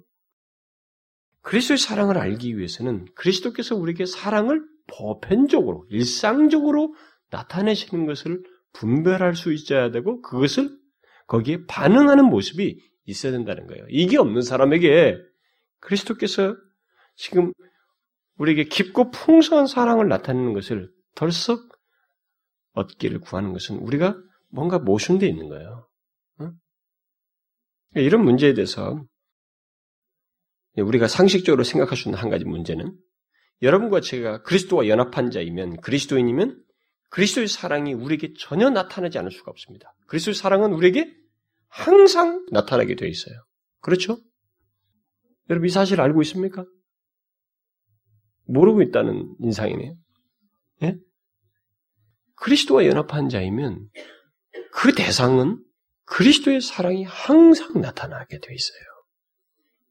그리스도의 1.42 1.78
사랑을 1.78 2.18
알기 2.18 2.56
위해서는 2.56 3.06
그리스도께서 3.16 3.74
우리에게 3.74 4.06
사랑을 4.06 4.62
보편적으로, 4.86 5.84
일상적으로 5.88 6.94
나타내시는 7.30 8.06
것을 8.06 8.42
분별할 8.72 9.34
수 9.34 9.52
있어야 9.52 9.90
되고, 9.90 10.20
그것을 10.22 10.70
거기에 11.26 11.66
반응하는 11.66 12.26
모습이 12.26 12.78
있어야 13.04 13.32
된다는 13.32 13.66
거예요. 13.66 13.84
이게 13.88 14.18
없는 14.18 14.42
사람에게 14.42 15.16
그리스도께서 15.80 16.56
지금 17.16 17.52
우리에게 18.36 18.64
깊고 18.64 19.10
풍성한 19.10 19.66
사랑을 19.66 20.08
나타내는 20.08 20.52
것을 20.52 20.90
덜썩 21.14 21.68
얻기를 22.72 23.20
구하는 23.20 23.52
것은 23.52 23.76
우리가 23.76 24.16
뭔가 24.50 24.78
모순되어 24.78 25.28
있는 25.28 25.48
거예요. 25.48 25.88
이런 27.94 28.24
문제에 28.24 28.54
대해서 28.54 29.04
우리가 30.76 31.08
상식적으로 31.08 31.64
생각할 31.64 31.96
수 31.96 32.08
있는 32.08 32.18
한 32.18 32.30
가지 32.30 32.44
문제는 32.44 32.96
여러분과 33.60 34.00
제가 34.00 34.42
그리스도와 34.42 34.88
연합한 34.88 35.30
자이면 35.30 35.80
그리스도인이면 35.80 36.62
그리스도의 37.12 37.46
사랑이 37.46 37.92
우리에게 37.92 38.32
전혀 38.38 38.70
나타나지 38.70 39.18
않을 39.18 39.30
수가 39.30 39.50
없습니다. 39.50 39.94
그리스도의 40.06 40.34
사랑은 40.34 40.72
우리에게 40.72 41.14
항상 41.68 42.46
나타나게 42.50 42.96
되어 42.96 43.06
있어요. 43.06 43.34
그렇죠? 43.80 44.18
여러분 45.50 45.68
이 45.68 45.70
사실 45.70 46.00
알고 46.00 46.22
있습니까? 46.22 46.64
모르고 48.44 48.80
있다는 48.80 49.36
인상이네요. 49.40 49.94
예? 50.84 50.96
그리스도와 52.36 52.86
연합한 52.86 53.28
자이면 53.28 53.90
그 54.72 54.94
대상은 54.94 55.62
그리스도의 56.04 56.62
사랑이 56.62 57.04
항상 57.04 57.78
나타나게 57.82 58.38
돼 58.38 58.54
있어요. 58.54 58.82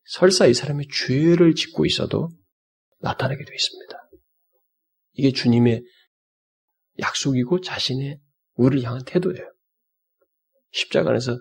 설사 0.06 0.48
이 0.48 0.56
사람이 0.56 0.88
죄를 0.88 1.54
짓고 1.54 1.86
있어도 1.86 2.30
나타나게 3.00 3.46
돼 3.46 3.54
있습니다. 3.54 4.10
이게 5.14 5.32
주님의 5.32 5.84
약속이고 7.02 7.62
자신의 7.62 8.20
우리를 8.56 8.84
향한 8.84 9.04
태도예요. 9.06 9.52
십자가 10.72 11.10
안에서 11.10 11.38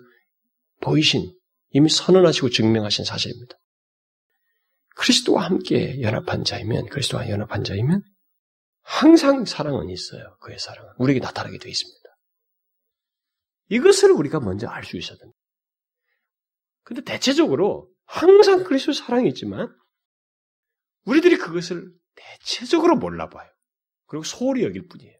보이신 0.81 1.33
이미 1.69 1.89
선언하시고 1.89 2.49
증명하신 2.49 3.05
사실입니다. 3.05 3.55
그리스도와 4.95 5.45
함께 5.45 6.01
연합한 6.01 6.43
자이면 6.43 6.87
그리스도와 6.87 7.29
연합한 7.29 7.63
자이면 7.63 8.03
항상 8.81 9.45
사랑은 9.45 9.89
있어요. 9.89 10.37
그의 10.41 10.59
사랑은 10.59 10.91
우리에게 10.97 11.19
나타나게 11.19 11.57
되어 11.59 11.69
있습니다. 11.69 12.01
이것을 13.69 14.11
우리가 14.11 14.39
먼저 14.39 14.67
알 14.67 14.83
수 14.83 14.97
있어야 14.97 15.17
됩니다. 15.17 15.39
근데 16.83 17.03
대체적으로 17.03 17.89
항상 18.05 18.63
그리스도 18.63 18.91
사랑이 18.91 19.29
있지만 19.29 19.73
우리들이 21.05 21.37
그것을 21.37 21.89
대체적으로 22.15 22.97
몰라봐요. 22.97 23.49
그리고 24.07 24.23
소홀히 24.23 24.63
여길 24.63 24.87
뿐이에요. 24.87 25.15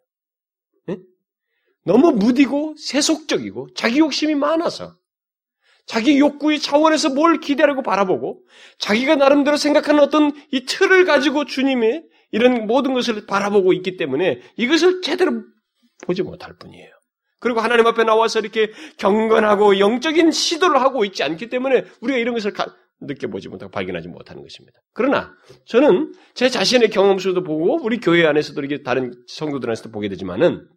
네? 1.85 1.91
너무 1.91 2.11
무디고 2.11 2.75
세속적이고 2.77 3.69
자기 3.75 3.99
욕심이 3.99 4.35
많아서 4.35 4.95
자기 5.85 6.19
욕구의 6.19 6.59
차원에서 6.59 7.09
뭘 7.09 7.39
기대하고 7.39 7.81
바라보고 7.81 8.43
자기가 8.77 9.15
나름대로 9.15 9.57
생각하는 9.57 10.01
어떤 10.01 10.31
이 10.51 10.65
틀을 10.65 11.05
가지고 11.05 11.45
주님의 11.45 12.03
이런 12.31 12.67
모든 12.67 12.93
것을 12.93 13.25
바라보고 13.25 13.73
있기 13.73 13.97
때문에 13.97 14.41
이것을 14.57 15.01
제대로 15.01 15.43
보지 16.05 16.23
못할 16.23 16.55
뿐이에요. 16.57 16.89
그리고 17.39 17.59
하나님 17.59 17.87
앞에 17.87 18.03
나와서 18.03 18.39
이렇게 18.39 18.71
경건하고 18.97 19.79
영적인 19.79 20.31
시도를 20.31 20.79
하고 20.79 21.03
있지 21.03 21.23
않기 21.23 21.49
때문에 21.49 21.85
우리가 22.01 22.19
이런 22.19 22.35
것을 22.35 22.53
느껴보지 23.01 23.49
못하고 23.49 23.71
발견하지 23.71 24.07
못하는 24.07 24.43
것입니다. 24.43 24.79
그러나 24.93 25.33
저는 25.65 26.13
제 26.35 26.49
자신의 26.49 26.91
경험 26.91 27.17
속에도 27.17 27.43
보고 27.43 27.83
우리 27.83 27.99
교회 27.99 28.25
안에서도 28.27 28.61
이렇게 28.61 28.83
다른 28.83 29.11
성도들 29.27 29.69
안에서도 29.69 29.91
보게 29.91 30.07
되지만은 30.07 30.67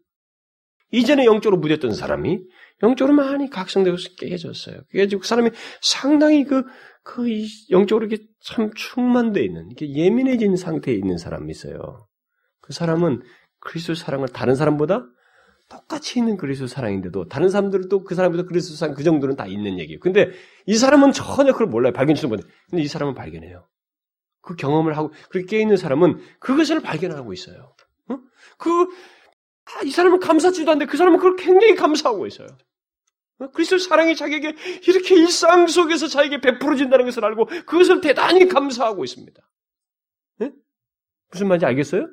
이전에 0.95 1.25
영적으로 1.25 1.61
무뎠던 1.61 1.95
사람이 1.95 2.41
영적으로 2.83 3.15
많이 3.15 3.51
각성되고 3.51 3.97
깨져졌어요. 4.19 4.83
그래가지고 4.91 5.23
그 5.23 5.27
사람이 5.27 5.51
상당히 5.81 6.45
그, 6.45 6.65
그 7.03 7.27
영적으로 7.71 8.07
이렇게 8.07 8.25
참 8.41 8.71
충만되어 8.75 9.43
있는, 9.43 9.67
이렇게 9.67 9.93
예민해진 9.93 10.57
상태에 10.57 10.95
있는 10.95 11.19
사람이 11.19 11.51
있어요. 11.51 12.07
그 12.61 12.73
사람은 12.73 13.23
그리스도 13.61 13.95
사랑을 13.95 14.29
다른 14.29 14.55
사람보다 14.55 15.07
똑같이 15.71 16.19
있는 16.19 16.37
그리스도 16.37 16.67
사랑인데도 16.67 17.29
다른 17.29 17.49
사람들은 17.49 17.89
또 17.89 18.05
그 18.05 18.15
사람보다 18.15 18.45
그리스도 18.45 18.77
사랑 18.77 18.95
그 18.95 19.03
정도는 19.03 19.37
다 19.37 19.47
있는 19.47 19.79
얘기예요. 19.79 19.99
근데 20.01 20.31
이 20.67 20.77
사람은 20.77 21.13
전혀 21.13 21.53
그걸 21.53 21.69
몰라요. 21.69 21.93
발견치도 21.93 22.29
못해. 22.29 22.43
근데 22.69 22.83
이 22.83 22.87
사람은 22.87 23.15
발견해요. 23.15 23.67
그 24.43 24.57
경험을 24.57 24.97
하고 24.97 25.11
그렇게 25.31 25.57
깨 25.57 25.63
있는 25.63 25.77
사람은 25.77 26.21
그것을 26.39 26.81
발견하고 26.81 27.33
있어요. 27.33 27.75
어? 28.11 28.19
그, 28.59 28.89
아, 29.67 29.83
이 29.85 29.91
사람은 29.91 30.21
감사지도 30.21 30.71
않는데 30.71 30.91
그 30.91 30.97
사람은 30.97 31.19
그걸 31.19 31.37
굉장히 31.37 31.75
감사하고 31.75 32.27
있어요. 32.27 32.49
어? 33.41 33.49
그리스도 33.51 33.79
사랑이 33.79 34.15
자기에게 34.15 34.55
이렇게 34.87 35.15
일상 35.17 35.67
속에서 35.67 36.07
자기에게 36.07 36.41
베풀어진다는 36.41 37.05
것을 37.07 37.25
알고 37.25 37.47
그것을 37.67 38.01
대단히 38.01 38.47
감사하고 38.49 39.05
있습니다. 39.05 39.43
네? 40.39 40.53
무슨 41.33 41.49
말인지 41.49 41.67
알겠어요? 41.67 42.07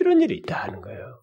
이런 0.00 0.20
일이 0.20 0.36
있다는 0.36 0.80
거예요. 0.80 1.20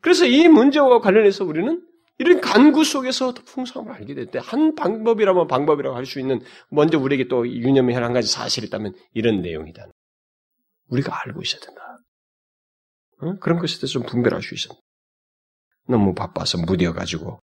그래서 0.00 0.24
이 0.24 0.48
문제와 0.48 1.00
관련해서 1.00 1.44
우리는 1.44 1.82
이런 2.18 2.40
간구 2.40 2.84
속에서 2.84 3.34
더 3.34 3.42
풍성함을 3.42 3.94
알게 3.94 4.14
될 4.14 4.26
때 4.30 4.38
한 4.38 4.74
방법이라면 4.74 5.48
방법이라고 5.48 5.96
할 5.96 6.06
수 6.06 6.18
있는 6.20 6.40
먼저 6.70 6.98
우리에게 6.98 7.28
또 7.28 7.46
유념해야 7.46 7.96
할 7.96 8.04
한 8.04 8.12
가지 8.14 8.28
사실이 8.32 8.68
있다면 8.68 8.94
이런 9.12 9.42
내용이다. 9.42 9.86
우리가 10.88 11.20
알고 11.26 11.42
있어야 11.42 11.60
된다. 11.60 11.82
어? 13.20 13.36
그런 13.40 13.58
것에 13.58 13.76
대해서 13.78 13.86
좀 13.86 14.02
분별할 14.04 14.42
수 14.42 14.54
있어. 14.54 14.74
너무 15.88 16.14
바빠서 16.14 16.58
무뎌가지고 16.58 17.40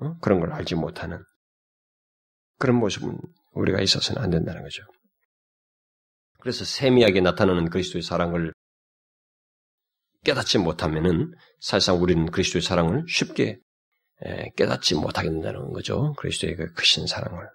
어? 0.00 0.18
그런 0.20 0.40
걸 0.40 0.52
알지 0.52 0.74
못하는 0.74 1.22
그런 2.58 2.76
모습은 2.76 3.18
우리가 3.52 3.80
있어서는 3.80 4.22
안 4.22 4.30
된다는 4.30 4.62
거죠. 4.62 4.82
그래서 6.40 6.64
세미하게 6.64 7.20
나타나는 7.20 7.70
그리스도의 7.70 8.02
사랑을 8.02 8.52
깨닫지 10.24 10.58
못하면은 10.58 11.32
사실상 11.60 12.02
우리는 12.02 12.30
그리스도의 12.30 12.62
사랑을 12.62 13.04
쉽게 13.08 13.58
깨닫지 14.56 14.94
못하게 14.94 15.30
된다는 15.30 15.72
거죠. 15.72 16.12
그리스도의 16.14 16.56
그 16.56 16.72
크신 16.72 17.06
사랑을. 17.06 17.48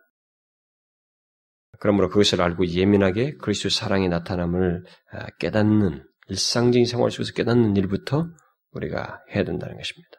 그러므로 1.79 2.09
그것을 2.09 2.41
알고 2.41 2.67
예민하게 2.67 3.35
그리스도의 3.35 3.71
사랑이 3.71 4.07
나타남을 4.07 4.83
아, 5.11 5.25
깨닫는 5.39 6.07
일상적인 6.27 6.85
생활 6.85 7.11
속에서 7.11 7.33
깨닫는 7.33 7.75
일부터 7.75 8.27
우리가 8.71 9.23
해야 9.33 9.43
된다는 9.43 9.77
것입니다. 9.77 10.09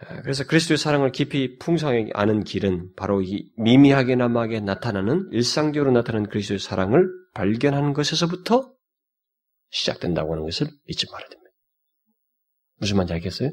아, 0.00 0.22
그래서 0.22 0.44
그리스도의 0.44 0.78
사랑을 0.78 1.12
깊이 1.12 1.56
풍성하게 1.58 2.10
아는 2.14 2.42
길은 2.44 2.94
바로 2.96 3.22
이 3.22 3.52
미미하게나마게 3.56 4.60
나타나는 4.60 5.28
일상적으로 5.32 5.92
나타나는 5.92 6.28
그리스도의 6.28 6.58
사랑을 6.58 7.08
발견하는 7.34 7.92
것에서부터 7.92 8.72
시작된다고 9.70 10.32
하는 10.32 10.44
것을 10.44 10.66
잊지 10.86 11.06
말아야 11.10 11.28
됩니다. 11.28 11.50
무슨 12.78 12.96
말인지 12.96 13.14
알겠어요? 13.14 13.52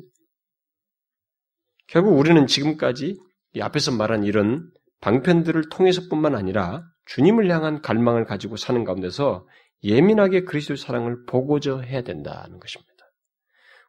결국 1.88 2.18
우리는 2.18 2.46
지금까지 2.46 3.18
이 3.54 3.62
앞에서 3.62 3.92
말한 3.92 4.24
이런 4.24 4.70
방편들을 5.02 5.70
통해서뿐만 5.70 6.36
아니라 6.36 6.84
주님을 7.06 7.50
향한 7.50 7.82
갈망을 7.82 8.26
가지고 8.26 8.58
사는 8.58 8.84
가운데서 8.84 9.48
예민하게 9.84 10.44
그리스도의 10.44 10.78
사랑을 10.78 11.26
보고자 11.26 11.80
해야 11.80 12.02
된다는 12.02 12.60
것입니다. 12.60 12.90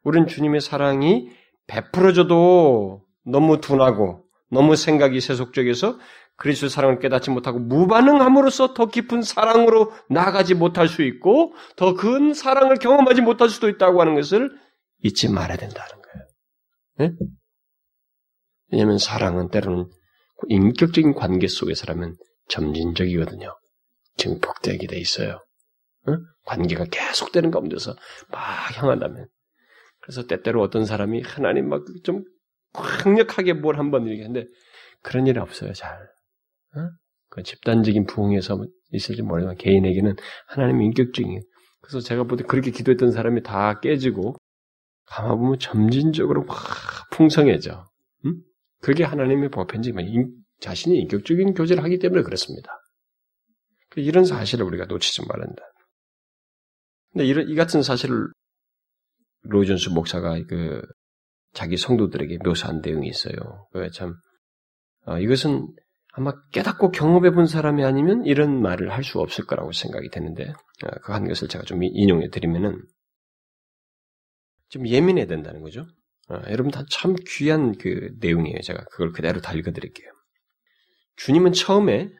우리는 0.02 0.26
주님의 0.26 0.60
사랑이 0.60 1.28
베풀어져도 1.66 3.04
너무 3.26 3.60
둔하고 3.60 4.24
너무 4.50 4.76
생각이 4.76 5.20
세속적이어서 5.20 5.98
그리스도의 6.36 6.70
사랑을 6.70 6.98
깨닫지 6.98 7.30
못하고 7.30 7.58
무반응함으로써 7.58 8.72
더 8.72 8.86
깊은 8.86 9.22
사랑으로 9.22 9.92
나가지 10.08 10.54
못할 10.54 10.88
수 10.88 11.02
있고 11.02 11.52
더 11.76 11.94
큰 11.94 12.32
사랑을 12.32 12.76
경험하지 12.76 13.20
못할 13.20 13.50
수도 13.50 13.68
있다고 13.68 14.00
하는 14.00 14.14
것을 14.14 14.50
잊지 15.02 15.28
말아야 15.28 15.58
된다는 15.58 15.90
거예요. 16.02 16.26
네? 16.98 17.12
왜냐하면 18.72 18.98
사랑은 18.98 19.50
때로는 19.50 19.90
인격적인 20.48 21.14
관계 21.14 21.46
속에서라면 21.46 22.16
점진적이거든요. 22.48 23.54
증폭되게 24.16 24.86
돼 24.86 24.98
있어요. 24.98 25.40
응? 26.08 26.18
관계가 26.46 26.86
계속되는 26.86 27.50
가운데서 27.50 27.94
막 28.30 28.40
향한다면. 28.78 29.26
그래서 30.00 30.26
때때로 30.26 30.62
어떤 30.62 30.84
사람이 30.84 31.22
하나님 31.22 31.68
막 31.68 31.84
좀 32.04 32.24
강력하게 32.72 33.54
뭘 33.54 33.78
한번 33.78 34.08
얘기하는데 34.08 34.46
그런 35.02 35.26
일은 35.26 35.42
없어요, 35.42 35.72
잘. 35.72 35.98
응? 36.76 36.90
그 37.28 37.42
집단적인 37.42 38.06
부흥에서 38.06 38.64
있을지 38.92 39.22
모르지만 39.22 39.56
개인에게는 39.56 40.16
하나님의 40.48 40.86
인격적인 40.86 41.40
그래서 41.80 42.00
제가 42.00 42.24
볼 42.24 42.36
때 42.38 42.44
그렇게 42.44 42.70
기도했던 42.70 43.10
사람이 43.12 43.42
다 43.42 43.80
깨지고 43.80 44.36
가만 45.06 45.38
보면 45.38 45.58
점진적으로 45.58 46.44
막 46.44 46.56
풍성해져. 47.10 47.84
응? 48.26 48.34
그게 48.82 49.02
하나님의 49.04 49.50
보편적인 49.50 50.32
자신이 50.60 50.98
인격적인 51.00 51.54
교제를 51.54 51.82
하기 51.84 51.98
때문에 51.98 52.22
그렇습니다. 52.22 52.70
그 53.90 54.00
이런 54.00 54.24
사실을 54.24 54.64
우리가 54.66 54.84
놓치지 54.86 55.26
말한다. 55.26 55.62
근데 57.12 57.26
이런 57.26 57.48
이 57.48 57.54
같은 57.54 57.82
사실을 57.82 58.28
로이존스 59.42 59.90
목사가 59.90 60.40
그 60.48 60.82
자기 61.52 61.76
성도들에게 61.76 62.38
묘사한 62.44 62.80
내용이 62.82 63.08
있어요. 63.08 63.34
참 63.94 64.14
어, 65.06 65.18
이것은 65.18 65.68
아마 66.12 66.32
깨닫고 66.50 66.90
경험해 66.90 67.30
본 67.32 67.46
사람이 67.46 67.84
아니면 67.84 68.24
이런 68.26 68.60
말을 68.60 68.92
할 68.92 69.02
수 69.04 69.20
없을 69.20 69.46
거라고 69.46 69.72
생각이 69.72 70.10
되는데 70.10 70.50
어, 70.50 70.90
그한 71.02 71.26
것을 71.26 71.48
제가 71.48 71.64
좀 71.64 71.82
인용해 71.82 72.28
드리면은 72.30 72.80
좀 74.68 74.86
예민해야 74.86 75.26
된다는 75.26 75.62
거죠. 75.62 75.86
어, 76.28 76.40
여러분 76.48 76.70
다 76.70 76.84
참 76.90 77.16
귀한 77.26 77.76
그 77.78 78.10
내용이에요. 78.20 78.60
제가 78.62 78.84
그걸 78.92 79.12
그대로 79.12 79.40
다 79.40 79.52
읽어드릴게요. 79.54 80.10
주님은 81.16 81.52
처음에 81.52 82.10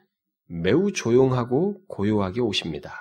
매우 0.47 0.91
조용하고 0.91 1.85
고요하게 1.87 2.41
오십니다. 2.41 2.99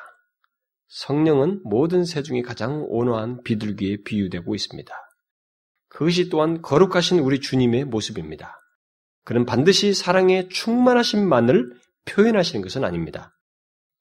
성령은 0.91 1.61
모든 1.65 2.05
새 2.05 2.23
중에 2.23 2.43
가장 2.43 2.85
온화한 2.89 3.43
비둘기에 3.45 3.99
비유되고 4.05 4.55
있습니다. 4.55 4.93
그것이 5.89 6.29
또한 6.29 6.63
거룩하신 6.63 7.21
우리 7.21 7.41
주님의 7.41 7.85
모습입니다. 7.85 8.61
그는 9.25 9.47
반드시 9.47 9.95
사랑의 9.95 10.49
충만하신만을 10.49 11.71
표현하시는 12.07 12.63
것은 12.63 12.85
아닙니다. 12.85 13.33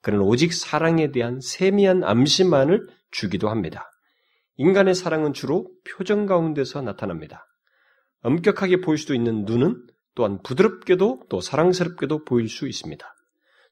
그는 0.02 0.22
오직 0.22 0.52
사랑에 0.52 1.12
대한 1.12 1.40
세미한 1.42 2.04
암시만을 2.04 2.88
주기도 3.12 3.50
합니다. 3.50 3.92
인간의 4.58 4.96
사랑은 4.96 5.34
주로 5.34 5.70
표정 5.90 6.26
가운데서 6.26 6.82
나타납니다. 6.82 7.46
엄격하게 8.24 8.82
보일 8.82 8.98
수도 8.98 9.14
있는 9.14 9.46
눈은 9.46 9.86
또한 10.16 10.42
부드럽게도 10.42 11.26
또 11.30 11.40
사랑스럽게도 11.40 12.26
보일 12.26 12.50
수 12.50 12.68
있습니다. 12.68 13.06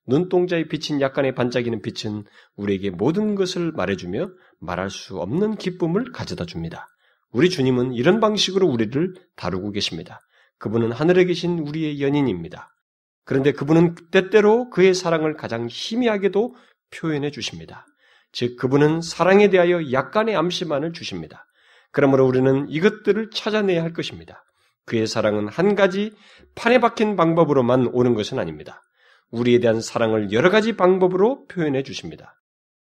눈동자에 0.08 0.68
비친 0.68 1.02
약간의 1.02 1.36
반짝이는 1.36 1.82
빛은 1.82 2.24
우리에게 2.56 2.90
모든 2.90 3.36
것을 3.36 3.72
말해주며 3.74 4.30
말할 4.60 4.90
수 4.90 5.20
없는 5.20 5.56
기쁨을 5.58 6.12
가져다 6.12 6.46
줍니다. 6.46 6.88
우리 7.32 7.50
주님은 7.50 7.94
이런 7.94 8.20
방식으로 8.20 8.68
우리를 8.68 9.14
다루고 9.36 9.72
계십니다. 9.72 10.20
그분은 10.60 10.92
하늘에 10.92 11.26
계신 11.26 11.60
우리의 11.60 12.02
연인입니다. 12.02 12.74
그런데 13.26 13.52
그분은 13.52 13.96
때때로 14.12 14.70
그의 14.70 14.94
사랑을 14.94 15.36
가장 15.36 15.68
희미하게도 15.70 16.56
표현해 16.92 17.30
주십니다. 17.32 17.86
즉, 18.32 18.56
그분은 18.56 19.02
사랑에 19.02 19.50
대하여 19.50 19.92
약간의 19.92 20.36
암시만을 20.36 20.94
주십니다. 20.94 21.46
그러므로 21.92 22.26
우리는 22.26 22.68
이것들을 22.70 23.30
찾아내야 23.32 23.84
할 23.84 23.92
것입니다. 23.92 24.46
그의 24.86 25.06
사랑은 25.08 25.50
한 25.50 25.76
가지 25.76 26.14
판에 26.56 26.80
박힌 26.80 27.18
방법으로만 27.18 27.88
오는 27.92 28.14
것은 28.14 28.40
아닙니다. 28.40 28.87
우리에 29.32 29.60
대한 29.60 29.82
사랑을 29.82 30.32
여러 30.32 30.50
가지 30.50 30.76
방법으로 30.76 31.46
표현해 31.48 31.84
주십니다. 31.84 32.42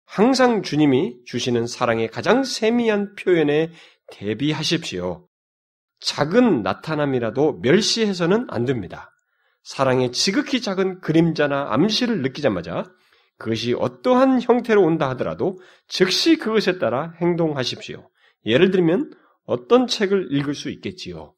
항상 0.04 0.62
주님이 0.62 1.16
주시는 1.24 1.66
사랑의 1.66 2.08
가장 2.08 2.44
세미한 2.44 3.14
표현에 3.14 3.70
대비하십시오. 4.08 5.26
작은 6.00 6.62
나타남이라도 6.62 7.60
멸시해서는 7.62 8.46
안 8.50 8.64
됩니다. 8.64 9.10
사랑의 9.62 10.12
지극히 10.12 10.60
작은 10.60 11.00
그림자나 11.00 11.68
암시를 11.70 12.22
느끼자마자 12.22 12.84
그것이 13.38 13.74
어떠한 13.74 14.42
형태로 14.42 14.82
온다 14.82 15.08
하더라도 15.10 15.58
즉시 15.88 16.36
그것에 16.36 16.78
따라 16.78 17.12
행동하십시오. 17.20 18.08
예를 18.44 18.70
들면 18.70 19.12
어떤 19.44 19.86
책을 19.86 20.28
읽을 20.32 20.54
수 20.54 20.70
있겠지요. 20.70 21.34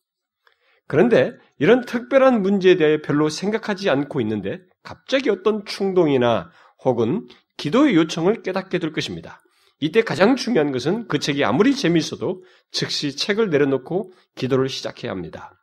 그런데 0.86 1.32
이런 1.58 1.84
특별한 1.84 2.42
문제에 2.42 2.76
대해 2.76 3.00
별로 3.00 3.28
생각하지 3.28 3.88
않고 3.88 4.20
있는데 4.20 4.58
갑자기 4.84 5.30
어떤 5.30 5.64
충동이나 5.64 6.50
혹은 6.84 7.26
기도의 7.56 7.96
요청을 7.96 8.42
깨닫게 8.42 8.78
될 8.78 8.92
것입니다. 8.92 9.42
이때 9.80 10.02
가장 10.02 10.36
중요한 10.36 10.70
것은 10.70 11.08
그 11.08 11.18
책이 11.18 11.44
아무리 11.44 11.74
재미있어도 11.74 12.44
즉시 12.70 13.16
책을 13.16 13.50
내려놓고 13.50 14.12
기도를 14.36 14.68
시작해야 14.68 15.10
합니다. 15.10 15.58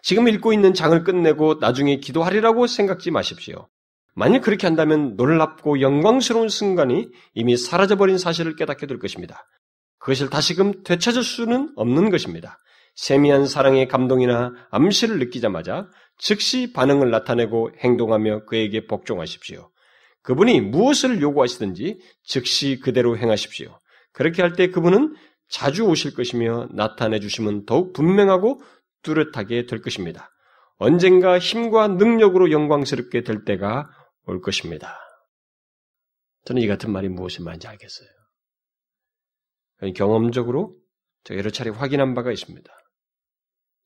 지금 0.00 0.28
읽고 0.28 0.52
있는 0.52 0.72
장을 0.72 1.04
끝내고 1.04 1.54
나중에 1.60 1.98
기도하리라고 1.98 2.66
생각지 2.66 3.10
마십시오. 3.10 3.68
만일 4.14 4.40
그렇게 4.40 4.66
한다면 4.66 5.16
놀랍고 5.16 5.80
영광스러운 5.80 6.48
순간이 6.48 7.08
이미 7.34 7.56
사라져버린 7.56 8.18
사실을 8.18 8.56
깨닫게 8.56 8.86
될 8.86 8.98
것입니다. 8.98 9.46
그것을 9.98 10.28
다시금 10.28 10.82
되찾을 10.82 11.22
수는 11.22 11.72
없는 11.76 12.10
것입니다. 12.10 12.58
세미한 12.94 13.46
사랑의 13.46 13.88
감동이나 13.88 14.52
암시를 14.70 15.18
느끼자마자 15.18 15.88
즉시 16.18 16.72
반응을 16.72 17.10
나타내고 17.10 17.70
행동하며 17.78 18.44
그에게 18.44 18.86
복종하십시오. 18.86 19.70
그분이 20.22 20.60
무엇을 20.60 21.20
요구하시든지 21.20 21.98
즉시 22.22 22.78
그대로 22.80 23.16
행하십시오. 23.16 23.80
그렇게 24.12 24.42
할 24.42 24.52
때 24.54 24.68
그분은 24.68 25.14
자주 25.48 25.84
오실 25.84 26.14
것이며 26.14 26.68
나타내 26.72 27.18
주시면 27.18 27.66
더욱 27.66 27.92
분명하고 27.92 28.62
뚜렷하게 29.02 29.66
될 29.66 29.82
것입니다. 29.82 30.30
언젠가 30.76 31.38
힘과 31.38 31.88
능력으로 31.88 32.50
영광스럽게 32.50 33.22
될 33.22 33.44
때가 33.44 33.88
올 34.26 34.40
것입니다. 34.40 34.98
저는 36.44 36.62
이 36.62 36.66
같은 36.66 36.90
말이 36.90 37.08
무엇을 37.08 37.44
말인지 37.44 37.66
알겠어요. 37.68 38.08
경험적으로 39.94 40.76
제가 41.24 41.38
여러 41.38 41.50
차례 41.50 41.70
확인한 41.70 42.14
바가 42.14 42.32
있습니다. 42.32 42.72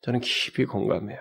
저는 0.07 0.21
깊이 0.21 0.65
공감해요. 0.65 1.19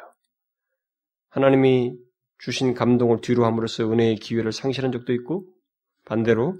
하나님이 1.31 1.97
주신 2.37 2.75
감동을 2.75 3.19
뒤로 3.21 3.43
함으로써 3.43 3.91
은혜의 3.91 4.17
기회를 4.17 4.51
상실한 4.51 4.91
적도 4.91 5.11
있고 5.11 5.43
반대로 6.05 6.59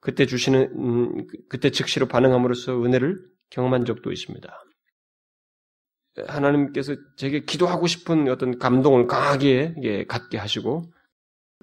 그때 0.00 0.26
주시는 0.26 0.72
음, 0.76 1.26
그때 1.48 1.70
즉시로 1.70 2.06
반응함으로써 2.06 2.80
은혜를 2.84 3.18
경험한 3.50 3.84
적도 3.84 4.12
있습니다. 4.12 4.64
하나님께서 6.28 6.94
제게 7.16 7.40
기도하고 7.40 7.88
싶은 7.88 8.28
어떤 8.28 8.58
감동을 8.60 9.08
강하게 9.08 9.74
예, 9.82 10.04
갖게 10.04 10.38
하시고 10.38 10.84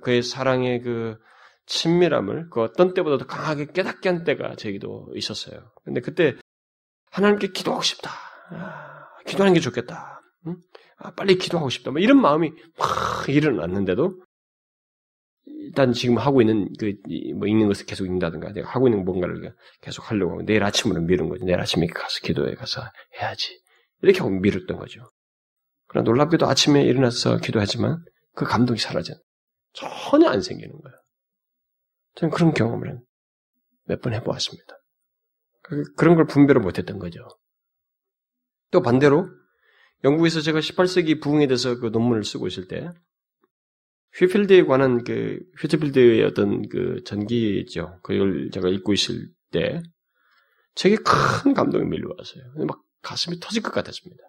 그의 0.02 0.22
사랑의 0.22 0.82
그 0.82 1.18
친밀함을 1.66 2.50
그 2.50 2.62
어떤 2.62 2.94
때보다 2.94 3.18
도 3.18 3.26
강하게 3.26 3.68
깨닫게 3.68 4.10
한 4.10 4.26
때가 4.26 4.56
제게도 4.58 5.14
있었어요. 5.16 5.72
근데 5.86 6.02
그때 6.02 6.36
하나님께 7.12 7.54
기도하고 7.54 7.84
싶다. 7.84 8.10
아, 9.30 9.32
기도하는 9.32 9.54
게 9.54 9.60
좋겠다. 9.60 10.22
응? 10.48 10.58
아, 10.98 11.12
빨리 11.14 11.38
기도하고 11.38 11.70
싶다. 11.70 11.92
뭐 11.92 12.00
이런 12.02 12.20
마음이 12.22 12.52
막 12.78 13.30
일어났는데도 13.30 14.22
일단 15.46 15.94
지금 15.94 16.18
하고 16.18 16.42
있는 16.42 16.70
그 16.80 16.94
뭐 17.38 17.48
읽는 17.48 17.68
것을 17.68 17.86
계속 17.86 18.06
읽는다든가 18.06 18.52
내가 18.54 18.70
하고 18.70 18.88
있는 18.88 19.06
뭔가를 19.06 19.54
계속 19.82 20.10
하려고 20.10 20.32
하고 20.34 20.42
내일 20.44 20.64
아침으로 20.64 21.02
미룬 21.02 21.30
거죠. 21.30 21.46
내일 21.46 21.60
아침에 21.60 21.86
가서 21.88 22.20
기도에 22.22 22.56
가서 22.56 22.82
해야지. 23.20 23.60
이렇게 24.02 24.20
하고 24.20 24.32
미뤘던 24.32 24.78
거죠. 24.78 25.10
그러나 25.88 26.06
놀랍게도 26.06 26.48
아침에 26.48 26.84
일어나서 26.84 27.38
기도하지만 27.38 28.04
그 28.36 28.46
감동이 28.46 28.80
사라져. 28.80 29.14
전혀 29.74 30.30
안 30.30 30.42
생기는 30.42 30.72
거예요. 30.72 30.98
저는 32.16 32.34
그런 32.34 32.54
경험을 32.54 33.00
몇 33.86 34.02
번 34.02 34.14
해보았습니다. 34.14 34.76
그, 35.64 35.84
그런 35.96 36.16
걸 36.16 36.26
분별을 36.26 36.62
못했던 36.62 37.00
거죠. 37.00 37.20
또 38.72 38.82
반대로 38.82 39.30
영국에서 40.04 40.42
제가 40.42 40.60
18세기 40.60 41.22
부흥에 41.22 41.48
대해서 41.48 41.80
그 41.80 41.88
논문을 41.88 42.24
쓰고 42.24 42.48
있을 42.48 42.68
때 42.68 42.90
휘필드에 44.18 44.64
관한 44.64 45.04
그 45.04 45.40
휘필드의 45.62 46.24
어떤 46.24 46.68
그 46.70 47.04
전기죠. 47.06 48.00
그걸 48.02 48.50
제가 48.52 48.70
읽고 48.70 48.94
있을 48.94 49.30
때 49.52 49.82
책에 50.76 50.96
큰 50.96 51.54
감동이 51.54 51.86
밀려왔어요. 51.86 52.66
막 52.66 52.82
가슴이 53.02 53.40
터질 53.40 53.62
것 53.62 53.72
같았습니다. 53.72 54.24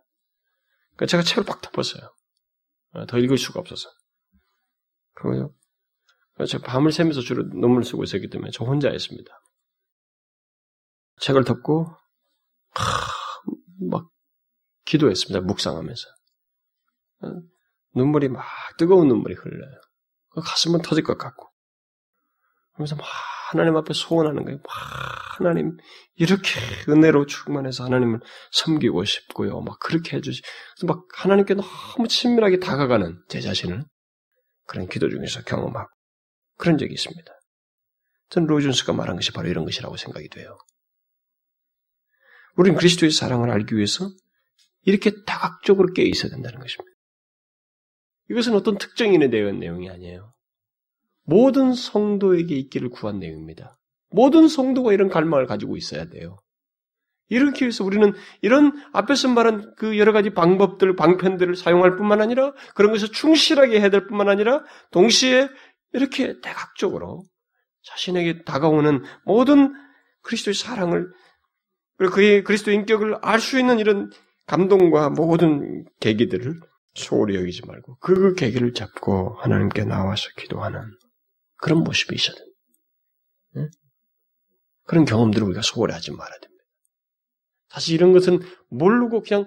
그러니까 0.96 1.06
제가 1.06 1.22
책을 1.22 1.44
팍 1.44 1.60
덮었어요. 1.62 2.10
어, 2.92 3.06
더 3.06 3.18
읽을 3.18 3.38
수가 3.38 3.60
없어서. 3.60 3.88
그거요. 5.14 5.54
제가 6.46 6.64
밤을 6.64 6.92
새면서 6.92 7.20
주로 7.20 7.42
논문을 7.42 7.84
쓰고 7.84 8.02
있었기 8.02 8.28
때문에 8.28 8.50
저 8.52 8.64
혼자였습니다. 8.64 9.30
책을 11.20 11.44
덮고 11.44 11.86
하, 12.70 12.84
막 13.90 14.09
기도했습니다. 14.90 15.46
묵상하면서. 15.46 16.08
어? 17.22 17.28
눈물이 17.94 18.28
막 18.28 18.44
뜨거운 18.76 19.06
눈물이 19.08 19.34
흘러요. 19.34 19.80
그 20.30 20.40
가슴은 20.40 20.82
터질 20.82 21.04
것 21.04 21.16
같고. 21.16 21.48
그러면서 22.72 22.96
막 22.96 23.04
하나님 23.50 23.76
앞에 23.76 23.92
소원하는 23.94 24.44
거예요. 24.44 24.58
막 24.58 25.38
하나님 25.38 25.76
이렇게 26.14 26.50
은혜로 26.88 27.26
충만해서 27.26 27.84
하나님을 27.84 28.20
섬기고 28.52 29.04
싶고요. 29.04 29.60
막 29.60 29.78
그렇게 29.78 30.16
해주시. 30.16 30.42
막 30.86 31.04
하나님께 31.14 31.54
너무 31.54 32.08
친밀하게 32.08 32.58
다가가는 32.58 33.22
제 33.28 33.40
자신을 33.40 33.84
그런 34.66 34.88
기도 34.88 35.08
중에서 35.08 35.42
경험하고 35.42 35.88
그런 36.56 36.78
적이 36.78 36.94
있습니다. 36.94 37.32
전 38.28 38.46
로이준스가 38.46 38.92
말한 38.92 39.16
것이 39.16 39.32
바로 39.32 39.48
이런 39.48 39.64
것이라고 39.64 39.96
생각이 39.96 40.28
돼요. 40.28 40.56
우리는 42.56 42.76
그리스도의 42.78 43.10
사랑을 43.10 43.50
알기 43.50 43.76
위해서 43.76 44.08
이렇게 44.84 45.12
다각적으로 45.26 45.92
깨어 45.92 46.06
있어야 46.06 46.30
된다는 46.30 46.58
것입니다. 46.60 46.90
이것은 48.30 48.54
어떤 48.54 48.78
특정인에 48.78 49.28
대한 49.28 49.58
내용이 49.58 49.90
아니에요. 49.90 50.32
모든 51.24 51.74
성도에게 51.74 52.54
있기를 52.56 52.90
구한 52.90 53.18
내용입니다. 53.18 53.78
모든 54.10 54.48
성도가 54.48 54.92
이런 54.92 55.08
갈망을 55.08 55.46
가지고 55.46 55.76
있어야 55.76 56.06
돼요. 56.06 56.38
이렇게 57.28 57.66
해서 57.66 57.84
우리는 57.84 58.12
이런 58.42 58.72
앞에서 58.92 59.28
말한 59.28 59.74
그 59.76 59.98
여러 59.98 60.12
가지 60.12 60.30
방법들, 60.30 60.96
방편들을 60.96 61.54
사용할 61.54 61.96
뿐만 61.96 62.20
아니라 62.20 62.52
그런 62.74 62.90
것을 62.90 63.08
충실하게 63.08 63.80
해야 63.80 63.88
될 63.88 64.08
뿐만 64.08 64.28
아니라 64.28 64.64
동시에 64.90 65.48
이렇게 65.92 66.40
대각적으로 66.40 67.24
자신에게 67.84 68.42
다가오는 68.42 69.04
모든 69.24 69.72
그리스도의 70.22 70.54
사랑을 70.54 71.08
그리고 71.96 72.14
그의 72.14 72.42
그리스도 72.42 72.72
인격을 72.72 73.18
알 73.22 73.38
수 73.38 73.58
있는 73.58 73.78
이런 73.78 74.10
감동과 74.50 75.10
모든 75.10 75.84
계기들을 76.00 76.58
소홀히 76.94 77.36
여기지 77.36 77.64
말고 77.66 77.98
그 77.98 78.34
계기를 78.34 78.74
잡고 78.74 79.36
하나님께 79.38 79.84
나와서 79.84 80.28
기도하는 80.36 80.80
그런 81.56 81.84
모습이 81.84 82.16
있어야 82.16 82.34
됩니다. 82.34 82.58
네? 83.54 83.68
그런 84.86 85.04
경험들을 85.04 85.46
우리가 85.46 85.62
소홀히 85.62 85.92
하지 85.92 86.10
말아야 86.10 86.36
됩니다. 86.40 86.64
사실 87.68 87.94
이런 87.94 88.12
것은 88.12 88.40
모르고 88.70 89.22
그냥 89.22 89.46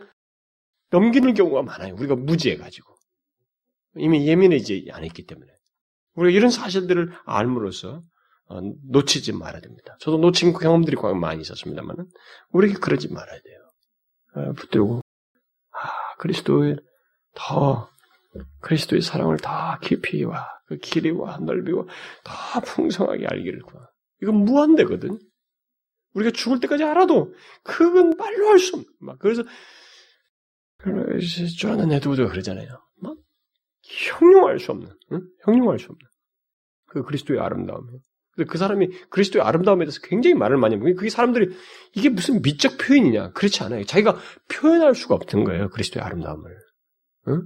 넘기는 0.89 1.33
경우가 1.33 1.63
많아요. 1.63 1.95
우리가 1.95 2.15
무지해가지고. 2.15 2.95
이미 3.97 4.25
예민해지지 4.25 4.89
않았기 4.89 5.25
때문에. 5.25 5.51
우리가 6.13 6.37
이런 6.37 6.49
사실들을 6.49 7.11
알므로써 7.25 8.03
어, 8.45 8.61
놓치지 8.89 9.33
말아야 9.33 9.59
됩니다. 9.59 9.97
저도 9.99 10.17
놓친 10.17 10.53
경험들이 10.53 10.95
많이 11.19 11.41
있었습니다만 11.41 12.07
우리에게 12.51 12.79
그러지 12.79 13.11
말아야 13.11 13.41
돼요. 13.41 13.62
어, 14.36 14.53
붙들고 14.53 15.01
아, 15.71 16.15
그리스도의 16.19 16.77
더 17.36 17.89
그리스도의 18.61 19.01
사랑을 19.01 19.38
더 19.38 19.77
깊이와 19.81 20.47
그 20.67 20.77
길이와 20.77 21.38
넓이와 21.39 21.86
더 22.23 22.59
풍성하게 22.61 23.27
알기를 23.27 23.61
구하. 23.63 23.88
이건 24.21 24.36
무한대거든. 24.45 25.19
우리가 26.13 26.31
죽을 26.31 26.59
때까지 26.59 26.84
알아도 26.84 27.34
그건 27.63 28.11
말로 28.17 28.47
할 28.49 28.59
수 28.59 28.75
없는. 28.75 28.89
막 28.99 29.19
그래서 29.19 29.43
조나단 31.57 31.91
에드워드가 31.91 32.29
그러잖아요. 32.29 32.69
막 33.01 33.17
형용할 33.84 34.59
수 34.59 34.71
없는, 34.71 34.89
응? 35.11 35.21
형용할 35.45 35.79
수 35.79 35.86
없는 35.86 35.99
그 36.88 37.03
그리스도의 37.03 37.39
아름다움이에요. 37.39 37.99
그 38.47 38.57
사람이 38.57 38.88
그리스도의 39.09 39.43
아름다움에 39.45 39.86
대해서 39.86 39.99
굉장히 40.03 40.36
말을 40.36 40.57
많이 40.57 40.75
하고 40.75 40.86
그게 40.95 41.09
사람들이 41.09 41.55
이게 41.95 42.09
무슨 42.09 42.41
미적 42.41 42.77
표현이냐 42.77 43.31
그렇지 43.31 43.63
않아요. 43.63 43.84
자기가 43.86 44.17
표현할 44.49 44.95
수가 44.95 45.15
없던 45.15 45.43
거예요. 45.43 45.69
그리스도의 45.69 46.03
아름다움을. 46.03 46.51
응? 47.29 47.41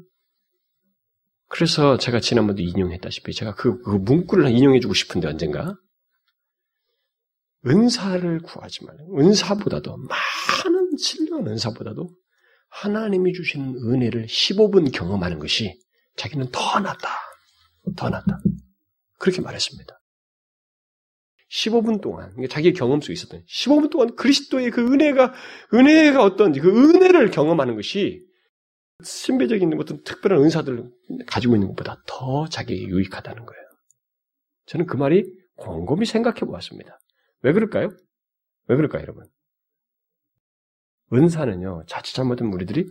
그래서 1.50 1.98
제가 1.98 2.20
지난번도 2.20 2.62
인용했다시피 2.62 3.34
제가 3.34 3.56
그, 3.56 3.82
그 3.82 3.92
문구를 3.92 4.50
인용해주고 4.50 4.94
싶은데 4.94 5.28
언젠가 5.28 5.76
은사를 7.66 8.40
구하지 8.42 8.86
말고 8.86 9.20
은사보다도 9.20 9.98
많은 9.98 10.96
진리한 10.98 11.48
은사보다도 11.48 12.10
하나님이 12.70 13.34
주시는 13.34 13.76
은혜를 13.76 14.26
15분 14.26 14.94
경험하는 14.94 15.40
것이 15.40 15.80
자기는 16.18 16.50
더 16.52 16.80
낫다. 16.80 17.10
더 17.96 18.10
낫다. 18.10 18.40
그렇게 19.20 19.42
말했습니다. 19.42 19.97
15분 21.50 22.02
동안 22.02 22.36
자기의 22.50 22.74
경험 22.74 23.00
속에 23.00 23.14
있었던 23.14 23.44
15분 23.46 23.90
동안 23.90 24.16
그리스도의 24.16 24.72
그 24.72 24.82
은혜가 24.82 25.34
은혜가 25.74 26.24
어떤지 26.24 26.60
그 26.60 26.70
은혜를 26.70 27.32
경험하는 27.32 27.76
것이 27.76 28.26
신비적인 29.04 29.80
어떤 29.80 30.04
특별한 30.04 30.44
은사들을 30.44 30.90
가지고 31.28 31.56
있는 31.56 31.68
것보다 31.70 32.02
더 32.08 32.48
자기에게 32.48 32.88
유익하다는 32.88 33.46
거예요. 33.46 33.64
저는 34.66 34.86
그 34.88 34.98
말이 34.98 35.24
곰곰이 35.56 36.06
생각해 36.06 36.42
보았습니다. 36.42 37.00
왜 37.42 37.54
그럴까요? 37.54 37.90
왜 38.68 38.76
그럴까요, 38.76 39.04
여러분? 39.04 39.26
은사는요, 41.14 41.84
자칫 41.88 42.14
잘못하면 42.14 42.54
우리들이 42.54 42.86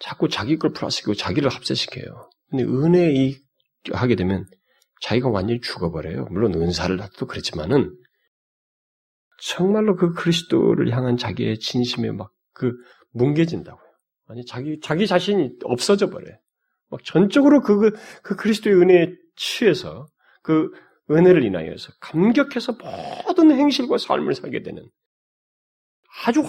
자꾸 0.00 0.28
자기 0.28 0.56
걸 0.56 0.72
플러스시키고 0.72 1.14
자기를 1.14 1.50
합세시켜요. 1.50 2.30
근데 2.50 2.64
은혜 2.64 3.12
이 3.12 3.36
하게 3.92 4.16
되면 4.16 4.46
자기가 5.00 5.28
완전히 5.28 5.60
죽어버려요. 5.60 6.26
물론 6.30 6.54
은사를 6.54 7.00
하도 7.00 7.26
그렇지만은 7.26 7.96
정말로 9.40 9.96
그 9.96 10.12
그리스도를 10.14 10.90
향한 10.92 11.16
자기의 11.16 11.58
진심에 11.58 12.10
막 12.10 12.32
그 12.58 12.76
뭉개진다고요. 13.12 13.88
아니 14.26 14.44
자기 14.44 14.78
자기 14.82 15.06
자신이 15.06 15.52
없어져 15.64 16.10
버려요. 16.10 16.36
막 16.90 17.02
전적으로 17.04 17.62
그, 17.62 17.78
그, 17.78 17.92
그 18.22 18.36
그리스도의 18.36 18.76
은혜에 18.76 19.14
취해서 19.36 20.06
그 20.42 20.70
은혜를 21.10 21.44
인하여서 21.44 21.92
감격해서 22.00 22.76
모든 23.26 23.52
행실과 23.52 23.96
삶을 23.96 24.34
살게 24.34 24.62
되는 24.62 24.86
아주 26.24 26.42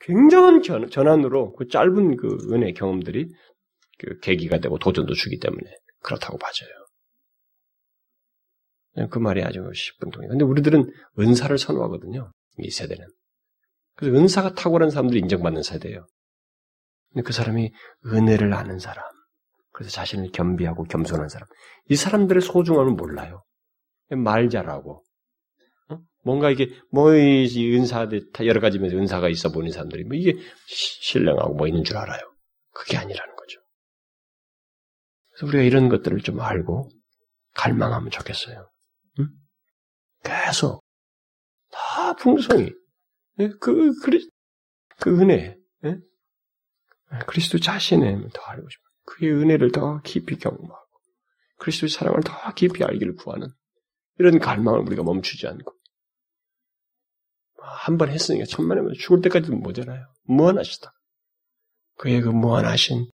굉장한 0.00 0.62
전환으로 0.90 1.52
그 1.54 1.68
짧은 1.68 2.16
그 2.16 2.38
은혜 2.50 2.72
경험들이 2.72 3.28
그 3.98 4.18
계기가 4.20 4.58
되고 4.58 4.78
도전도 4.78 5.14
주기 5.14 5.38
때문에 5.38 5.62
그렇다고 6.02 6.38
봐져요. 6.38 6.70
그 9.10 9.18
말이 9.18 9.42
아주 9.42 9.60
10분 9.60 10.12
동안. 10.12 10.28
근데 10.28 10.44
우리들은 10.44 10.92
은사를 11.18 11.56
선호하거든요. 11.56 12.30
이 12.58 12.70
세대는. 12.70 13.06
그래서 13.96 14.16
은사가 14.16 14.54
탁월한 14.54 14.90
사람들이 14.90 15.20
인정받는 15.20 15.62
세대예요. 15.62 16.06
근데 17.12 17.24
그 17.24 17.32
사람이 17.32 17.72
은혜를 18.06 18.52
아는 18.54 18.78
사람, 18.78 19.04
그래서 19.72 19.90
자신을 19.90 20.30
겸비하고 20.32 20.84
겸손한 20.84 21.28
사람, 21.28 21.48
이 21.88 21.96
사람들의 21.96 22.42
소중함을 22.42 22.92
몰라요. 22.92 23.44
말 24.10 24.48
잘하고, 24.48 25.04
어? 25.88 25.98
뭔가 26.22 26.50
이게 26.50 26.70
뭐이 26.90 27.76
은사들 27.76 28.30
여러 28.46 28.60
가지 28.60 28.78
면서 28.78 28.96
은사가 28.96 29.28
있어 29.28 29.50
보이는 29.50 29.72
사람들이 29.72 30.04
뭐 30.04 30.16
이게 30.16 30.34
신령하고 30.66 31.54
뭐 31.54 31.66
있는 31.66 31.84
줄 31.84 31.96
알아요. 31.96 32.20
그게 32.72 32.96
아니라는 32.96 33.36
거죠. 33.36 33.60
그래서 35.30 35.46
우리가 35.46 35.62
이런 35.64 35.88
것들을 35.88 36.18
좀 36.20 36.40
알고 36.40 36.90
갈망하면 37.54 38.10
좋겠어요. 38.10 38.71
응? 40.26 40.30
계속 40.30 40.82
다 41.70 42.14
풍성히 42.14 42.72
예? 43.40 43.48
그, 43.60 43.92
그, 44.00 44.18
그 44.98 45.20
은혜, 45.20 45.56
예? 45.84 45.98
그리스도 47.26 47.58
자신을 47.58 48.28
더 48.32 48.42
알고 48.42 48.68
싶어요. 48.68 48.92
그의 49.04 49.32
은혜를 49.32 49.72
더 49.72 50.00
깊이 50.02 50.36
경험하고 50.36 50.86
그리스도의 51.58 51.90
사랑을 51.90 52.20
더 52.22 52.52
깊이 52.54 52.84
알기를 52.84 53.16
구하는 53.16 53.48
이런 54.18 54.38
갈망을 54.38 54.80
우리가 54.80 55.02
멈추지 55.02 55.46
않고 55.46 55.74
한 57.58 57.96
번 57.96 58.10
했으니까 58.10 58.44
천만에 58.46 58.80
죽을 58.98 59.22
때까지도 59.22 59.56
모자라요. 59.56 60.06
무한하시다. 60.24 60.92
그의 61.96 62.20
그 62.20 62.28
무한하신 62.28 63.08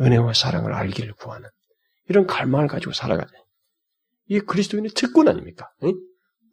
은혜와 0.00 0.32
사랑을 0.32 0.72
알기를 0.72 1.14
구하는 1.14 1.48
이런 2.08 2.26
갈망을 2.26 2.68
가지고 2.68 2.92
살아가자. 2.92 3.32
이게 4.26 4.40
그리스도인의 4.40 4.90
특권 4.92 5.28
아닙니까? 5.28 5.70
응? 5.84 5.92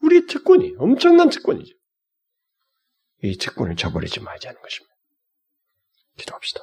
우리의 0.04 0.28
특권이 0.28 0.76
엄청난 0.78 1.30
특권이죠. 1.30 1.76
이 3.24 3.38
특권을 3.38 3.76
저버리지 3.76 4.20
말자는 4.20 4.62
것입니다. 4.62 4.94
기도합시다. 6.18 6.62